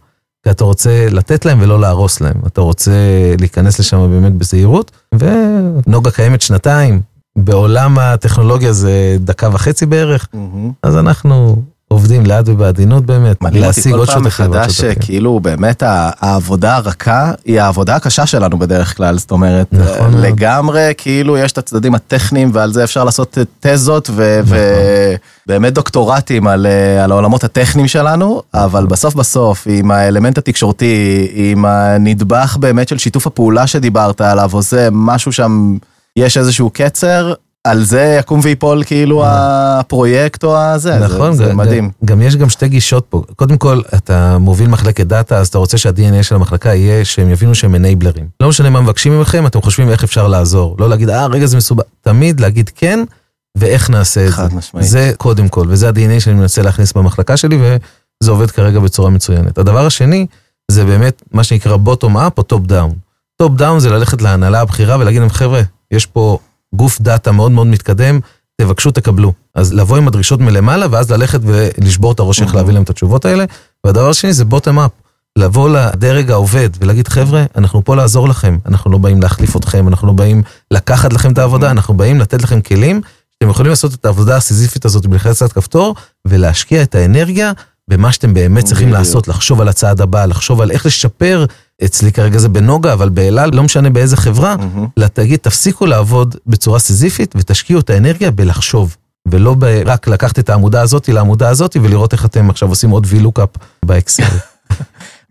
כי 0.43 0.51
אתה 0.51 0.63
רוצה 0.63 1.07
לתת 1.11 1.45
להם 1.45 1.61
ולא 1.61 1.79
להרוס 1.79 2.21
להם. 2.21 2.41
אתה 2.47 2.61
רוצה 2.61 2.91
להיכנס 3.39 3.79
לשם 3.79 3.97
באמת 4.11 4.33
בזהירות, 4.33 4.91
ונוגה 5.15 6.11
קיימת 6.11 6.41
שנתיים, 6.41 7.01
בעולם 7.35 7.99
הטכנולוגיה 7.99 8.73
זה 8.73 9.17
דקה 9.19 9.49
וחצי 9.53 9.85
בערך, 9.85 10.27
מהמם. 10.33 10.71
אז 10.83 10.97
אנחנו 10.97 11.61
עובדים 11.91 12.25
לאט 12.25 12.45
ובעדינות 12.47 13.05
באמת, 13.05 13.41
מדהים 13.41 13.63
אותי 13.63 13.67
להשיג 13.67 13.91
כל 13.93 13.99
עוד 13.99 14.09
פעם 14.09 14.23
מחדש. 14.23 14.83
כאילו 14.83 15.39
באמת 15.39 15.83
העבודה 15.85 16.75
הרכה 16.75 17.31
היא 17.45 17.61
העבודה 17.61 17.95
הקשה 17.95 18.25
שלנו 18.25 18.59
בדרך 18.59 18.97
כלל, 18.97 19.17
זאת 19.17 19.31
אומרת, 19.31 19.67
נכון 19.71 20.15
אה. 20.15 20.19
לגמרי 20.21 20.91
כאילו 20.97 21.37
יש 21.37 21.51
את 21.51 21.57
הצדדים 21.57 21.95
הטכניים 21.95 22.51
ועל 22.53 22.73
זה 22.73 22.83
אפשר 22.83 23.03
לעשות 23.03 23.37
תזות 23.59 24.09
ו- 24.13 24.39
נכון. 24.43 24.57
ובאמת 25.47 25.73
דוקטורטים 25.73 26.47
על 26.47 26.65
אה, 26.65 27.03
על 27.03 27.11
העולמות 27.11 27.43
הטכניים 27.43 27.87
שלנו, 27.87 28.41
אבל 28.53 28.85
בסוף 28.85 29.15
בסוף 29.15 29.67
עם 29.69 29.91
האלמנט 29.91 30.37
התקשורתי, 30.37 31.27
עם 31.33 31.65
הנדבך 31.65 32.57
באמת 32.59 32.87
של 32.87 32.97
שיתוף 32.97 33.27
הפעולה 33.27 33.67
שדיברת 33.67 34.21
עליו, 34.21 34.49
או 34.53 34.61
זה 34.61 34.89
משהו 34.91 35.31
שם, 35.31 35.77
יש 36.15 36.37
איזשהו 36.37 36.69
קצר. 36.73 37.33
על 37.63 37.83
זה 37.83 38.17
יקום 38.19 38.39
ויפול 38.43 38.83
כאילו 38.83 39.23
הפרויקט 39.25 40.43
או 40.43 40.57
הזה, 40.57 40.99
זה- 40.99 41.05
נכון, 41.15 41.33
זה 41.33 41.45
גם- 41.45 41.57
מדהים. 41.57 41.91
גם 42.05 42.21
יש 42.21 42.35
גם 42.35 42.49
שתי 42.49 42.67
גישות 42.67 43.05
פה. 43.09 43.23
קודם 43.35 43.57
כל, 43.57 43.81
אתה 43.95 44.37
מוביל 44.37 44.67
מחלקת 44.69 45.05
דאטה, 45.07 45.37
אז 45.37 45.47
אתה 45.47 45.57
רוצה 45.57 45.77
שה-DNA 45.77 46.23
של 46.23 46.35
המחלקה 46.35 46.73
יהיה 46.75 47.05
שהם 47.05 47.29
יבינו 47.29 47.55
שהם 47.55 47.75
enablerים. 47.75 48.27
לא 48.39 48.49
משנה 48.49 48.69
מה 48.69 48.81
מבקשים 48.81 49.17
ממכם, 49.17 49.45
אתם 49.47 49.61
חושבים 49.61 49.89
איך 49.89 50.03
אפשר 50.03 50.27
לעזור. 50.27 50.75
לא 50.79 50.89
להגיד, 50.89 51.09
אה, 51.09 51.25
רגע 51.25 51.45
זה 51.45 51.57
מסובך. 51.57 51.83
תמיד 52.01 52.39
להגיד 52.39 52.69
כן, 52.75 52.99
ואיך 53.57 53.89
נעשה 53.89 54.21
את 54.25 54.29
זה. 54.29 54.35
חד 54.35 54.53
משמעית. 54.53 54.87
זה 54.87 55.11
קודם 55.17 55.47
כל, 55.49 55.65
וזה 55.69 55.87
ה-DNA 55.87 56.19
שאני 56.19 56.35
מנסה 56.35 56.61
להכניס 56.61 56.93
במחלקה 56.93 57.37
שלי, 57.37 57.57
וזה 57.61 58.31
עובד 58.31 58.51
כרגע 58.51 58.79
בצורה 58.79 59.09
מצוינת. 59.09 59.57
הדבר 59.57 59.85
השני, 59.85 60.25
זה 60.71 60.85
באמת 60.85 61.21
מה 61.31 61.43
שנקרא 61.43 61.75
bottom 61.77 62.17
up 62.17 62.37
או 62.37 62.43
top 62.43 62.65
down. 62.65 62.93
top 63.41 63.51
down 63.55 63.79
זה 63.79 63.89
ללכת 63.89 64.21
להנהלה 64.21 64.61
הבכירה 64.61 64.97
ולהגיד 64.99 65.19
להם, 65.21 65.29
חבר'ה, 65.29 65.61
יש 65.91 66.05
פה 66.05 66.37
גוף 66.75 67.01
דאטה 67.01 67.31
מאוד 67.31 67.51
מאוד 67.51 67.67
מתקדם, 67.67 68.19
תבקשו, 68.61 68.91
תקבלו. 68.91 69.33
אז 69.55 69.73
לבוא 69.73 69.97
עם 69.97 70.07
הדרישות 70.07 70.39
מלמעלה, 70.39 70.85
ואז 70.91 71.11
ללכת 71.11 71.39
ולשבור 71.43 72.11
את 72.11 72.19
הראש 72.19 72.41
איך. 72.41 72.55
להביא 72.55 72.73
להם 72.73 72.83
את 72.83 72.89
התשובות 72.89 73.25
האלה. 73.25 73.45
והדבר 73.83 74.09
השני 74.09 74.33
זה 74.33 74.45
bottom 74.45 74.79
up. 74.79 74.91
לבוא 75.35 75.69
לדרג 75.69 76.31
העובד 76.31 76.69
ולהגיד, 76.79 77.07
חבר'ה, 77.07 77.45
אנחנו 77.55 77.85
פה 77.85 77.95
לעזור 77.95 78.29
לכם, 78.29 78.57
אנחנו 78.65 78.91
לא 78.91 78.97
באים 78.97 79.21
להחליף 79.21 79.55
אתכם, 79.57 79.87
אנחנו 79.87 80.07
לא 80.07 80.13
באים 80.13 80.43
לקחת 80.71 81.13
לכם 81.13 81.33
את 81.33 81.37
העבודה, 81.37 81.71
אנחנו 81.71 81.93
באים 81.93 82.19
לתת 82.19 82.43
לכם 82.43 82.61
כלים, 82.61 83.01
שאתם 83.33 83.49
יכולים 83.49 83.69
לעשות 83.69 83.93
את 83.93 84.05
העבודה 84.05 84.35
הסיזיפית 84.35 84.85
הזאת 84.85 85.05
בלחיצת 85.05 85.51
כפתור, 85.51 85.95
ולהשקיע 86.27 86.81
את 86.81 86.95
האנרגיה 86.95 87.51
במה 87.89 88.11
שאתם 88.11 88.33
באמת 88.33 88.65
צריכים 88.65 88.87
בדיוק. 88.87 88.99
לעשות, 88.99 89.27
לחשוב 89.27 89.61
על 89.61 89.67
הצעד 89.67 90.01
הבא, 90.01 90.25
לחשוב 90.25 90.61
על 90.61 90.71
איך 90.71 90.85
לשפר, 90.85 91.45
אצלי 91.85 92.11
כרגע 92.11 92.37
זה 92.39 92.49
בנוגה, 92.49 92.93
אבל 92.93 93.09
באלעל, 93.09 93.49
לא 93.55 93.63
משנה 93.63 93.89
באיזה 93.89 94.17
חברה, 94.17 94.55
מהמם. 94.57 94.87
תגיד, 95.13 95.39
תפסיקו 95.39 95.85
לעבוד 95.85 96.35
בצורה 96.47 96.79
סיזיפית 96.79 97.33
ותשקיעו 97.37 97.79
את 97.79 97.89
האנרגיה 97.89 98.31
בלחשוב, 98.31 98.95
ולא 99.31 99.53
ב- 99.53 99.81
רק 99.85 100.07
לקחת 100.07 100.39
את 100.39 100.49
העמודה 100.49 100.81
הזאת 100.81 101.09
לעמודה 101.09 101.49
הזאת 101.49 101.77
ולראות 101.83 102.13
איך 102.13 102.25
אתם 102.25 102.49
עכשיו 102.49 102.69
עושים 102.69 102.89
עוד 102.89 103.05
VLOOKUP 103.05 103.59
באקסל. 103.85 104.23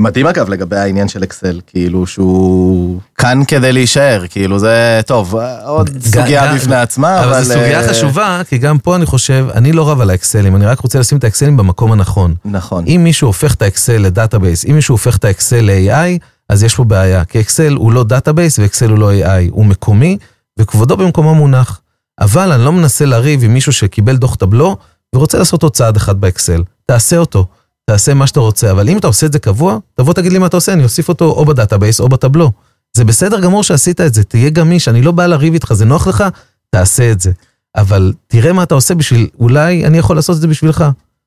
מדהים 0.00 0.26
אגב 0.26 0.48
לגבי 0.48 0.76
העניין 0.76 1.08
של 1.08 1.24
אקסל, 1.24 1.60
כאילו 1.66 2.06
שהוא 2.06 3.00
כאן 3.16 3.44
כדי 3.48 3.72
להישאר, 3.72 4.22
כאילו 4.30 4.58
זה 4.58 5.00
טוב, 5.06 5.34
עוד 5.64 5.90
סוגיה 6.00 6.54
בפני 6.54 6.76
עצמה, 6.76 7.18
אבל... 7.18 7.28
אבל 7.28 7.42
זו 7.42 7.54
סוגיה 7.54 7.80
אה, 7.80 7.88
חשובה, 7.88 8.40
כי 8.48 8.58
גם 8.58 8.78
פה 8.78 8.96
אני 8.96 9.06
חושב, 9.06 9.46
אני 9.54 9.72
לא 9.72 9.90
רב 9.90 10.00
על 10.00 10.10
האקסלים, 10.10 10.56
אני 10.56 10.66
רק 10.66 10.80
רוצה 10.80 10.98
לשים 10.98 11.18
את 11.18 11.24
האקסלים 11.24 11.56
במקום 11.56 11.92
הנכון. 11.92 12.34
נכון. 12.44 12.84
אם 12.86 13.00
מישהו 13.04 13.26
הופך 13.26 13.54
את 13.54 13.62
האקסל 13.62 13.98
ל 13.98 14.05
database, 14.05 14.64
אם 14.64 14.74
מישהו 14.74 14.94
הופך 14.94 15.16
את 15.16 15.24
האקסל 15.24 15.60
ל-AI, 15.60 16.24
אז 16.48 16.62
יש 16.62 16.74
פה 16.74 16.84
בעיה, 16.84 17.24
כי 17.24 17.40
אקסל 17.40 17.74
הוא 17.74 17.92
לא 17.92 18.04
database 18.04 18.58
ואקסל 18.58 18.90
הוא 18.90 18.98
לא 18.98 19.12
AI, 19.12 19.50
הוא 19.50 19.66
מקומי 19.66 20.18
וכבודו 20.58 20.96
במקומו 20.96 21.34
מונח. 21.34 21.80
אבל 22.20 22.52
אני 22.52 22.64
לא 22.64 22.72
מנסה 22.72 23.04
לריב 23.04 23.44
עם 23.44 23.54
מישהו 23.54 23.72
שקיבל 23.72 24.16
דוח 24.16 24.34
Tableau 24.34 24.76
ורוצה 25.14 25.38
לעשות 25.38 25.62
עוד 25.62 25.72
צעד 25.72 25.96
אחד 25.96 26.20
באקסל. 26.20 26.62
תעשה 26.86 27.16
אותו, 27.16 27.46
תעשה 27.88 28.14
מה 28.14 28.26
שאתה 28.26 28.40
רוצה, 28.40 28.70
אבל 28.70 28.88
אם 28.88 28.98
אתה 28.98 29.06
עושה 29.06 29.26
את 29.26 29.32
זה 29.32 29.38
קבוע, 29.38 29.78
תבוא 29.94 30.14
תגיד 30.14 30.32
לי 30.32 30.38
מה 30.38 30.46
אתה 30.46 30.56
עושה, 30.56 30.72
אני 30.72 30.84
אוסיף 30.84 31.08
אותו 31.08 31.24
או 31.24 31.44
ב 31.44 31.51
database 31.51 32.00
או 32.00 32.08
ב 32.08 32.13
Tableau. 32.13 32.52
זה 32.96 33.04
בסדר 33.04 33.40
גמור 33.40 33.62
שעשית 33.62 34.00
את 34.00 34.14
זה, 34.14 34.24
תהיה 34.24 34.50
גמיש, 34.50 34.88
אני 34.88 35.02
לא 35.02 35.12
בא 35.12 35.26
לריב 35.26 35.52
איתך, 35.52 35.72
זה 35.72 35.84
נוח 35.84 36.06
לך, 36.06 36.24
תעשה 36.70 37.12
את 37.12 37.20
זה. 37.20 37.32
אבל 37.76 38.12
תראה 38.26 38.52
מה 38.52 38.62
אתה 38.62 38.74
עושה 38.74 38.94
בשביל, 38.94 39.28
אולי 39.40 39.86
אני 39.86 39.98
יכול 39.98 40.16
לעשות 40.16 40.36
את 40.36 40.40
זה 40.40 40.46
בשבילך. 40.46 40.84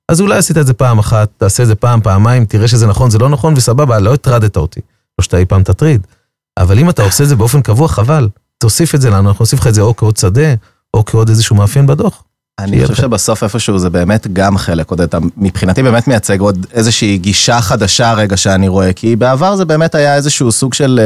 אז 0.10 0.22
אולי 0.22 0.38
עשית 0.38 0.58
את 0.58 0.68
זה 0.68 0.74
פעם 0.74 1.00
אחת, 1.00 1.30
תעשה 1.38 1.64
את 1.64 1.68
זה 1.68 1.76
פעם, 1.76 2.02
פעמיים, 2.02 2.46
תראה 2.46 2.68
שזה 2.68 2.88
נכון, 2.88 3.10
זה 3.10 3.18
לא 3.18 3.30
נכון, 3.30 3.54
וסבבה, 3.58 4.00
לא 4.00 4.14
הטרדת 4.14 4.58
אותי. 4.58 4.82
לא 5.20 5.24
שאתה 5.24 5.38
אי 5.38 5.46
פעם 5.46 5.64
תטריד. 5.64 6.08
אבל 6.58 6.80
אם 6.80 6.90
אתה 6.90 7.04
עושה 7.04 7.24
את 7.24 7.30
זה 7.30 7.36
באופן 7.36 7.62
קבוע, 7.62 7.88
חבל. 7.88 8.30
תוסיף 8.58 8.96
את 8.96 9.02
זה 9.02 9.10
לנו, 9.10 9.30
אנחנו 9.30 9.44
נוסיף 9.44 9.60
לך 9.60 9.68
את 9.68 9.74
זה 9.74 9.82
או 9.82 9.96
כעוד 9.96 10.18
שדה, 10.18 10.54
או 10.94 11.06
כעוד 11.06 11.30
איזשהו 11.30 11.56
מאפיין 11.56 11.88
בדוח. 11.88 12.24
אני 12.60 12.88
חושב 12.88 13.02
שבסוף 13.02 13.44
איפשהו 13.44 13.80
זה 13.80 13.90
באמת 13.90 14.28
גם 14.34 14.58
חלק, 14.58 14.90
עוד 14.90 15.02
אתה 15.02 15.18
מבחינתי 15.38 15.84
באמת 15.84 16.08
מייצג 16.08 16.40
עוד 16.40 16.66
איזושהי 16.74 17.18
גישה 17.18 17.62
חדשה 17.62 18.14
רגע 18.14 18.38
שאני 18.38 18.68
רואה, 18.68 18.94
כי 18.94 19.16
בעבר 19.16 19.56
זה 19.56 19.66
באמת 19.66 19.96
היה 19.96 20.16
איזשהו 20.16 20.52
סוג 20.52 20.74
של 20.74 21.00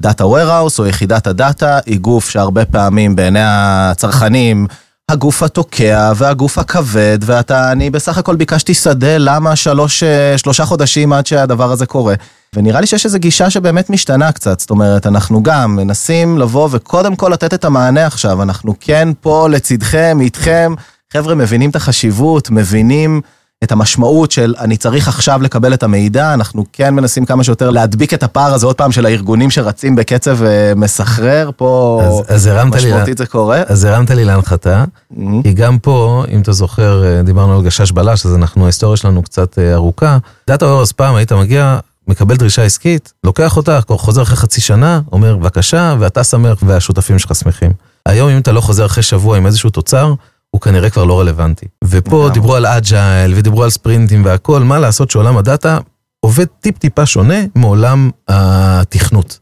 דאטה 0.00 0.24
warehouse 0.24 0.78
או 0.78 0.86
יחידת 0.86 1.26
הדאטה, 1.26 1.78
היא 1.86 1.98
גוף 1.98 2.30
שהרבה 2.30 2.64
פעמים 2.64 3.16
בעיני 3.16 3.40
הצרכנים, 3.42 4.66
הגוף 5.10 5.42
התוקע 5.42 6.12
והגוף 6.16 6.58
הכבד, 6.58 7.18
ואתה, 7.20 7.72
אני 7.72 7.90
בסך 7.90 8.18
הכל 8.18 8.36
ביקשתי 8.36 8.74
שדה, 8.74 9.18
למה 9.18 9.56
שלוש, 9.56 10.04
שלושה 10.36 10.64
חודשים 10.64 11.12
עד 11.12 11.26
שהדבר 11.26 11.72
הזה 11.72 11.86
קורה. 11.86 12.14
ונראה 12.54 12.80
לי 12.80 12.86
שיש 12.86 13.04
איזו 13.04 13.18
גישה 13.18 13.50
שבאמת 13.50 13.90
משתנה 13.90 14.32
קצת, 14.32 14.60
זאת 14.60 14.70
אומרת, 14.70 15.06
אנחנו 15.06 15.42
גם 15.42 15.76
מנסים 15.76 16.38
לבוא 16.38 16.68
וקודם 16.72 17.16
כל 17.16 17.28
לתת 17.28 17.54
את 17.54 17.64
המענה 17.64 18.06
עכשיו, 18.06 18.42
אנחנו 18.42 18.74
כן 18.80 19.08
פה 19.20 19.48
לצדכם, 19.48 20.18
איתכם, 20.20 20.74
חבר'ה 21.12 21.34
מבינים 21.34 21.70
את 21.70 21.76
החשיבות, 21.76 22.50
מבינים 22.50 23.20
את 23.64 23.72
המשמעות 23.72 24.30
של 24.30 24.54
אני 24.58 24.76
צריך 24.76 25.08
עכשיו 25.08 25.42
לקבל 25.42 25.74
את 25.74 25.82
המידע, 25.82 26.34
אנחנו 26.34 26.64
כן 26.72 26.94
מנסים 26.94 27.24
כמה 27.24 27.44
שיותר 27.44 27.70
להדביק 27.70 28.14
את 28.14 28.22
הפער 28.22 28.54
הזה 28.54 28.66
עוד 28.66 28.76
פעם 28.76 28.92
של 28.92 29.06
הארגונים 29.06 29.50
שרצים 29.50 29.96
בקצב 29.96 30.38
מסחרר, 30.76 31.50
פה 31.56 32.00
אז, 32.28 32.46
אז 32.46 32.50
משמעותית 32.64 33.18
זה 33.18 33.26
קורה. 33.26 33.62
אז 33.66 33.84
הרמת 33.84 34.10
לי 34.10 34.24
להנחתה, 34.24 34.84
mm-hmm. 34.84 35.42
כי 35.42 35.52
גם 35.52 35.78
פה, 35.78 36.24
אם 36.30 36.40
אתה 36.40 36.52
זוכר, 36.52 37.02
דיברנו 37.24 37.56
על 37.56 37.62
גשש 37.62 37.90
בלש, 37.92 38.26
אז 38.26 38.34
אנחנו, 38.34 38.64
ההיסטוריה 38.64 38.96
שלנו 38.96 39.22
קצת 39.22 39.58
ארוכה. 39.74 40.18
data 40.48 40.66
warehouse 40.66 40.92
פעם 40.92 41.14
היית 41.14 41.32
מגיע, 41.32 41.78
מקבל 42.08 42.36
דרישה 42.36 42.62
עסקית, 42.62 43.12
לוקח 43.24 43.56
אותה, 43.56 43.80
חוזר 43.88 44.22
אחרי 44.22 44.36
חצי 44.36 44.60
שנה, 44.60 45.00
אומר 45.12 45.36
בבקשה, 45.36 45.96
ואתה 45.98 46.24
שמח 46.24 46.58
והשותפים 46.66 47.18
שלך 47.18 47.34
שמחים. 47.34 47.72
היום 48.06 48.28
אם 48.28 48.38
אתה 48.38 48.52
לא 48.52 48.60
חוזר 48.60 48.86
אחרי 48.86 49.02
שבוע 49.02 49.36
עם 49.36 49.46
איזשהו 49.46 49.70
תוצר, 49.70 50.14
הוא 50.50 50.60
כנראה 50.60 50.90
כבר 50.90 51.04
לא 51.04 51.20
רלוונטי. 51.20 51.66
ופה 51.84 52.28
דיברו 52.32 52.54
על 52.54 52.66
אג'ייל 52.66 53.34
ודיברו 53.36 53.64
על 53.64 53.70
ספרינטים 53.70 54.24
והכל, 54.24 54.62
מה 54.62 54.78
לעשות 54.78 55.10
שעולם 55.10 55.36
הדאטה 55.36 55.78
עובד 56.20 56.44
טיפ-טיפה 56.60 57.06
שונה 57.06 57.34
מעולם 57.54 58.10
התכנות. 58.28 59.38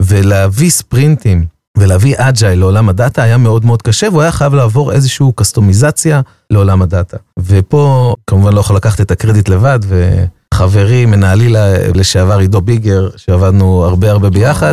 ולהביא 0.00 0.70
ספרינטים 0.70 1.46
ולהביא 1.78 2.14
אג'ייל 2.18 2.58
לעולם 2.58 2.88
הדאטה 2.88 3.22
היה 3.22 3.36
מאוד 3.36 3.64
מאוד 3.64 3.82
קשה, 3.82 4.08
והוא 4.10 4.22
היה 4.22 4.32
חייב 4.32 4.54
לעבור 4.54 4.92
איזושהי 4.92 5.26
קסטומיזציה 5.36 6.20
לעולם 6.50 6.82
הדאטה. 6.82 7.16
ופה 7.38 8.14
כמובן 8.26 8.52
לא 8.52 8.60
יכול 8.60 8.76
לקחת 8.76 9.00
את 9.00 9.10
הקרדיט 9.10 9.48
לבד, 9.48 9.78
ו... 9.82 10.24
חברי, 10.58 11.06
מנהלי 11.06 11.54
לשעבר 11.94 12.38
עידו 12.38 12.60
ביגר, 12.60 13.08
שעבדנו 13.16 13.84
הרבה 13.84 14.10
הרבה 14.10 14.30
ביחד. 14.30 14.72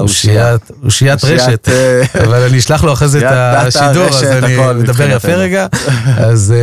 אושייה, 0.00 0.56
אושיית 0.84 1.24
רשת, 1.24 1.68
אבל 2.24 2.42
אני 2.42 2.58
אשלח 2.58 2.84
לו 2.84 2.92
אחרי 2.92 3.08
זה 3.08 3.18
את 3.18 3.66
השידור, 3.66 4.04
אז 4.04 4.22
אני 4.24 4.56
מדבר 4.82 5.10
יפה 5.10 5.32
רגע. 5.34 5.66
אז 6.16 6.54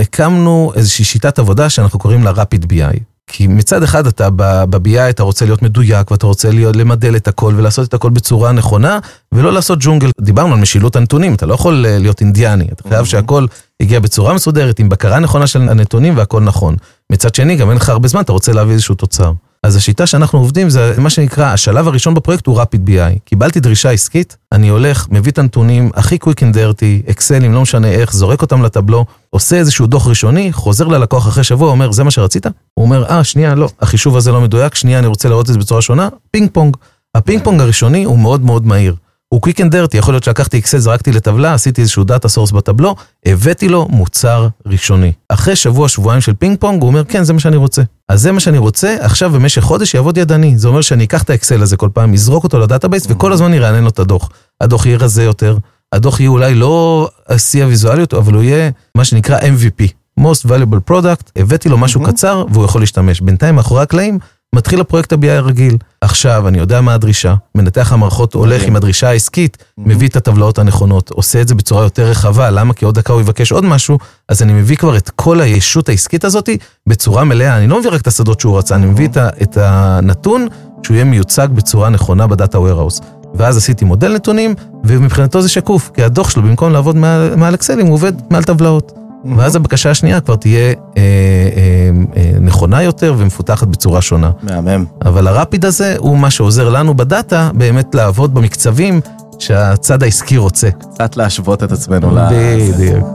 הקמנו 0.00 0.72
איזושהי 0.76 1.04
שיטת 1.04 1.38
עבודה 1.38 1.70
שאנחנו 1.70 1.98
קוראים 1.98 2.24
לה 2.24 2.30
Rapid 2.30 2.64
BI. 2.64 3.15
כי 3.26 3.46
מצד 3.46 3.82
אחד 3.82 4.06
אתה 4.06 4.30
ב-BI 4.30 5.10
אתה 5.10 5.22
רוצה 5.22 5.44
להיות 5.44 5.62
מדויק 5.62 6.10
ואתה 6.10 6.26
רוצה 6.26 6.50
להיות, 6.50 6.76
למדל 6.76 7.16
את 7.16 7.28
הכל 7.28 7.54
ולעשות 7.56 7.88
את 7.88 7.94
הכל 7.94 8.10
בצורה 8.10 8.52
נכונה 8.52 8.98
ולא 9.32 9.52
לעשות 9.52 9.78
ג'ונגל. 9.82 10.10
דיברנו 10.20 10.54
על 10.54 10.60
משילות 10.60 10.96
הנתונים, 10.96 11.34
אתה 11.34 11.46
לא 11.46 11.54
יכול 11.54 11.74
להיות 11.74 12.20
אינדיאני, 12.20 12.64
אתה 12.72 12.88
חייב 12.88 13.04
שהכל 13.04 13.46
יגיע 13.80 14.00
בצורה 14.00 14.34
מסודרת 14.34 14.78
עם 14.78 14.88
בקרה 14.88 15.18
נכונה 15.18 15.46
של 15.46 15.68
הנתונים 15.68 16.16
והכל 16.16 16.40
נכון. 16.40 16.76
מצד 17.12 17.34
שני 17.34 17.56
גם 17.56 17.70
אין 17.70 17.76
לך 17.76 17.88
הרבה 17.88 18.08
זמן, 18.08 18.20
אתה 18.20 18.32
רוצה 18.32 18.52
להביא 18.52 18.72
איזשהו 18.72 18.94
תוצר. 18.94 19.32
אז 19.62 19.76
השיטה 19.76 20.06
שאנחנו 20.06 20.38
עובדים 20.38 20.70
זה 20.70 20.94
מה 20.98 21.10
שנקרא, 21.10 21.44
השלב 21.44 21.88
הראשון 21.88 22.14
בפרויקט 22.14 22.46
הוא 22.46 22.62
Rapid 22.62 22.88
BI. 22.88 23.18
קיבלתי 23.24 23.60
דרישה 23.60 23.90
עסקית, 23.90 24.36
אני 24.52 24.68
הולך, 24.68 25.06
מביא 25.10 25.32
את 25.32 25.38
הנתונים 25.38 25.90
הכי 25.94 26.18
quick 26.24 26.38
and 26.38 26.54
dirty, 26.54 27.10
אקסלים, 27.10 27.52
לא 27.52 27.62
משנה 27.62 27.88
איך, 27.88 28.12
זורק 28.12 28.42
אותם 28.42 28.62
לטבלו, 28.62 29.04
עושה 29.30 29.56
איזשהו 29.56 29.86
דוח 29.86 30.08
ראשוני, 30.08 30.52
חוזר 30.52 30.86
ללקוח 30.88 31.28
אחרי 31.28 31.44
שבוע, 31.44 31.70
אומר, 31.70 31.92
זה 31.92 32.04
מה 32.04 32.10
שרצית? 32.10 32.46
הוא 32.46 32.84
אומר, 32.84 33.04
אה, 33.04 33.24
שנייה, 33.24 33.54
לא, 33.54 33.68
החישוב 33.80 34.16
הזה 34.16 34.32
לא 34.32 34.40
מדויק, 34.40 34.74
שנייה, 34.74 34.98
אני 34.98 35.06
רוצה 35.06 35.28
לראות 35.28 35.48
את 35.48 35.52
זה 35.52 35.58
בצורה 35.58 35.82
שונה, 35.82 36.08
פינג 36.30 36.50
פונג. 36.52 36.76
הפינג 37.14 37.44
פונג 37.44 37.60
הראשוני 37.60 38.04
הוא 38.04 38.18
מאוד 38.18 38.40
מאוד 38.40 38.66
מהיר. 38.66 38.94
הוא 39.28 39.40
quick 39.46 39.58
and 39.58 39.72
dirty, 39.72 39.96
יכול 39.96 40.14
להיות 40.14 40.24
שלקחתי 40.24 40.58
אקסל, 40.58 40.78
זרקתי 40.78 41.12
לטבלה, 41.12 41.54
עשיתי 41.54 41.80
איזשהו 41.80 42.04
data 42.04 42.28
source 42.28 42.52
ב 42.52 42.57
Tableau, 42.57 42.96
הבאתי 43.26 43.68
לו 43.68 43.86
מוצר 43.90 44.48
ראשוני. 44.66 45.12
אחרי 45.28 45.56
שבוע, 45.56 45.88
שבועיים 45.88 46.20
של 46.20 46.34
פינג 46.34 46.58
פונג, 46.60 46.82
הוא 46.82 46.88
אומר, 46.88 47.04
כן, 47.04 47.24
זה 47.24 47.32
מה 47.32 47.40
שאני 47.40 47.56
רוצה. 47.56 47.82
אז 48.08 48.22
זה 48.22 48.32
מה 48.32 48.40
שאני 48.40 48.58
רוצה, 48.58 48.96
עכשיו 49.00 49.30
במשך 49.30 49.62
חודש 49.62 49.94
יעבוד 49.94 50.18
ידני. 50.18 50.58
זה 50.58 50.68
אומר 50.68 50.80
שאני 50.80 51.04
אקח 51.04 51.22
את 51.22 51.30
האקסל 51.30 51.62
הזה 51.62 51.76
כל 51.76 51.88
פעם, 51.92 52.12
אזרוק 52.12 52.44
אותו 52.44 52.58
ל 52.58 52.63
database, 52.63 53.06
וכל 53.08 53.32
הזמן 53.32 53.54
ירענן 53.54 53.82
לו 53.82 53.88
את 53.88 53.98
הדוח. 53.98 54.30
הדוח 54.60 54.86
יהיה 54.86 54.98
רזה 54.98 55.24
יותר, 55.24 55.58
הדוח 55.92 56.20
יהיה 56.20 56.30
אולי 56.30 56.54
לא 56.54 57.08
השיא 57.28 57.64
הוויזואליות, 57.64 58.14
אבל 58.14 58.34
הוא 58.34 58.42
יהיה 58.42 58.70
מה 58.94 59.04
שנקרא 59.04 59.38
MVP, 59.38 59.84
Most 60.20 60.46
Valuable 60.48 60.90
Product, 60.90 61.30
הבאתי 61.36 61.68
לו 61.68 61.78
משהו 61.78 62.02
קצר, 62.02 62.44
והוא 62.50 62.64
יכול 62.64 62.82
להשתמש. 62.82 63.20
בינתיים, 63.20 63.54
מאחורי 63.54 63.82
הקלעים, 63.82 64.18
מתחיל 64.54 64.80
הפרויקט 64.80 65.12
ה-BI 65.12 65.30
הרגיל. 65.30 65.76
עכשיו, 66.00 66.48
אני 66.48 66.58
יודע 66.58 66.80
מה 66.80 66.94
הדרישה, 66.94 67.34
מנתח 67.54 67.92
המערכות 67.92 68.34
הולך 68.34 68.62
עם 68.62 68.76
הדרישה 68.76 69.08
העסקית, 69.08 69.64
מביא 69.78 70.08
את 70.08 70.16
הטבלאות 70.16 70.58
הנכונות, 70.58 71.10
עושה 71.10 71.40
את 71.40 71.48
זה 71.48 71.54
בצורה 71.54 71.82
יותר 71.82 72.06
רחבה, 72.06 72.50
למה? 72.50 72.74
כי 72.74 72.84
עוד 72.84 72.94
דקה 72.94 73.12
הוא 73.12 73.20
יבקש 73.20 73.52
עוד 73.52 73.64
משהו, 73.64 73.98
אז 74.28 74.42
אני 74.42 74.52
מביא 74.52 74.76
כבר 74.76 74.96
את 74.96 75.10
כל 75.10 75.40
הישות 75.40 75.88
העסקית 75.88 76.24
הזאת 76.24 76.48
בצורה 76.86 77.24
מלאה, 77.24 77.56
אני 77.56 77.66
לא 77.66 77.78
מביא 77.80 77.90
רק 77.90 78.00
את 78.00 78.06
השדות 78.06 78.40
שהוא 78.40 78.58
רצה, 78.58 78.74
אני 78.74 78.86
מביא 78.86 79.08
את 79.42 79.56
הנתון 79.56 80.46
שהוא 80.82 80.94
יהיה 80.94 81.04
מיוצג 81.04 81.48
בצורה 81.54 81.88
נכונה 81.88 82.26
בדאטה 82.26 82.58
warehouse. 82.58 83.04
ואז 83.34 83.56
עשיתי 83.56 83.84
מודל 83.84 84.14
נתונים, 84.14 84.54
ומבחינתו 84.84 85.42
זה 85.42 85.48
שקוף, 85.48 85.90
כי 85.94 86.02
הדוח 86.02 86.30
שלו, 86.30 86.42
במקום 86.42 86.72
לעבוד 86.72 86.96
מעל, 86.96 87.36
מעל 87.36 87.54
אקסלים, 87.54 87.86
הוא 87.86 87.94
עובד 87.94 88.12
מעל 88.30 88.42
טבלאות. 88.42 89.05
ואז 89.36 89.56
הבקשה 89.56 89.90
השנייה 89.90 90.20
כבר 90.20 90.36
תהיה 90.36 90.68
אה, 90.68 90.74
אה, 90.96 91.90
אה, 92.16 92.32
נכונה 92.40 92.82
יותר 92.82 93.14
ומפותחת 93.18 93.68
בצורה 93.68 94.02
שונה. 94.02 94.30
מהמם. 94.42 94.84
אבל 95.04 95.26
הרפיד 95.26 95.64
הזה 95.64 95.94
הוא 95.98 96.18
מה 96.18 96.30
שעוזר 96.30 96.68
לנו 96.68 96.94
בדאטה 96.94 97.50
באמת 97.54 97.94
לעבוד 97.94 98.34
במקצבים 98.34 99.00
שהצד 99.38 100.02
העסקי 100.02 100.36
רוצה. 100.36 100.70
קצת 100.70 101.16
להשוות 101.16 101.64
את 101.64 101.72
עצמנו 101.72 102.16
ל... 102.16 102.20
בדיוק. 102.72 103.06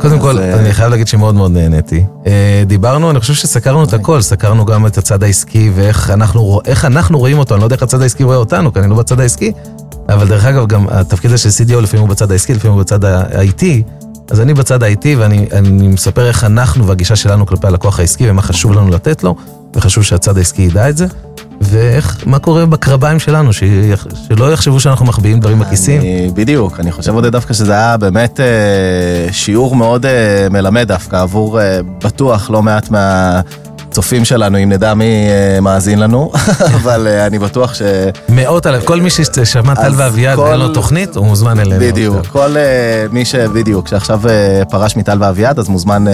קודם 0.00 0.18
כל, 0.18 0.38
אני 0.38 0.72
חייב 0.72 0.90
להגיד 0.90 1.08
שמאוד 1.08 1.34
מאוד 1.34 1.50
נהניתי. 1.50 2.04
דיברנו, 2.66 3.10
אני 3.10 3.20
חושב 3.20 3.34
שסקרנו 3.34 3.84
את 3.84 3.92
הכל, 3.92 4.20
סקרנו 4.20 4.64
גם 4.64 4.86
את 4.86 4.98
הצד 4.98 5.22
העסקי 5.22 5.70
ואיך 5.74 6.10
אנחנו, 6.10 6.60
אנחנו 6.84 7.18
רואים 7.18 7.38
אותו, 7.38 7.54
אני 7.54 7.60
לא 7.60 7.66
יודע 7.66 7.74
איך 7.74 7.82
הצד 7.82 8.02
העסקי 8.02 8.24
רואה 8.24 8.36
אותנו, 8.36 8.72
כי 8.72 8.78
אני 8.78 8.90
לא 8.90 8.96
בצד 8.96 9.20
העסקי, 9.20 9.52
אבל 10.08 10.28
דרך 10.28 10.44
אגב, 10.44 10.66
גם 10.66 10.86
התפקיד 10.90 11.32
הזה 11.32 11.50
של 11.50 11.64
CDO 11.64 11.80
לפעמים 11.80 12.06
הוא 12.06 12.10
בצד 12.10 12.32
העסקי, 12.32 12.54
לפעמים 12.54 12.74
הוא 12.76 12.82
בצד 12.82 13.04
ה-IT, 13.04 13.64
אז 14.30 14.40
אני 14.40 14.54
בצד 14.54 14.82
ה-IT 14.82 15.06
ואני 15.18 15.88
מספר 15.88 16.26
איך 16.26 16.44
אנחנו 16.44 16.86
והגישה 16.86 17.16
שלנו 17.16 17.46
כלפי 17.46 17.66
הלקוח 17.66 18.00
העסקי 18.00 18.30
ומה 18.30 18.42
חשוב 18.42 18.72
לנו 18.72 18.90
לתת 18.90 19.22
לו, 19.22 19.36
וחשוב 19.76 20.04
שהצד 20.04 20.36
העסקי 20.36 20.62
ידע 20.62 20.88
את 20.88 20.96
זה, 20.96 21.06
ואיך, 21.60 22.22
מה 22.26 22.38
קורה 22.38 22.66
בקרביים 22.66 23.18
שלנו, 23.18 23.52
ש... 23.52 23.62
שלא 24.28 24.52
יחשבו 24.52 24.80
שאנחנו 24.80 25.06
מחביאים 25.06 25.40
דברים 25.40 25.58
בכיסים. 25.58 26.02
בדיוק, 26.34 26.80
אני 26.80 26.92
חושב 26.92 27.14
עוד 27.14 27.26
דווקא 27.26 27.54
שזה 27.54 27.72
היה 27.72 27.96
באמת 27.96 28.40
אה, 28.40 29.32
שיעור 29.32 29.76
מאוד 29.76 30.06
אה, 30.06 30.46
מלמד 30.50 30.88
דווקא 30.88 31.16
עבור 31.16 31.60
אה, 31.60 31.80
בטוח 32.04 32.50
לא 32.50 32.62
מעט 32.62 32.90
מה... 32.90 33.40
צופים 33.92 34.24
שלנו, 34.24 34.58
אם 34.58 34.68
נדע 34.68 34.94
מי 34.94 35.26
מאזין 35.62 35.98
לנו, 35.98 36.32
אבל 36.78 37.08
אני 37.08 37.38
בטוח 37.38 37.74
ש... 37.74 37.82
מאות 38.28 38.66
אלף, 38.66 38.84
כל 38.84 39.00
מי 39.00 39.10
ששמע 39.10 39.74
טל 39.74 39.92
ואביעד 39.96 40.38
ואין 40.38 40.60
לו 40.60 40.68
תוכנית, 40.68 41.16
הוא 41.16 41.26
מוזמן 41.26 41.60
אלינו. 41.60 41.80
בדיוק, 41.80 42.26
כל 42.26 42.54
מי 43.10 43.24
ש... 43.24 43.34
בדיוק, 43.34 43.88
שעכשיו 43.88 44.20
פרש 44.70 44.96
מטל 44.96 45.18
ואביעד, 45.20 45.58
אז 45.58 45.68
מוזמן 45.68 46.04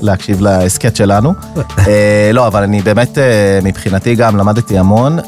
להקשיב 0.00 0.40
להסכת 0.40 0.96
שלנו. 0.96 1.34
לא, 2.34 2.46
אבל 2.46 2.62
אני 2.62 2.82
באמת, 2.82 3.18
מבחינתי 3.62 4.14
גם 4.14 4.36
למדתי 4.36 4.78
המון. 4.78 5.18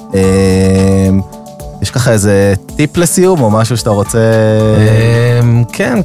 יש 1.82 1.90
ככה 1.90 2.12
איזה 2.12 2.54
טיפ 2.76 2.96
לסיום, 2.96 3.40
או 3.40 3.50
משהו 3.50 3.76
שאתה 3.76 3.90
רוצה... 3.90 4.18
אמ, 5.42 5.64
כן, 5.72 5.98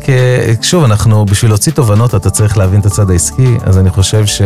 שוב, 0.61 0.83
אנחנו, 0.83 1.25
בשביל 1.25 1.51
להוציא 1.51 1.71
תובנות 1.71 2.15
אתה 2.15 2.29
צריך 2.29 2.57
להבין 2.57 2.79
את 2.79 2.85
הצד 2.85 3.09
העסקי, 3.09 3.57
אז 3.65 3.77
אני 3.77 3.89
חושב 3.89 4.25
ש... 4.25 4.41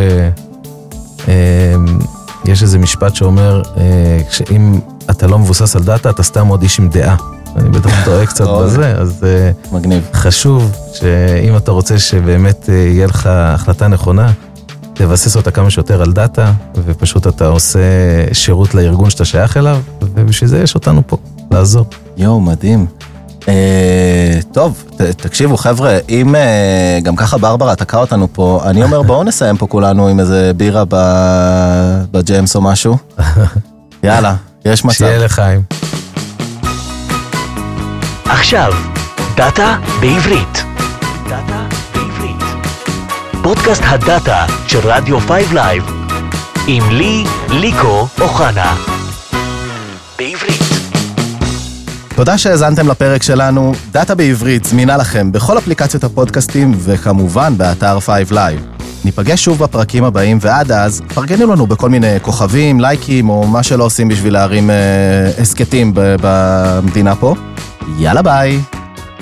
אמ, 1.28 1.98
יש 2.44 2.62
איזה 2.62 2.78
משפט 2.78 3.14
שאומר, 3.14 3.62
אה, 3.76 3.82
שאם 4.30 4.80
אתה 5.10 5.26
לא 5.26 5.38
מבוסס 5.38 5.76
על 5.76 5.82
דאטה, 5.82 6.10
אתה 6.10 6.22
סתם 6.22 6.46
עוד 6.46 6.62
איש 6.62 6.78
עם 6.78 6.88
דעה. 6.88 7.16
אני 7.56 7.68
בטח 7.68 7.90
טועה 8.04 8.26
קצת 8.26 8.46
בזה, 8.48 8.94
אז 8.98 9.24
אה, 9.24 9.50
מגניב. 9.72 10.02
חשוב 10.12 10.72
שאם 10.92 11.56
אתה 11.56 11.72
רוצה 11.72 11.98
שבאמת 11.98 12.70
אה, 12.70 12.74
יהיה 12.74 13.06
לך 13.06 13.26
החלטה 13.32 13.88
נכונה, 13.88 14.32
תבסס 14.94 15.36
אותה 15.36 15.50
כמה 15.50 15.70
שיותר 15.70 16.02
על 16.02 16.12
דאטה, 16.12 16.52
ופשוט 16.84 17.26
אתה 17.26 17.46
עושה 17.46 17.78
שירות 18.32 18.74
לארגון 18.74 19.10
שאתה 19.10 19.24
שייך 19.24 19.56
אליו, 19.56 19.80
ובשביל 20.02 20.50
זה 20.50 20.62
יש 20.62 20.74
אותנו 20.74 21.02
פה, 21.06 21.16
לעזור. 21.50 21.86
יואו, 22.16 22.40
מדהים. 22.40 22.86
אה, 23.48 24.38
טוב, 24.52 24.84
ת, 24.96 25.00
תקשיבו 25.02 25.56
חבר'ה, 25.56 25.98
אם 26.08 26.34
אה, 26.34 26.98
גם 27.02 27.16
ככה 27.16 27.38
ברברה 27.38 27.74
תקע 27.76 27.98
אותנו 27.98 28.28
פה, 28.32 28.60
אני 28.64 28.82
אומר 28.82 29.02
בואו 29.02 29.24
נסיים 29.24 29.56
פה 29.56 29.66
כולנו 29.66 30.08
עם 30.08 30.20
איזה 30.20 30.52
בירה 30.56 30.84
ב, 30.88 30.96
בג'יימס 32.10 32.56
או 32.56 32.60
משהו. 32.60 32.96
יאללה, 34.02 34.34
יש 34.64 34.84
מצב. 34.84 34.94
שיהיה 34.94 35.24
לחיים. 35.24 35.62
עכשיו, 38.24 38.72
דאטה 39.36 39.76
בעברית. 40.00 40.64
דאטה 41.28 41.66
בעברית. 41.94 42.42
פודקאסט 43.42 43.82
הדאטה 43.86 44.46
של 44.66 44.78
רדיו 44.82 45.20
5 45.20 45.52
Live, 45.52 45.84
עם 46.66 46.90
לי, 46.90 47.24
ליקו 47.48 48.08
אוחנה. 48.20 48.74
תודה 52.16 52.38
שהאזנתם 52.38 52.88
לפרק 52.88 53.22
שלנו. 53.22 53.72
דאטה 53.92 54.14
בעברית 54.14 54.64
זמינה 54.64 54.96
לכם 54.96 55.32
בכל 55.32 55.58
אפליקציות 55.58 56.04
הפודקאסטים, 56.04 56.72
וכמובן 56.78 57.52
באתר 57.56 58.00
5 58.00 58.30
Live. 58.32 58.82
ניפגש 59.04 59.44
שוב 59.44 59.58
בפרקים 59.58 60.04
הבאים, 60.04 60.38
ועד 60.40 60.72
אז, 60.72 61.02
פרגנו 61.14 61.52
לנו 61.52 61.66
בכל 61.66 61.88
מיני 61.90 62.20
כוכבים, 62.22 62.80
לייקים, 62.80 63.28
או 63.28 63.46
מה 63.46 63.62
שלא 63.62 63.84
עושים 63.84 64.08
בשביל 64.08 64.32
להרים 64.32 64.70
אה, 64.70 64.76
הסכתים 65.38 65.92
ב- 65.94 66.16
במדינה 66.22 67.14
פה. 67.16 67.34
יאללה 67.98 68.22
ביי. 68.22 68.60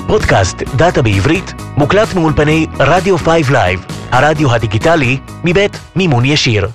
פודקאסט 0.06 0.62
דאטה 0.76 1.02
בעברית 1.02 1.52
מוקלט 1.76 2.14
מאולפני 2.14 2.66
רדיו 2.80 3.18
5 3.18 3.50
Live, 3.50 3.80
הרדיו 4.10 4.54
הדיגיטלי 4.54 5.18
מבית 5.44 5.78
מימון 5.96 6.24
ישיר. 6.24 6.68